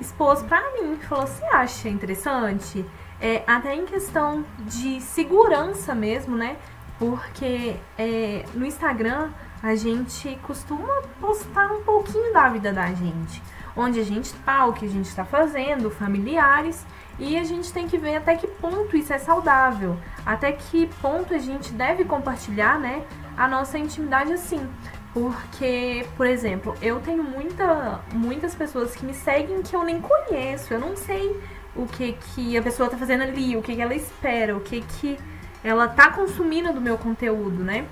expôs 0.00 0.42
pra 0.42 0.60
mim, 0.72 0.96
falou: 0.96 1.26
Você 1.26 1.44
acha 1.46 1.88
interessante? 1.88 2.84
É, 3.20 3.42
até 3.46 3.74
em 3.74 3.84
questão 3.84 4.44
de 4.60 5.00
segurança 5.00 5.94
mesmo, 5.94 6.36
né? 6.36 6.56
Porque 6.98 7.76
é, 7.98 8.44
no 8.54 8.64
Instagram 8.64 9.30
a 9.62 9.74
gente 9.74 10.38
costuma 10.42 11.02
postar 11.20 11.70
um 11.72 11.82
pouquinho 11.82 12.32
da 12.32 12.48
vida 12.48 12.72
da 12.72 12.86
gente. 12.92 13.42
Onde 13.76 14.00
a 14.00 14.04
gente 14.04 14.32
tá, 14.44 14.66
o 14.66 14.72
que 14.72 14.86
a 14.86 14.88
gente 14.88 15.14
tá 15.14 15.24
fazendo, 15.24 15.90
familiares. 15.90 16.84
E 17.18 17.38
a 17.38 17.44
gente 17.44 17.70
tem 17.72 17.86
que 17.86 17.98
ver 17.98 18.16
até 18.16 18.34
que 18.36 18.46
ponto 18.46 18.96
isso 18.96 19.12
é 19.12 19.18
saudável. 19.18 19.96
Até 20.24 20.52
que 20.52 20.86
ponto 21.02 21.34
a 21.34 21.38
gente 21.38 21.72
deve 21.72 22.04
compartilhar, 22.04 22.78
né? 22.78 23.04
A 23.36 23.46
nossa 23.46 23.78
intimidade 23.78 24.32
assim. 24.32 24.66
Porque, 25.12 26.06
por 26.16 26.26
exemplo, 26.26 26.74
eu 26.80 27.00
tenho 27.00 27.22
muita, 27.22 28.00
muitas 28.12 28.54
pessoas 28.54 28.94
que 28.94 29.04
me 29.04 29.12
seguem 29.12 29.62
que 29.62 29.74
eu 29.74 29.84
nem 29.84 30.00
conheço. 30.00 30.72
Eu 30.72 30.80
não 30.80 30.96
sei 30.96 31.38
o 31.74 31.86
que, 31.86 32.12
que 32.12 32.56
a 32.56 32.62
pessoa 32.62 32.88
tá 32.88 32.96
fazendo 32.96 33.22
ali, 33.22 33.56
o 33.56 33.62
que, 33.62 33.74
que 33.74 33.80
ela 33.80 33.94
espera, 33.94 34.56
o 34.56 34.60
que, 34.60 34.80
que 34.80 35.18
ela 35.62 35.88
tá 35.88 36.10
consumindo 36.10 36.72
do 36.72 36.80
meu 36.80 36.96
conteúdo, 36.98 37.62
né? 37.62 37.86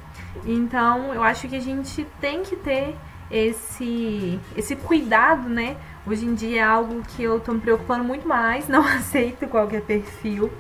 Então, 0.45 1.15
eu 1.15 1.23
acho 1.23 1.49
que 1.49 1.57
a 1.57 1.61
gente 1.61 2.07
tem 2.21 2.43
que 2.43 2.57
ter 2.57 2.97
esse, 3.31 4.41
esse 4.57 4.75
cuidado, 4.77 5.49
né? 5.49 5.77
Hoje 6.07 6.25
em 6.25 6.35
dia 6.35 6.61
é 6.61 6.65
algo 6.65 7.03
que 7.03 7.23
eu 7.23 7.39
tô 7.41 7.53
me 7.53 7.61
preocupando 7.61 8.05
muito 8.05 8.27
mais, 8.27 8.67
não 8.69 8.85
aceito 8.85 9.47
qualquer 9.47 9.83
perfil, 9.83 10.51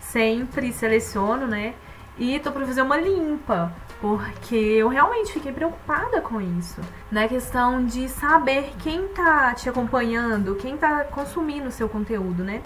sempre 0.00 0.72
seleciono, 0.72 1.46
né? 1.46 1.74
E 2.18 2.38
tô 2.40 2.50
pra 2.50 2.66
fazer 2.66 2.82
uma 2.82 2.96
limpa 2.96 3.72
porque 4.00 4.54
eu 4.54 4.88
realmente 4.88 5.32
fiquei 5.32 5.52
preocupada 5.52 6.20
com 6.20 6.40
isso. 6.40 6.80
Na 7.10 7.22
né? 7.22 7.28
questão 7.28 7.84
de 7.84 8.08
saber 8.08 8.72
quem 8.78 9.08
tá 9.08 9.54
te 9.54 9.68
acompanhando, 9.68 10.54
quem 10.54 10.76
tá 10.76 11.04
consumindo 11.04 11.68
o 11.68 11.72
seu 11.72 11.88
conteúdo, 11.88 12.44
né? 12.44 12.62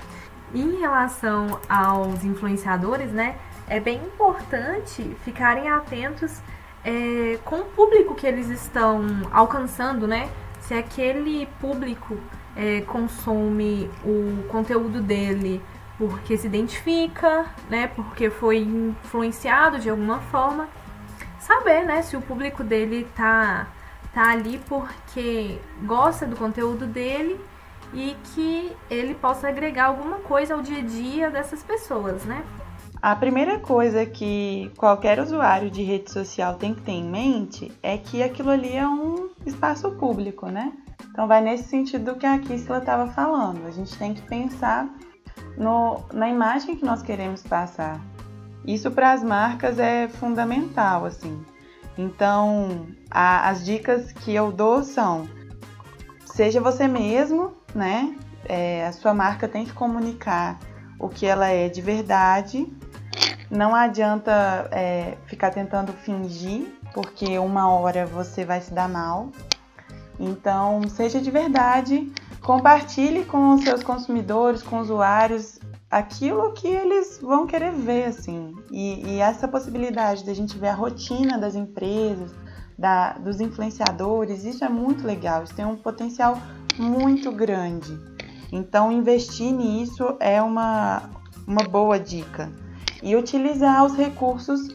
Em 0.54 0.78
relação 0.78 1.58
aos 1.68 2.24
influenciadores, 2.24 3.10
né? 3.12 3.36
É 3.66 3.80
bem 3.80 3.96
importante 3.96 5.16
ficarem 5.24 5.70
atentos 5.70 6.40
é, 6.84 7.38
com 7.44 7.60
o 7.60 7.64
público 7.64 8.14
que 8.14 8.26
eles 8.26 8.48
estão 8.48 9.06
alcançando, 9.32 10.06
né? 10.06 10.28
Se 10.60 10.74
aquele 10.74 11.46
público 11.60 12.18
é, 12.54 12.82
consome 12.82 13.90
o 14.04 14.44
conteúdo 14.48 15.00
dele 15.00 15.62
porque 15.96 16.36
se 16.36 16.46
identifica, 16.46 17.46
né? 17.70 17.86
Porque 17.86 18.28
foi 18.28 18.58
influenciado 18.58 19.78
de 19.78 19.88
alguma 19.88 20.18
forma 20.20 20.68
saber, 21.42 21.85
né, 21.85 22.02
se 22.02 22.16
o 22.16 22.22
público 22.22 22.62
dele 22.62 23.07
tá, 23.16 23.66
tá 24.14 24.31
ali 24.31 24.61
porque 24.68 25.59
gosta 25.85 26.26
do 26.26 26.37
conteúdo 26.37 26.87
dele 26.87 27.40
e 27.92 28.16
que 28.33 28.74
ele 28.88 29.14
possa 29.14 29.48
agregar 29.48 29.87
alguma 29.87 30.18
coisa 30.18 30.55
ao 30.55 30.62
dia 30.62 30.78
a 30.78 30.83
dia 30.83 31.31
dessas 31.31 31.62
pessoas, 31.62 32.24
né? 32.24 32.42
A 33.02 33.16
primeira 33.16 33.59
coisa 33.59 34.07
que 34.07 34.70
qualquer 34.76 35.18
usuário 35.18 35.68
de 35.68 35.83
rede 35.83 36.11
social 36.11 36.55
tem 36.55 36.72
que 36.72 36.83
ter 36.83 36.92
em 36.92 37.11
mente 37.11 37.72
é 37.83 37.98
que 37.98 38.22
aquilo 38.22 38.50
ali 38.50 38.76
é 38.76 38.87
um 38.87 39.28
espaço 39.44 39.90
público, 39.96 40.46
né? 40.46 40.72
Então 41.11 41.26
vai 41.26 41.40
nesse 41.40 41.64
sentido 41.64 42.12
do 42.12 42.18
que 42.18 42.24
a 42.24 42.38
Kissla 42.38 42.78
estava 42.78 43.09
falando. 43.09 43.66
A 43.66 43.72
gente 43.72 43.98
tem 43.98 44.14
que 44.14 44.22
pensar 44.22 44.88
no, 45.59 46.00
na 46.12 46.28
imagem 46.28 46.76
que 46.76 46.85
nós 46.85 47.02
queremos 47.02 47.42
passar. 47.42 48.00
Isso 48.66 48.90
para 48.90 49.12
as 49.12 49.22
marcas 49.22 49.79
é 49.79 50.09
fundamental, 50.09 51.05
assim. 51.05 51.44
Então, 51.98 52.87
a, 53.11 53.48
as 53.48 53.64
dicas 53.64 54.12
que 54.12 54.35
eu 54.35 54.53
dou 54.53 54.83
são: 54.83 55.29
seja 56.25 56.61
você 56.61 56.87
mesmo, 56.87 57.53
né? 57.75 58.16
É, 58.44 58.87
a 58.87 58.92
sua 58.92 59.14
marca 59.14 59.46
tem 59.46 59.64
que 59.64 59.72
comunicar 59.72 60.59
o 60.98 61.09
que 61.09 61.27
ela 61.27 61.48
é 61.48 61.68
de 61.68 61.81
verdade. 61.81 62.66
Não 63.51 63.75
adianta 63.75 64.68
é, 64.70 65.16
ficar 65.27 65.51
tentando 65.51 65.92
fingir, 65.92 66.66
porque 66.94 67.38
uma 67.38 67.68
hora 67.68 68.07
você 68.07 68.44
vai 68.44 68.61
se 68.61 68.72
dar 68.72 68.88
mal. 68.88 69.31
Então, 70.18 70.83
seja 70.88 71.20
de 71.20 71.31
verdade, 71.31 72.11
compartilhe 72.40 73.25
com 73.25 73.55
os 73.55 73.62
seus 73.62 73.83
consumidores, 73.83 74.62
com 74.62 74.79
usuários, 74.79 75.59
aquilo 75.92 76.55
que 76.55 76.66
eles 76.66 77.18
vão 77.20 77.46
querer 77.46 77.70
ver, 77.70 78.07
assim. 78.07 78.57
E, 78.70 79.05
e 79.07 79.18
essa 79.18 79.46
possibilidade 79.46 80.24
da 80.24 80.33
gente 80.33 80.57
ver 80.57 80.68
a 80.68 80.74
rotina 80.74 81.37
das 81.37 81.55
empresas, 81.55 82.33
da, 82.78 83.12
dos 83.18 83.40
influenciadores, 83.42 84.42
isso 84.44 84.64
é 84.64 84.70
muito 84.70 85.07
legal, 85.07 85.44
isso 85.44 85.55
tem 85.55 85.66
um 85.66 85.76
potencial 85.76 86.38
muito 86.78 87.31
grande. 87.31 87.92
Então, 88.50 88.90
investir 88.90 89.52
nisso 89.52 90.16
é 90.19 90.40
uma, 90.40 91.10
uma 91.46 91.62
boa 91.64 92.00
dica. 92.00 92.50
E 93.02 93.14
utilizar 93.14 93.85
os 93.85 93.94
recursos 93.94 94.75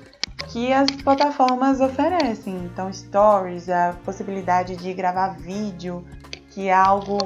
que 0.49 0.71
as 0.71 0.91
plataformas 1.03 1.81
oferecem. 1.81 2.55
Então, 2.65 2.93
stories, 2.93 3.69
a 3.69 3.95
possibilidade 4.05 4.75
de 4.75 4.93
gravar 4.93 5.29
vídeo, 5.29 6.05
que 6.51 6.67
é 6.67 6.73
algo 6.73 7.17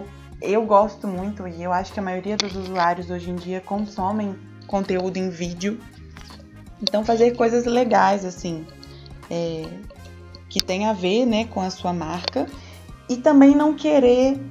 eu 0.42 0.66
gosto 0.66 1.08
muito 1.08 1.48
e 1.48 1.62
eu 1.62 1.72
acho 1.72 1.94
que 1.94 2.00
a 2.00 2.04
maioria 2.04 2.36
dos 2.36 2.56
usuários 2.56 3.10
hoje 3.10 3.30
em 3.30 3.36
dia 3.36 3.62
consomem 3.62 4.36
conteúdo 4.68 5.18
em 5.18 5.30
vídeo. 5.30 5.80
Então 6.82 7.06
fazer 7.06 7.32
coisas 7.36 7.66
legais 7.66 8.26
assim, 8.26 8.66
é, 9.30 9.68
que 10.50 10.62
tem 10.62 10.88
a 10.88 10.94
ver 10.94 11.26
né, 11.26 11.46
com 11.46 11.62
a 11.62 11.70
sua 11.70 11.94
marca 11.94 12.48
e 13.08 13.18
também 13.18 13.56
não 13.56 13.74
querer 13.74 14.42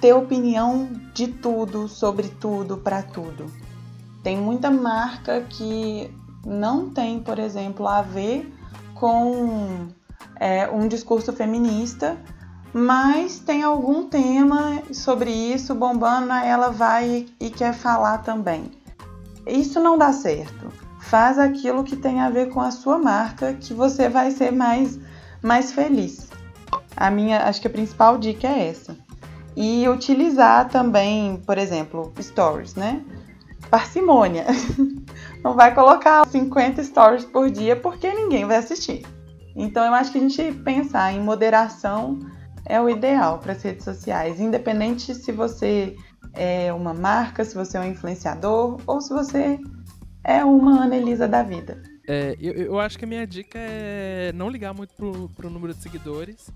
ter 0.00 0.12
opinião 0.14 0.88
de 1.14 1.28
tudo, 1.28 1.86
sobre 1.86 2.28
tudo, 2.28 2.78
para 2.78 3.02
tudo. 3.02 3.46
Tem 4.22 4.36
muita 4.36 4.70
marca 4.70 5.42
que 5.42 6.10
não 6.44 6.90
tem, 6.90 7.20
por 7.20 7.38
exemplo, 7.38 7.86
a 7.86 8.02
ver 8.02 8.52
com 8.94 9.88
é, 10.36 10.68
um 10.68 10.88
discurso 10.88 11.32
feminista, 11.32 12.18
mas 12.72 13.38
tem 13.40 13.62
algum 13.62 14.08
tema 14.08 14.82
sobre 14.92 15.30
isso 15.30 15.74
bombando, 15.74 16.32
ela 16.32 16.70
vai 16.70 17.26
e 17.40 17.50
quer 17.50 17.74
falar 17.74 18.18
também. 18.18 18.70
Isso 19.46 19.80
não 19.80 19.98
dá 19.98 20.12
certo. 20.12 20.72
Faz 21.00 21.38
aquilo 21.38 21.82
que 21.82 21.96
tem 21.96 22.20
a 22.20 22.30
ver 22.30 22.50
com 22.50 22.60
a 22.60 22.70
sua 22.70 22.98
marca, 22.98 23.54
que 23.54 23.74
você 23.74 24.08
vai 24.08 24.30
ser 24.30 24.52
mais, 24.52 24.98
mais 25.42 25.72
feliz. 25.72 26.28
A 26.96 27.10
minha, 27.10 27.44
acho 27.44 27.60
que 27.60 27.66
a 27.66 27.70
principal 27.70 28.18
dica 28.18 28.46
é 28.46 28.68
essa. 28.68 28.96
E 29.56 29.88
utilizar 29.88 30.68
também, 30.68 31.42
por 31.44 31.58
exemplo, 31.58 32.12
stories, 32.20 32.76
né? 32.76 33.02
Parcimônia. 33.68 34.46
Não 35.42 35.54
vai 35.54 35.74
colocar 35.74 36.24
50 36.26 36.84
stories 36.84 37.24
por 37.24 37.50
dia 37.50 37.74
porque 37.74 38.12
ninguém 38.12 38.44
vai 38.44 38.58
assistir. 38.58 39.04
Então 39.56 39.84
eu 39.84 39.92
acho 39.94 40.12
que 40.12 40.18
a 40.18 40.20
gente 40.20 40.52
pensar 40.62 41.12
em 41.12 41.20
moderação 41.20 42.20
é 42.66 42.80
o 42.80 42.88
ideal 42.88 43.38
para 43.38 43.52
as 43.52 43.62
redes 43.62 43.84
sociais, 43.84 44.40
independente 44.40 45.14
se 45.14 45.32
você 45.32 45.96
é 46.34 46.72
uma 46.72 46.94
marca, 46.94 47.44
se 47.44 47.54
você 47.54 47.76
é 47.76 47.80
um 47.80 47.90
influenciador 47.90 48.80
ou 48.86 49.00
se 49.00 49.12
você 49.12 49.58
é 50.24 50.44
uma 50.44 50.84
Anelisa 50.84 51.26
da 51.26 51.42
vida. 51.42 51.82
É, 52.06 52.36
eu, 52.40 52.52
eu, 52.52 52.80
acho 52.80 52.98
que 52.98 53.04
a 53.04 53.08
minha 53.08 53.26
dica 53.26 53.58
é 53.58 54.32
não 54.34 54.48
ligar 54.48 54.74
muito 54.74 54.94
pro, 54.94 55.28
pro 55.30 55.50
número 55.50 55.72
de 55.72 55.82
seguidores 55.82 56.50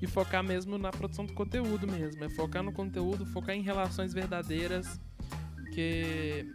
e 0.00 0.06
focar 0.06 0.42
mesmo 0.42 0.78
na 0.78 0.90
produção 0.90 1.24
do 1.24 1.34
conteúdo 1.34 1.86
mesmo. 1.86 2.24
É 2.24 2.28
focar 2.30 2.62
no 2.62 2.72
conteúdo, 2.72 3.26
focar 3.26 3.54
em 3.54 3.62
relações 3.62 4.12
verdadeiras, 4.12 5.00
que, 5.74 6.46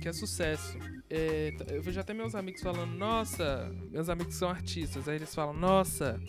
que 0.00 0.08
é 0.08 0.12
sucesso. 0.12 0.78
É, 1.08 1.52
eu 1.68 1.82
vejo 1.82 2.00
até 2.00 2.14
meus 2.14 2.34
amigos 2.34 2.62
falando, 2.62 2.92
nossa, 2.96 3.70
meus 3.90 4.08
amigos 4.08 4.34
são 4.36 4.48
artistas, 4.48 5.08
aí 5.08 5.16
eles 5.16 5.34
falam, 5.34 5.52
nossa, 5.52 6.20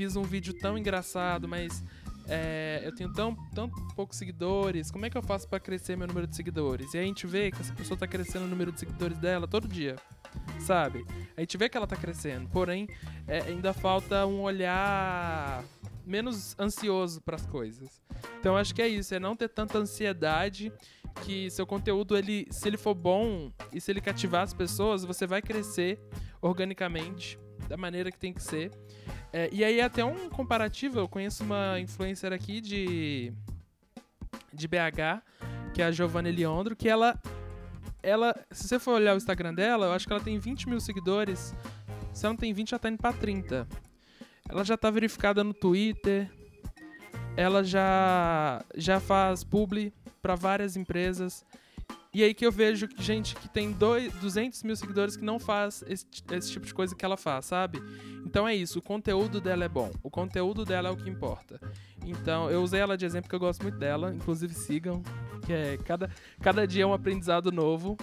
fiz 0.00 0.16
um 0.16 0.22
vídeo 0.22 0.54
tão 0.54 0.78
engraçado, 0.78 1.46
mas 1.46 1.84
é, 2.26 2.80
eu 2.82 2.94
tenho 2.94 3.12
tão, 3.12 3.36
tão 3.54 3.68
poucos 3.94 4.16
seguidores, 4.16 4.90
como 4.90 5.04
é 5.04 5.10
que 5.10 5.18
eu 5.18 5.20
faço 5.22 5.46
para 5.46 5.60
crescer 5.60 5.94
meu 5.94 6.06
número 6.06 6.26
de 6.26 6.34
seguidores? 6.34 6.94
E 6.94 6.96
aí 6.96 7.04
a 7.04 7.06
gente 7.06 7.26
vê 7.26 7.50
que 7.50 7.60
essa 7.60 7.74
pessoa 7.74 7.98
tá 7.98 8.06
crescendo 8.06 8.46
o 8.46 8.48
número 8.48 8.72
de 8.72 8.80
seguidores 8.80 9.18
dela 9.18 9.46
todo 9.46 9.68
dia, 9.68 9.96
sabe? 10.58 11.04
A 11.36 11.40
gente 11.42 11.54
vê 11.58 11.68
que 11.68 11.76
ela 11.76 11.86
tá 11.86 11.96
crescendo, 11.96 12.48
porém 12.48 12.88
é, 13.28 13.40
ainda 13.42 13.74
falta 13.74 14.24
um 14.24 14.40
olhar 14.40 15.62
menos 16.06 16.58
ansioso 16.58 17.20
para 17.20 17.36
as 17.36 17.44
coisas. 17.44 18.00
Então 18.38 18.56
acho 18.56 18.74
que 18.74 18.80
é 18.80 18.88
isso, 18.88 19.14
é 19.14 19.18
não 19.18 19.36
ter 19.36 19.50
tanta 19.50 19.76
ansiedade 19.76 20.72
que 21.26 21.50
seu 21.50 21.66
conteúdo 21.66 22.16
ele, 22.16 22.46
se 22.50 22.66
ele 22.66 22.78
for 22.78 22.94
bom 22.94 23.52
e 23.70 23.78
se 23.82 23.92
ele 23.92 24.00
cativar 24.00 24.44
as 24.44 24.54
pessoas, 24.54 25.04
você 25.04 25.26
vai 25.26 25.42
crescer 25.42 26.00
organicamente 26.40 27.38
da 27.68 27.76
maneira 27.76 28.10
que 28.10 28.18
tem 28.18 28.32
que 28.32 28.42
ser. 28.42 28.70
É, 29.32 29.48
e 29.52 29.64
aí 29.64 29.80
até 29.80 30.04
um 30.04 30.28
comparativo, 30.28 30.98
eu 30.98 31.08
conheço 31.08 31.44
uma 31.44 31.78
influencer 31.78 32.32
aqui 32.32 32.60
de 32.60 33.32
de 34.52 34.66
BH, 34.66 35.22
que 35.72 35.80
é 35.80 35.86
a 35.86 35.92
Giovanna 35.92 36.28
Eliondro, 36.28 36.74
que 36.74 36.88
ela 36.88 37.18
ela, 38.02 38.34
se 38.50 38.66
você 38.66 38.78
for 38.78 38.94
olhar 38.94 39.14
o 39.14 39.16
Instagram 39.16 39.54
dela, 39.54 39.86
eu 39.86 39.92
acho 39.92 40.06
que 40.06 40.12
ela 40.12 40.22
tem 40.22 40.38
20 40.38 40.68
mil 40.68 40.80
seguidores. 40.80 41.54
Se 42.12 42.24
ela 42.24 42.32
não 42.32 42.38
tem 42.38 42.52
20, 42.52 42.70
já 42.70 42.78
tá 42.78 42.88
indo 42.88 42.98
pra 42.98 43.12
30. 43.12 43.68
Ela 44.48 44.64
já 44.64 44.76
tá 44.76 44.90
verificada 44.90 45.44
no 45.44 45.52
Twitter. 45.52 46.30
Ela 47.36 47.62
já 47.62 48.64
já 48.74 48.98
faz 48.98 49.44
publi 49.44 49.92
para 50.20 50.34
várias 50.34 50.76
empresas. 50.76 51.44
E 52.12 52.24
aí 52.24 52.34
que 52.34 52.44
eu 52.44 52.50
vejo 52.50 52.88
gente 52.98 53.36
que 53.36 53.48
tem 53.48 53.70
dois, 53.70 54.12
200 54.14 54.64
mil 54.64 54.74
seguidores 54.74 55.16
que 55.16 55.24
não 55.24 55.38
faz 55.38 55.84
esse, 55.86 56.04
esse, 56.32 56.50
tipo 56.50 56.66
de 56.66 56.74
coisa 56.74 56.94
que 56.94 57.04
ela 57.04 57.16
faz, 57.16 57.46
sabe? 57.46 57.80
Então 58.26 58.48
é 58.48 58.54
isso, 58.54 58.80
o 58.80 58.82
conteúdo 58.82 59.40
dela 59.40 59.64
é 59.64 59.68
bom. 59.68 59.92
O 60.02 60.10
conteúdo 60.10 60.64
dela 60.64 60.88
é 60.88 60.92
o 60.92 60.96
que 60.96 61.08
importa. 61.08 61.60
Então 62.04 62.50
eu 62.50 62.62
usei 62.62 62.80
ela 62.80 62.96
de 62.96 63.06
exemplo 63.06 63.24
porque 63.24 63.36
eu 63.36 63.40
gosto 63.40 63.62
muito 63.62 63.78
dela. 63.78 64.12
Inclusive 64.12 64.52
sigam, 64.54 65.02
que 65.46 65.52
é 65.52 65.78
cada, 65.78 66.10
cada 66.40 66.66
dia 66.66 66.82
é 66.82 66.86
um 66.86 66.92
aprendizado 66.92 67.52
novo. 67.52 67.96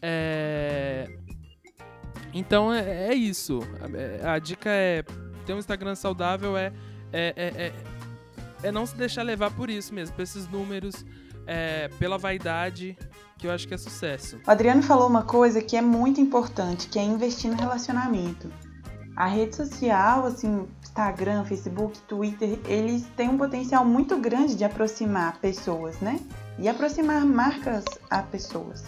É... 0.00 1.18
Então 2.32 2.72
é, 2.72 3.08
é 3.08 3.14
isso. 3.14 3.60
A, 4.22 4.34
a, 4.34 4.38
dica 4.38 4.70
é 4.70 5.02
ter 5.44 5.54
um 5.54 5.58
Instagram 5.58 5.96
saudável 5.96 6.56
é, 6.56 6.72
é, 7.12 7.34
é, 7.36 7.66
é, 7.66 7.72
é 8.62 8.72
não 8.72 8.86
se 8.86 8.96
deixar 8.96 9.22
levar 9.24 9.50
por 9.50 9.68
isso 9.68 9.92
mesmo, 9.92 10.14
por 10.14 10.22
esses 10.22 10.46
números 10.48 11.04
é, 11.46 11.88
pela 11.98 12.18
vaidade, 12.18 12.96
que 13.44 13.48
eu 13.48 13.52
acho 13.52 13.68
que 13.68 13.74
é 13.74 13.76
sucesso. 13.76 14.40
O 14.46 14.50
Adriano 14.50 14.82
falou 14.82 15.06
uma 15.06 15.22
coisa 15.22 15.60
que 15.60 15.76
é 15.76 15.82
muito 15.82 16.18
importante, 16.18 16.88
que 16.88 16.98
é 16.98 17.02
investir 17.02 17.50
no 17.50 17.56
relacionamento. 17.58 18.50
A 19.14 19.26
rede 19.26 19.54
social, 19.54 20.24
assim, 20.24 20.66
Instagram, 20.82 21.44
Facebook, 21.44 22.00
Twitter, 22.08 22.58
eles 22.66 23.04
têm 23.14 23.28
um 23.28 23.36
potencial 23.36 23.84
muito 23.84 24.16
grande 24.16 24.54
de 24.54 24.64
aproximar 24.64 25.38
pessoas, 25.40 26.00
né? 26.00 26.20
E 26.58 26.70
aproximar 26.70 27.22
marcas 27.26 27.84
a 28.08 28.22
pessoas. 28.22 28.84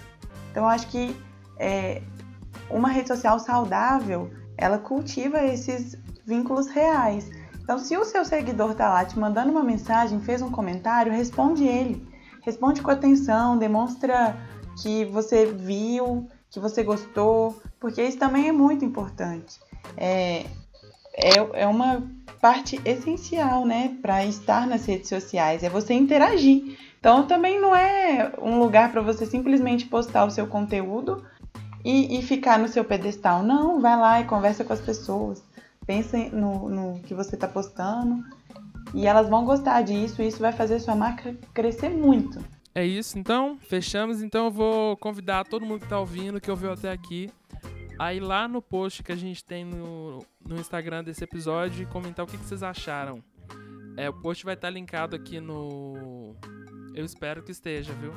Então, 0.51 0.63
eu 0.63 0.69
acho 0.71 0.87
que 0.89 1.15
é, 1.59 2.01
uma 2.71 2.89
rede 2.89 3.09
social 3.09 3.39
saudável, 3.39 4.31
ela 4.57 4.79
cultiva 4.79 5.45
esses 5.45 5.99
vínculos 6.25 6.67
reais. 6.69 7.31
Então, 7.61 7.79
se 7.79 7.95
o 7.95 8.07
seu 8.07 8.25
seguidor 8.25 8.71
está 8.71 8.89
lá 8.89 9.05
te 9.05 9.19
mandando 9.19 9.51
uma 9.51 9.63
mensagem, 9.63 10.19
fez 10.19 10.41
um 10.41 10.51
comentário, 10.51 11.13
responde 11.13 11.65
ele 11.65 12.16
responde 12.47 12.81
com 12.81 12.93
atenção, 12.93 13.59
demonstra 13.59 14.37
que 14.81 15.05
você 15.05 15.47
viu, 15.47 16.29
que 16.49 16.61
você 16.61 16.85
gostou, 16.85 17.61
porque 17.81 18.01
isso 18.01 18.19
também 18.19 18.49
é 18.49 18.53
muito 18.53 18.85
importante. 18.85 19.59
É, 19.97 20.47
é, 21.13 21.35
é 21.55 21.67
uma 21.67 22.05
parte 22.41 22.81
essencial, 22.85 23.67
né, 23.67 23.97
para 24.01 24.25
estar 24.25 24.65
nas 24.65 24.87
redes 24.87 25.09
sociais, 25.09 25.65
é 25.65 25.69
você 25.69 25.93
interagir. 25.93 26.79
Então 27.01 27.27
também 27.27 27.61
não 27.61 27.75
é 27.75 28.33
um 28.41 28.61
lugar 28.61 28.93
para 28.93 29.03
você 29.03 29.27
simplesmente 29.27 29.87
postar 29.87 30.25
o 30.25 30.31
seu 30.31 30.47
conteúdo 30.47 31.25
e, 31.85 32.19
e, 32.19 32.23
ficar 32.23 32.59
no 32.59 32.69
seu 32.69 32.85
pedestal. 32.85 33.43
Não, 33.43 33.81
vai 33.81 33.97
lá 33.97 34.21
e 34.21 34.25
conversa 34.25 34.65
com 34.65 34.73
as 34.73 34.81
pessoas. 34.81 35.43
Pensa 35.85 36.17
no, 36.17 36.69
no 36.69 37.01
que 37.01 37.15
você 37.15 37.35
está 37.35 37.47
postando 37.47 38.25
e 38.95 39.07
elas 39.07 39.29
vão 39.29 39.45
gostar 39.45 39.83
disso 39.83 40.23
e 40.23 40.29
isso 40.29 40.39
vai 40.39 40.53
fazer 40.53 40.79
sua 40.81 40.95
marca 40.95 41.35
crescer 41.53 41.91
muito. 41.91 42.43
É 42.75 42.85
isso, 42.85 43.19
então, 43.19 43.59
fechamos. 43.59 44.23
Então 44.23 44.47
eu 44.47 44.51
vou 44.51 44.97
convidar 44.99 45.45
todo 45.45 45.65
mundo 45.65 45.79
que 45.79 45.87
está 45.87 45.99
ouvindo, 45.99 46.41
que 46.41 46.51
ouviu 46.51 46.73
até 46.73 46.93
aqui, 46.93 47.31
a 47.99 48.13
ir 48.13 48.21
lá 48.21 48.47
no 48.47 48.61
post 48.61 49.03
que 49.03 49.13
a 49.13 49.17
gente 49.17 49.43
tem 49.43 49.65
no, 49.65 50.25
no 50.47 50.57
Instagram 50.57 51.03
desse 51.03 51.25
episódio 51.25 51.83
e 51.83 51.87
comentar 51.87 52.25
o 52.25 52.29
que, 52.29 52.37
que 52.37 52.45
vocês 52.45 52.63
acharam. 52.63 53.23
É, 53.97 54.11
o 54.11 54.13
post 54.13 54.45
vai 54.45 54.53
estar 54.55 54.69
tá 54.69 54.73
linkado 54.73 55.17
aqui 55.17 55.41
no. 55.41 56.37
Eu 56.95 57.05
espero 57.05 57.43
que 57.43 57.51
esteja, 57.51 57.95
viu? 57.95 58.13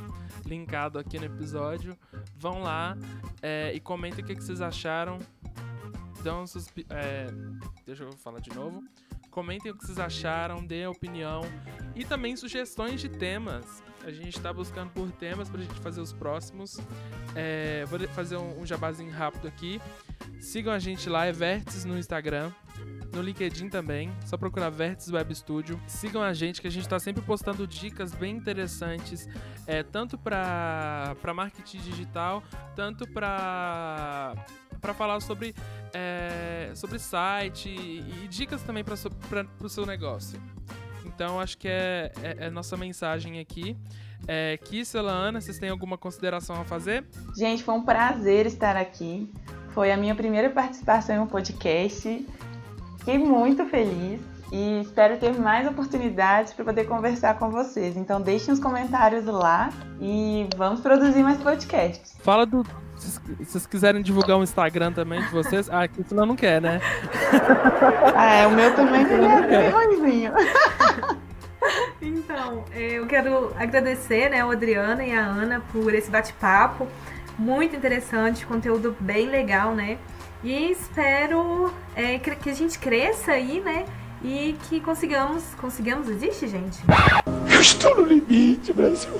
Linkado 0.45 0.99
aqui 0.99 1.17
no 1.17 1.25
episódio. 1.25 1.97
Vão 2.35 2.61
lá 2.61 2.97
é, 3.41 3.71
e 3.73 3.79
comentem 3.79 4.23
o 4.23 4.27
que, 4.27 4.35
que 4.35 4.43
vocês 4.43 4.61
acharam. 4.61 5.19
Então, 6.19 6.43
é, 6.89 7.27
deixa 7.85 8.03
eu 8.03 8.11
falar 8.11 8.41
de 8.41 8.53
novo. 8.53 8.83
Comentem 9.39 9.71
o 9.71 9.75
que 9.75 9.85
vocês 9.85 9.97
acharam, 9.97 10.65
deem 10.65 10.83
a 10.83 10.89
opinião 10.89 11.43
e 11.95 12.03
também 12.03 12.35
sugestões 12.35 12.99
de 12.99 13.07
temas. 13.07 13.81
A 14.03 14.11
gente 14.11 14.35
está 14.35 14.51
buscando 14.51 14.89
por 14.89 15.09
temas 15.13 15.49
para 15.49 15.61
a 15.61 15.63
gente 15.63 15.79
fazer 15.79 16.01
os 16.01 16.11
próximos. 16.11 16.77
É, 17.33 17.85
vou 17.85 17.97
fazer 18.09 18.35
um, 18.35 18.65
jabazinho 18.65 19.09
rápido 19.09 19.47
aqui. 19.47 19.79
Sigam 20.41 20.73
a 20.73 20.77
gente 20.77 21.07
lá, 21.07 21.25
é 21.25 21.31
Vértices 21.31 21.85
no 21.85 21.97
Instagram, 21.97 22.51
no 23.13 23.21
LinkedIn 23.21 23.69
também, 23.69 24.11
só 24.25 24.35
procurar 24.35 24.71
Vértices 24.71 25.13
Web 25.13 25.33
Studio. 25.33 25.81
Sigam 25.87 26.21
a 26.21 26.33
gente 26.33 26.59
que 26.59 26.67
a 26.67 26.71
gente 26.71 26.83
está 26.83 26.99
sempre 26.99 27.21
postando 27.21 27.65
dicas 27.65 28.13
bem 28.13 28.35
interessantes, 28.35 29.25
é, 29.65 29.83
tanto 29.83 30.17
para 30.17 31.15
marketing 31.33 31.77
digital, 31.77 32.43
tanto 32.75 33.07
para 33.07 34.35
para 34.79 34.93
falar 34.93 35.19
sobre, 35.21 35.53
é, 35.93 36.71
sobre 36.75 36.99
site 36.99 37.69
e, 37.69 38.23
e 38.23 38.27
dicas 38.27 38.61
também 38.63 38.83
para 38.83 38.95
o 38.95 39.69
seu 39.69 39.85
negócio. 39.85 40.41
Então, 41.05 41.39
acho 41.39 41.57
que 41.57 41.67
é, 41.67 42.11
é, 42.23 42.45
é 42.45 42.49
nossa 42.49 42.77
mensagem 42.77 43.39
aqui. 43.39 43.77
É, 44.27 44.57
Kissela, 44.57 45.11
Ana, 45.11 45.41
vocês 45.41 45.57
têm 45.59 45.69
alguma 45.69 45.97
consideração 45.97 46.59
a 46.61 46.63
fazer? 46.63 47.05
Gente, 47.37 47.63
foi 47.63 47.75
um 47.75 47.83
prazer 47.83 48.45
estar 48.45 48.75
aqui. 48.75 49.31
Foi 49.69 49.91
a 49.91 49.97
minha 49.97 50.15
primeira 50.15 50.49
participação 50.49 51.15
em 51.15 51.19
um 51.19 51.27
podcast. 51.27 52.27
Fiquei 52.99 53.17
muito 53.17 53.65
feliz 53.65 54.21
e 54.51 54.81
espero 54.81 55.17
ter 55.17 55.37
mais 55.37 55.67
oportunidades 55.67 56.53
para 56.53 56.65
poder 56.65 56.85
conversar 56.85 57.37
com 57.37 57.49
vocês. 57.49 57.95
Então 57.95 58.21
deixem 58.21 58.53
os 58.53 58.59
comentários 58.59 59.25
lá 59.25 59.71
e 60.01 60.47
vamos 60.57 60.81
produzir 60.81 61.23
mais 61.23 61.41
podcasts. 61.41 62.15
Fala 62.19 62.45
do, 62.45 62.65
se 62.99 63.19
vocês 63.39 63.65
quiserem 63.65 64.01
divulgar 64.01 64.37
o 64.37 64.41
um 64.41 64.43
Instagram 64.43 64.91
também 64.91 65.21
de 65.21 65.29
vocês, 65.29 65.69
ah, 65.69 65.87
que 65.87 66.03
senão 66.03 66.25
não 66.25 66.35
quer, 66.35 66.61
né? 66.61 66.81
ah, 68.15 68.33
é, 68.35 68.47
o 68.47 68.51
meu 68.51 68.75
também 68.75 69.05
é 69.49 69.69
ruimzinho. 69.69 70.33
Então, 72.01 72.65
eu 72.73 73.05
quero 73.07 73.53
agradecer 73.57 74.29
né, 74.29 74.43
o 74.43 74.51
Adriana 74.51 75.03
e 75.05 75.13
a 75.13 75.25
Ana 75.25 75.61
por 75.71 75.93
esse 75.93 76.09
bate-papo. 76.09 76.87
Muito 77.37 77.75
interessante, 77.75 78.45
conteúdo 78.45 78.95
bem 78.99 79.27
legal, 79.27 79.73
né? 79.73 79.97
E 80.43 80.71
espero 80.71 81.73
é, 81.95 82.17
que 82.19 82.49
a 82.49 82.53
gente 82.53 82.77
cresça 82.79 83.31
aí, 83.31 83.61
né? 83.61 83.85
e 84.23 84.55
que 84.67 84.79
consigamos, 84.79 85.43
consigamos, 85.55 86.09
existe, 86.09 86.47
gente? 86.47 86.79
Eu 87.51 87.61
estou 87.61 87.95
no 87.95 88.05
limite, 88.05 88.73
Brasil. 88.73 89.11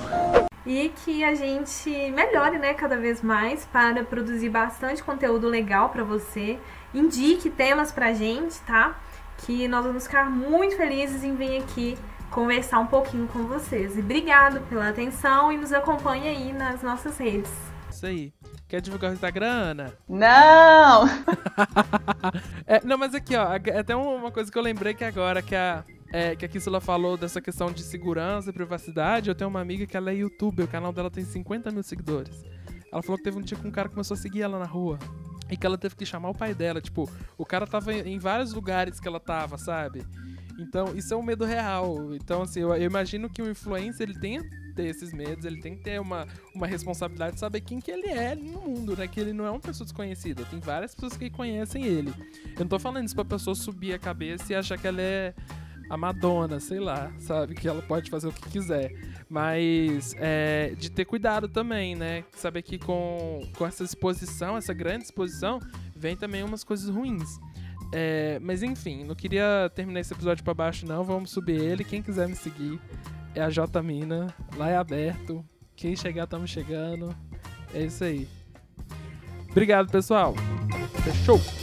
E 0.70 0.88
que 0.88 1.24
a 1.24 1.34
gente 1.34 1.90
melhore, 2.12 2.56
né, 2.56 2.74
cada 2.74 2.96
vez 2.96 3.20
mais 3.22 3.66
para 3.66 4.04
produzir 4.04 4.50
bastante 4.50 5.02
conteúdo 5.02 5.48
legal 5.48 5.88
para 5.88 6.04
você. 6.04 6.60
Indique 6.94 7.50
temas 7.50 7.90
pra 7.90 8.12
gente, 8.12 8.60
tá? 8.60 8.96
Que 9.38 9.66
nós 9.66 9.84
vamos 9.84 10.04
ficar 10.04 10.30
muito 10.30 10.76
felizes 10.76 11.24
em 11.24 11.34
vir 11.34 11.60
aqui 11.60 11.98
conversar 12.30 12.78
um 12.78 12.86
pouquinho 12.86 13.26
com 13.26 13.48
vocês. 13.48 13.96
E 13.96 14.00
obrigado 14.00 14.60
pela 14.68 14.90
atenção 14.90 15.50
e 15.50 15.56
nos 15.56 15.72
acompanhe 15.72 16.28
aí 16.28 16.52
nas 16.52 16.84
nossas 16.84 17.18
redes. 17.18 17.50
Isso 17.90 18.06
aí. 18.06 18.32
Quer 18.68 18.80
divulgar 18.80 19.10
o 19.10 19.14
Instagram, 19.14 19.50
Ana? 19.50 19.92
Não! 20.08 21.08
é, 22.64 22.80
não, 22.84 22.96
mas 22.96 23.12
aqui, 23.12 23.34
ó, 23.34 23.56
até 23.76 23.96
uma 23.96 24.30
coisa 24.30 24.52
que 24.52 24.56
eu 24.56 24.62
lembrei 24.62 24.94
que 24.94 25.02
agora, 25.02 25.42
que 25.42 25.56
a, 25.56 25.82
é, 26.12 26.34
que 26.34 26.44
a 26.44 26.48
Kissula 26.48 26.80
falou 26.80 27.16
dessa 27.16 27.40
questão 27.40 27.70
de 27.72 27.82
segurança 27.82 28.50
e 28.50 28.52
privacidade, 28.52 29.28
eu 29.28 29.34
tenho 29.34 29.48
uma 29.48 29.60
amiga 29.60 29.86
que 29.86 29.96
ela 29.96 30.10
é 30.10 30.16
youtuber, 30.16 30.64
o 30.64 30.68
canal 30.68 30.92
dela 30.92 31.10
tem 31.10 31.24
50 31.24 31.70
mil 31.70 31.82
seguidores. 31.82 32.44
Ela 32.92 33.02
falou 33.02 33.16
que 33.18 33.24
teve 33.24 33.38
um 33.38 33.42
dia 33.42 33.56
que 33.56 33.66
um 33.66 33.70
cara 33.70 33.88
começou 33.88 34.14
a 34.14 34.18
seguir 34.18 34.42
ela 34.42 34.58
na 34.58 34.64
rua. 34.64 34.98
E 35.48 35.56
que 35.56 35.66
ela 35.66 35.78
teve 35.78 35.96
que 35.96 36.06
chamar 36.06 36.30
o 36.30 36.34
pai 36.34 36.54
dela. 36.54 36.80
Tipo, 36.80 37.10
o 37.36 37.44
cara 37.44 37.66
tava 37.66 37.92
em 37.92 38.18
vários 38.18 38.52
lugares 38.52 39.00
que 39.00 39.08
ela 39.08 39.18
tava, 39.18 39.58
sabe? 39.58 40.04
Então, 40.58 40.94
isso 40.94 41.12
é 41.12 41.16
um 41.16 41.22
medo 41.22 41.44
real. 41.44 42.14
Então, 42.14 42.42
assim, 42.42 42.60
eu, 42.60 42.74
eu 42.74 42.82
imagino 42.82 43.28
que 43.28 43.42
o 43.42 43.50
influencer, 43.50 44.08
ele 44.08 44.18
tem 44.18 44.40
ter 44.74 44.84
esses 44.84 45.12
medos, 45.12 45.44
ele 45.44 45.60
tem 45.60 45.76
que 45.76 45.82
ter 45.82 46.00
uma, 46.00 46.26
uma 46.54 46.66
responsabilidade 46.66 47.34
de 47.34 47.40
saber 47.40 47.60
quem 47.60 47.80
que 47.80 47.90
ele 47.90 48.08
é 48.08 48.34
no 48.34 48.60
mundo, 48.60 48.96
né? 48.96 49.06
Que 49.06 49.20
ele 49.20 49.32
não 49.32 49.44
é 49.44 49.50
uma 49.50 49.60
pessoa 49.60 49.84
desconhecida. 49.84 50.44
Tem 50.44 50.60
várias 50.60 50.94
pessoas 50.94 51.16
que 51.16 51.30
conhecem 51.30 51.84
ele. 51.84 52.12
Eu 52.54 52.60
não 52.60 52.68
tô 52.68 52.78
falando 52.78 53.06
isso 53.06 53.14
pra 53.14 53.24
pessoa 53.24 53.54
subir 53.54 53.92
a 53.92 53.98
cabeça 53.98 54.52
e 54.52 54.56
achar 54.56 54.78
que 54.78 54.86
ela 54.86 55.00
é 55.00 55.34
a 55.90 55.96
Madonna, 55.96 56.60
sei 56.60 56.78
lá, 56.78 57.12
sabe? 57.18 57.56
Que 57.56 57.66
ela 57.66 57.82
pode 57.82 58.08
fazer 58.08 58.28
o 58.28 58.32
que 58.32 58.48
quiser. 58.48 58.94
Mas 59.28 60.14
é, 60.18 60.72
de 60.78 60.88
ter 60.88 61.04
cuidado 61.04 61.48
também, 61.48 61.96
né? 61.96 62.22
Saber 62.32 62.62
que 62.62 62.78
com, 62.78 63.42
com 63.58 63.66
essa 63.66 63.82
exposição, 63.82 64.56
essa 64.56 64.72
grande 64.72 65.04
exposição, 65.04 65.58
vem 65.96 66.16
também 66.16 66.44
umas 66.44 66.62
coisas 66.62 66.88
ruins. 66.88 67.40
É, 67.92 68.38
mas 68.40 68.62
enfim, 68.62 69.02
não 69.02 69.16
queria 69.16 69.68
terminar 69.74 69.98
esse 69.98 70.14
episódio 70.14 70.44
para 70.44 70.54
baixo, 70.54 70.86
não. 70.86 71.02
Vamos 71.02 71.32
subir 71.32 71.60
ele. 71.60 71.82
Quem 71.82 72.00
quiser 72.00 72.28
me 72.28 72.36
seguir 72.36 72.80
é 73.34 73.42
a 73.42 73.50
J 73.50 73.82
Mina. 73.82 74.32
Lá 74.56 74.70
é 74.70 74.76
aberto. 74.76 75.44
Quem 75.74 75.96
chegar, 75.96 76.24
estamos 76.24 76.50
chegando. 76.50 77.12
É 77.74 77.82
isso 77.82 78.04
aí. 78.04 78.28
Obrigado, 79.50 79.90
pessoal. 79.90 80.34
Fechou! 81.02 81.59